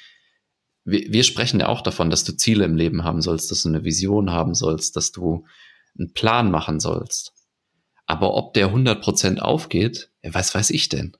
wir, 0.85 1.13
wir 1.13 1.25
sprechen 1.25 1.61
ja 1.61 1.69
auch 1.69 1.83
davon, 1.83 2.11
dass 2.11 2.25
du 2.25 2.37
Ziele 2.37 2.65
im 2.65 2.77
Leben 2.77 3.05
haben 3.05 3.21
sollst, 3.21 3.51
dass 3.51 3.63
du 3.63 3.69
eine 3.69 3.85
Vision 3.85 4.31
haben 4.31 4.55
sollst, 4.55 4.97
dass 4.97 5.13
du 5.13 5.45
einen 5.99 6.13
Plan 6.13 6.51
machen 6.51 6.81
sollst. 6.81 7.35
Aber 8.07 8.35
ob 8.35 8.55
der 8.55 8.73
100% 8.73 9.39
aufgeht, 9.39 10.11
was 10.23 10.55
weiß 10.55 10.71
ich 10.71 10.89
denn? 10.89 11.17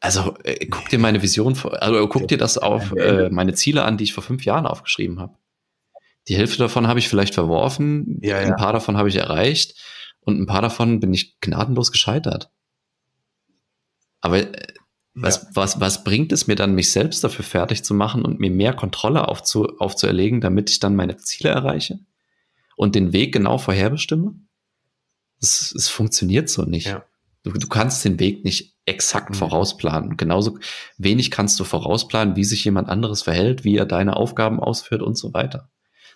Also 0.00 0.36
äh, 0.44 0.66
guck 0.66 0.88
dir 0.88 0.98
meine 0.98 1.22
Vision, 1.22 1.58
also 1.72 2.08
guck 2.08 2.28
dir 2.28 2.38
das 2.38 2.56
auf 2.56 2.92
äh, 2.92 3.28
meine 3.30 3.54
Ziele 3.54 3.84
an, 3.84 3.98
die 3.98 4.04
ich 4.04 4.14
vor 4.14 4.22
fünf 4.22 4.44
Jahren 4.44 4.66
aufgeschrieben 4.66 5.20
habe. 5.20 5.36
Die 6.30 6.36
Hälfte 6.36 6.58
davon 6.58 6.86
habe 6.86 7.00
ich 7.00 7.08
vielleicht 7.08 7.34
verworfen, 7.34 8.20
ja, 8.22 8.38
ein 8.38 8.54
paar 8.54 8.72
davon 8.72 8.96
habe 8.96 9.08
ich 9.08 9.16
erreicht 9.16 9.74
und 10.20 10.40
ein 10.40 10.46
paar 10.46 10.62
davon 10.62 11.00
bin 11.00 11.12
ich 11.12 11.40
gnadenlos 11.40 11.90
gescheitert. 11.90 12.52
Aber 14.20 14.38
äh, 14.38 14.52
was, 15.12 15.42
ja. 15.42 15.48
was, 15.54 15.80
was 15.80 16.04
bringt 16.04 16.30
es 16.30 16.46
mir 16.46 16.54
dann, 16.54 16.76
mich 16.76 16.92
selbst 16.92 17.24
dafür 17.24 17.44
fertig 17.44 17.82
zu 17.82 17.94
machen 17.94 18.24
und 18.24 18.38
mir 18.38 18.52
mehr 18.52 18.74
Kontrolle 18.74 19.26
aufzu, 19.26 19.76
aufzuerlegen, 19.80 20.40
damit 20.40 20.70
ich 20.70 20.78
dann 20.78 20.94
meine 20.94 21.16
Ziele 21.16 21.50
erreiche 21.50 21.98
und 22.76 22.94
den 22.94 23.12
Weg 23.12 23.32
genau 23.32 23.58
vorherbestimme? 23.58 24.32
Es, 25.40 25.74
es 25.76 25.88
funktioniert 25.88 26.48
so 26.48 26.62
nicht. 26.62 26.86
Ja. 26.86 27.04
Du, 27.42 27.50
du 27.50 27.66
kannst 27.66 28.04
den 28.04 28.20
Weg 28.20 28.44
nicht 28.44 28.76
exakt 28.84 29.30
mhm. 29.30 29.34
vorausplanen. 29.34 30.16
Genauso 30.16 30.60
wenig 30.96 31.32
kannst 31.32 31.58
du 31.58 31.64
vorausplanen, 31.64 32.36
wie 32.36 32.44
sich 32.44 32.64
jemand 32.64 32.88
anderes 32.88 33.22
verhält, 33.22 33.64
wie 33.64 33.76
er 33.76 33.86
deine 33.86 34.14
Aufgaben 34.14 34.60
ausführt 34.60 35.02
und 35.02 35.18
so 35.18 35.34
weiter 35.34 35.68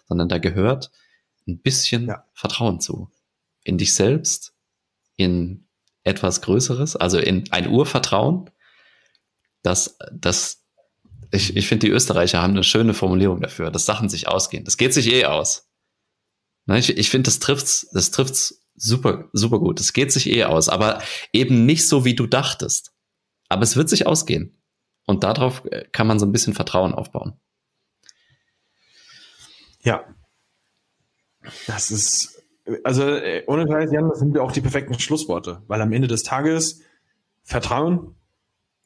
sondern 0.06 0.28
da 0.28 0.38
gehört 0.38 0.90
ein 1.46 1.60
bisschen 1.60 2.06
ja. 2.06 2.24
Vertrauen 2.32 2.80
zu. 2.80 3.10
In 3.62 3.78
dich 3.78 3.94
selbst, 3.94 4.54
in 5.16 5.68
etwas 6.02 6.42
Größeres, 6.42 6.96
also 6.96 7.18
in 7.18 7.50
ein 7.50 7.68
Urvertrauen, 7.68 8.50
dass, 9.62 9.98
dass 10.12 10.64
ich, 11.30 11.56
ich 11.56 11.66
finde, 11.66 11.86
die 11.86 11.92
Österreicher 11.92 12.42
haben 12.42 12.52
eine 12.52 12.64
schöne 12.64 12.94
Formulierung 12.94 13.40
dafür, 13.40 13.70
dass 13.70 13.86
Sachen 13.86 14.08
sich 14.08 14.28
ausgehen. 14.28 14.64
Das 14.64 14.76
geht 14.76 14.94
sich 14.94 15.12
eh 15.12 15.24
aus. 15.24 15.68
Ne, 16.66 16.78
ich, 16.78 16.96
ich 16.96 17.10
finde, 17.10 17.28
das 17.28 17.40
trifft's, 17.40 17.88
das 17.92 18.10
trifft's 18.10 18.64
super, 18.74 19.28
super 19.32 19.58
gut. 19.58 19.80
Das 19.80 19.92
geht 19.92 20.12
sich 20.12 20.28
eh 20.30 20.44
aus, 20.44 20.68
aber 20.68 21.02
eben 21.32 21.66
nicht 21.66 21.88
so, 21.88 22.04
wie 22.04 22.14
du 22.14 22.26
dachtest. 22.26 22.92
Aber 23.48 23.62
es 23.62 23.76
wird 23.76 23.88
sich 23.88 24.06
ausgehen. 24.06 24.62
Und 25.06 25.24
darauf 25.24 25.64
äh, 25.66 25.86
kann 25.92 26.06
man 26.06 26.18
so 26.18 26.26
ein 26.26 26.32
bisschen 26.32 26.54
Vertrauen 26.54 26.94
aufbauen. 26.94 27.38
Ja. 29.84 30.04
Das 31.66 31.90
ist, 31.90 32.42
also 32.82 33.02
äh, 33.02 33.44
ohne 33.46 33.66
Scheiß, 33.68 33.92
Jan, 33.92 34.08
das 34.08 34.18
sind 34.18 34.34
ja 34.34 34.42
auch 34.42 34.52
die 34.52 34.62
perfekten 34.62 34.98
Schlussworte, 34.98 35.62
weil 35.66 35.80
am 35.80 35.92
Ende 35.92 36.08
des 36.08 36.22
Tages 36.22 36.80
Vertrauen 37.42 38.16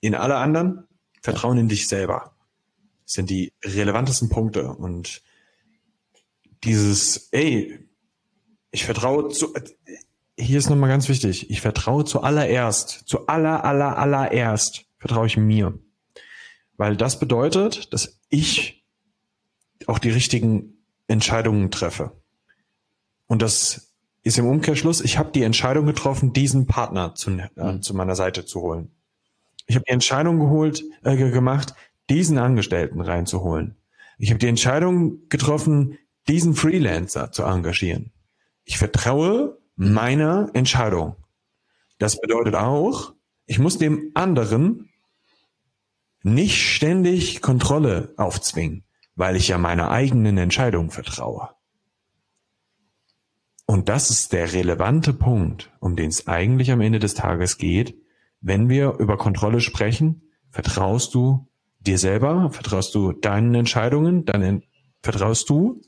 in 0.00 0.14
alle 0.14 0.36
anderen, 0.36 0.88
Vertrauen 1.22 1.58
in 1.58 1.68
dich 1.68 1.88
selber 1.88 2.34
sind 3.04 3.30
die 3.30 3.52
relevantesten 3.64 4.28
Punkte 4.28 4.68
und 4.74 5.22
dieses, 6.64 7.28
ey, 7.30 7.88
ich 8.70 8.84
vertraue 8.84 9.28
zu, 9.28 9.54
hier 10.36 10.58
ist 10.58 10.68
nochmal 10.68 10.90
ganz 10.90 11.08
wichtig, 11.08 11.50
ich 11.50 11.60
vertraue 11.60 12.04
zuallererst, 12.04 13.04
zu 13.06 13.26
aller, 13.26 13.64
aller, 13.64 13.96
allererst 13.96 14.84
vertraue 14.98 15.26
ich 15.26 15.36
mir. 15.36 15.78
Weil 16.76 16.96
das 16.96 17.18
bedeutet, 17.18 17.92
dass 17.92 18.20
ich 18.28 18.84
auch 19.86 19.98
die 19.98 20.10
richtigen 20.10 20.77
Entscheidungen 21.08 21.70
treffe. 21.70 22.12
Und 23.26 23.42
das 23.42 23.92
ist 24.22 24.38
im 24.38 24.46
Umkehrschluss, 24.46 25.00
ich 25.00 25.18
habe 25.18 25.32
die 25.32 25.42
Entscheidung 25.42 25.86
getroffen, 25.86 26.32
diesen 26.32 26.66
Partner 26.66 27.14
zu, 27.14 27.30
äh, 27.30 27.48
mhm. 27.56 27.82
zu 27.82 27.94
meiner 27.94 28.14
Seite 28.14 28.44
zu 28.44 28.60
holen. 28.60 28.90
Ich 29.66 29.74
habe 29.74 29.84
die 29.86 29.92
Entscheidung 29.92 30.38
geholt, 30.38 30.84
äh, 31.02 31.16
gemacht, 31.16 31.74
diesen 32.08 32.38
Angestellten 32.38 33.00
reinzuholen. 33.00 33.76
Ich 34.18 34.30
habe 34.30 34.38
die 34.38 34.48
Entscheidung 34.48 35.28
getroffen, 35.28 35.98
diesen 36.26 36.54
Freelancer 36.54 37.32
zu 37.32 37.44
engagieren. 37.44 38.12
Ich 38.64 38.78
vertraue 38.78 39.58
meiner 39.76 40.50
Entscheidung. 40.54 41.16
Das 41.98 42.20
bedeutet 42.20 42.54
auch, 42.54 43.14
ich 43.46 43.58
muss 43.58 43.78
dem 43.78 44.10
anderen 44.14 44.90
nicht 46.22 46.60
ständig 46.60 47.40
Kontrolle 47.40 48.12
aufzwingen, 48.16 48.84
weil 49.18 49.34
ich 49.34 49.48
ja 49.48 49.58
meiner 49.58 49.90
eigenen 49.90 50.38
Entscheidung 50.38 50.92
vertraue. 50.92 51.50
Und 53.66 53.88
das 53.88 54.10
ist 54.10 54.32
der 54.32 54.52
relevante 54.52 55.12
Punkt, 55.12 55.72
um 55.80 55.96
den 55.96 56.08
es 56.08 56.28
eigentlich 56.28 56.70
am 56.70 56.80
Ende 56.80 57.00
des 57.00 57.14
Tages 57.14 57.58
geht. 57.58 57.96
Wenn 58.40 58.68
wir 58.68 58.94
über 59.00 59.16
Kontrolle 59.18 59.60
sprechen, 59.60 60.22
vertraust 60.50 61.14
du 61.14 61.48
dir 61.80 61.98
selber, 61.98 62.50
vertraust 62.50 62.94
du 62.94 63.12
deinen 63.12 63.56
Entscheidungen, 63.56 64.24
dann 64.24 64.62
vertraust 65.02 65.50
du 65.50 65.82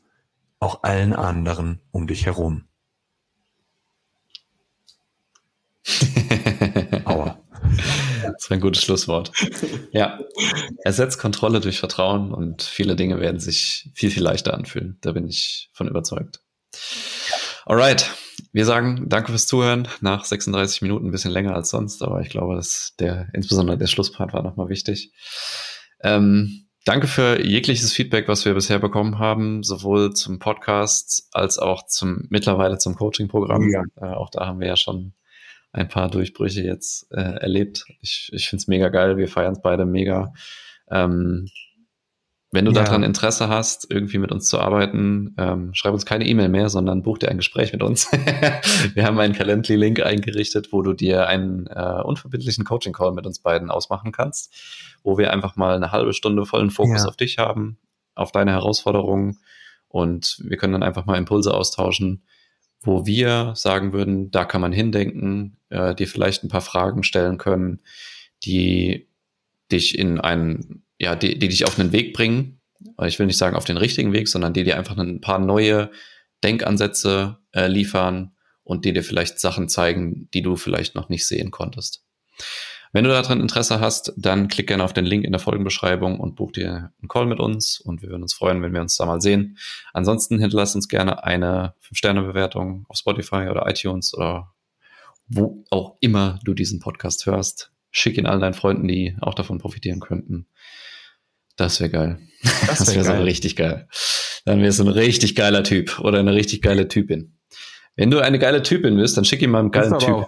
auch 0.59 0.83
allen 0.83 1.12
anderen 1.12 1.81
um 1.93 2.09
dich 2.09 2.26
herum. 2.26 2.64
Aua. 7.05 7.41
Das 8.41 8.49
war 8.49 8.57
ein 8.57 8.62
gutes 8.62 8.82
Schlusswort. 8.82 9.32
Ja, 9.93 10.18
ersetzt 10.82 11.18
Kontrolle 11.18 11.61
durch 11.61 11.78
Vertrauen 11.78 12.32
und 12.32 12.62
viele 12.62 12.97
Dinge 12.97 13.20
werden 13.20 13.38
sich 13.38 13.91
viel, 13.95 14.11
viel 14.11 14.22
leichter 14.22 14.55
anfühlen. 14.55 14.97
Da 15.03 15.12
bin 15.12 15.28
ich 15.28 15.68
von 15.74 15.88
überzeugt. 15.88 16.41
Alright, 17.66 18.11
wir 18.53 18.64
sagen 18.64 19.05
danke 19.11 19.32
fürs 19.32 19.47
Zuhören. 19.47 19.88
Nach 20.01 20.24
36 20.24 20.80
Minuten 20.80 21.09
ein 21.09 21.11
bisschen 21.11 21.32
länger 21.32 21.55
als 21.55 21.68
sonst, 21.68 22.03
aber 22.03 22.22
ich 22.22 22.30
glaube, 22.30 22.55
dass 22.55 22.95
der, 22.99 23.28
insbesondere 23.34 23.76
der 23.76 23.88
Schlusspart 23.88 24.32
war 24.32 24.43
nochmal 24.43 24.70
wichtig. 24.70 25.12
Ähm, 26.03 26.66
danke 26.86 27.09
für 27.09 27.45
jegliches 27.45 27.93
Feedback, 27.93 28.26
was 28.26 28.47
wir 28.47 28.55
bisher 28.55 28.78
bekommen 28.78 29.18
haben, 29.18 29.62
sowohl 29.62 30.14
zum 30.14 30.38
Podcast 30.38 31.28
als 31.32 31.59
auch 31.59 31.84
zum 31.84 32.26
mittlerweile 32.30 32.78
zum 32.78 32.95
Coaching-Programm. 32.95 33.68
Ja. 33.70 33.82
Äh, 33.97 34.14
auch 34.14 34.30
da 34.30 34.47
haben 34.47 34.61
wir 34.61 34.68
ja 34.68 34.76
schon 34.76 35.12
ein 35.73 35.89
paar 35.89 36.11
Durchbrüche 36.11 36.62
jetzt 36.62 37.11
äh, 37.12 37.21
erlebt. 37.21 37.85
Ich, 38.01 38.31
ich 38.33 38.49
finde 38.49 38.62
es 38.62 38.68
mega 38.68 38.89
geil. 38.89 39.16
Wir 39.16 39.29
feiern 39.29 39.53
es 39.53 39.62
beide 39.62 39.87
mega. 39.87 40.33
Ähm, 40.91 41.49
wenn 42.53 42.64
du 42.64 42.73
ja. 42.73 42.83
daran 42.83 43.05
Interesse 43.05 43.49
hast, 43.49 43.89
irgendwie 43.91 44.18
mit 44.18 44.33
uns 44.33 44.49
zu 44.49 44.59
arbeiten, 44.59 45.37
ähm, 45.39 45.71
schreib 45.73 45.93
uns 45.93 46.05
keine 46.05 46.27
E-Mail 46.27 46.49
mehr, 46.49 46.68
sondern 46.68 47.03
buch 47.03 47.18
dir 47.18 47.29
ein 47.29 47.37
Gespräch 47.37 47.73
mit 47.73 47.83
uns. 47.83 48.11
wir 48.95 49.05
haben 49.05 49.21
einen 49.21 49.35
Calendly-Link 49.35 50.01
eingerichtet, 50.01 50.73
wo 50.73 50.83
du 50.83 50.93
dir 50.93 51.29
einen 51.29 51.68
äh, 51.68 52.03
unverbindlichen 52.03 52.64
Coaching-Call 52.64 53.12
mit 53.12 53.25
uns 53.25 53.39
beiden 53.39 53.71
ausmachen 53.71 54.11
kannst, 54.11 54.53
wo 55.05 55.16
wir 55.16 55.33
einfach 55.33 55.55
mal 55.55 55.77
eine 55.77 55.93
halbe 55.93 56.12
Stunde 56.12 56.45
vollen 56.45 56.71
Fokus 56.71 57.05
ja. 57.05 57.09
auf 57.09 57.16
dich 57.16 57.39
haben, 57.39 57.79
auf 58.16 58.33
deine 58.33 58.51
Herausforderungen 58.51 59.39
und 59.87 60.41
wir 60.43 60.57
können 60.57 60.73
dann 60.73 60.83
einfach 60.83 61.07
mal 61.07 61.18
Impulse 61.18 61.55
austauschen, 61.55 62.25
wo 62.83 63.07
wir 63.07 63.53
sagen 63.57 63.93
würden, 63.93 64.31
da 64.31 64.45
kann 64.45 64.61
man 64.61 64.72
hindenken, 64.72 65.57
äh, 65.68 65.95
dir 65.95 66.09
vielleicht 66.09 66.45
ein 66.45 66.49
paar 66.49 66.61
Fragen 66.61 67.03
stellen 67.03 67.39
können, 67.39 67.81
die 68.45 69.09
dich 69.70 69.99
in 69.99 70.20
einen, 70.20 70.85
ja, 70.99 71.14
die, 71.14 71.39
die 71.39 71.49
dich 71.49 71.66
auf 71.66 71.78
einen 71.78 71.93
Weg 71.93 72.14
bringen. 72.14 72.61
Ich 73.05 73.18
will 73.18 73.26
nicht 73.26 73.39
sagen 73.39 73.57
auf 73.57 73.64
den 73.64 73.76
richtigen 73.76 74.12
Weg, 74.12 74.28
sondern 74.28 74.55
die 74.55 74.64
dir 74.64 74.78
einfach 74.78 74.97
ein 74.97 75.20
paar 75.20 75.39
neue 75.39 75.91
Denkansätze 76.43 77.39
äh, 77.53 77.66
liefern 77.66 78.33
und 78.64 78.85
die 78.85 78.93
dir 78.93 79.05
vielleicht 79.05 79.39
Sachen 79.39 79.68
zeigen, 79.68 80.28
die 80.33 80.43
du 80.43 80.57
vielleicht 80.57 80.95
noch 80.95 81.09
nicht 81.09 81.26
sehen 81.26 81.51
konntest. 81.51 82.05
Wenn 82.93 83.05
du 83.05 83.11
daran 83.11 83.41
Interesse 83.41 83.78
hast, 83.78 84.12
dann 84.16 84.49
klick 84.49 84.66
gerne 84.66 84.82
auf 84.82 84.93
den 84.93 85.05
Link 85.05 85.24
in 85.24 85.30
der 85.30 85.38
Folgenbeschreibung 85.38 86.18
und 86.18 86.34
buch 86.34 86.51
dir 86.51 86.93
einen 87.01 87.09
Call 87.09 87.26
mit 87.26 87.38
uns 87.38 87.80
und 87.80 88.03
wir 88.03 88.09
würden 88.09 88.22
uns 88.22 88.34
freuen, 88.34 88.62
wenn 88.62 88.72
wir 88.72 88.80
uns 88.80 88.97
da 88.97 89.07
mal 89.07 89.20
sehen. 89.20 89.59
Ansonsten 89.93 90.41
hinterlass 90.41 90.74
uns 90.74 90.88
gerne 90.88 91.22
eine 91.22 91.74
5-Sterne-Bewertung 91.88 92.86
auf 92.88 92.97
Spotify 92.97 93.49
oder 93.49 93.68
iTunes 93.68 94.12
oder 94.12 94.53
wo 95.28 95.64
auch 95.70 95.97
immer 96.01 96.41
du 96.45 96.55
diesen 96.55 96.80
Podcast 96.80 97.26
hörst. 97.26 97.70
Schick 97.93 98.18
ihn 98.18 98.26
all 98.26 98.41
deinen 98.41 98.55
Freunden, 98.55 98.88
die 98.88 99.16
auch 99.20 99.34
davon 99.34 99.59
profitieren 99.59 100.01
könnten. 100.01 100.47
Das 101.57 101.80
wäre 101.80 101.91
geil. 101.91 102.18
Das 102.66 102.86
wäre 102.95 103.07
wär 103.07 103.16
so 103.16 103.22
richtig 103.22 103.55
geil. 103.55 103.88
Dann 104.45 104.62
wärst 104.62 104.80
du 104.80 104.84
ein 104.84 104.88
richtig 104.88 105.36
geiler 105.36 105.62
Typ 105.62 106.01
oder 106.01 106.18
eine 106.18 106.34
richtig 106.34 106.62
geile 106.62 106.88
Typin. 106.88 107.36
Wenn 107.97 108.11
du 108.11 108.20
eine 108.20 108.38
geile 108.38 108.62
Typin 108.62 108.97
bist, 108.97 109.16
dann 109.16 109.24
schick 109.24 109.43
ihm 109.43 109.51
mal 109.51 109.61
einen 109.61 109.70
geilen 109.70 109.99
Typ. 109.99 110.09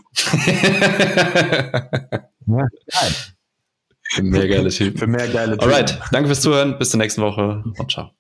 ja, 2.47 2.67
geil. 2.87 3.13
Für 4.03 4.23
mehr 4.23 4.49
geile 4.49 4.69
Typen. 4.69 4.99
Für 4.99 5.07
mehr 5.07 5.29
geile 5.29 5.57
Typen. 5.57 5.73
Alright, 5.73 5.99
danke 6.11 6.27
fürs 6.27 6.43
Zuhören. 6.43 6.79
Bis 6.79 6.91
zur 6.91 6.99
nächsten 6.99 7.23
Woche 7.23 7.63
und 7.79 7.91
ciao. 7.91 8.11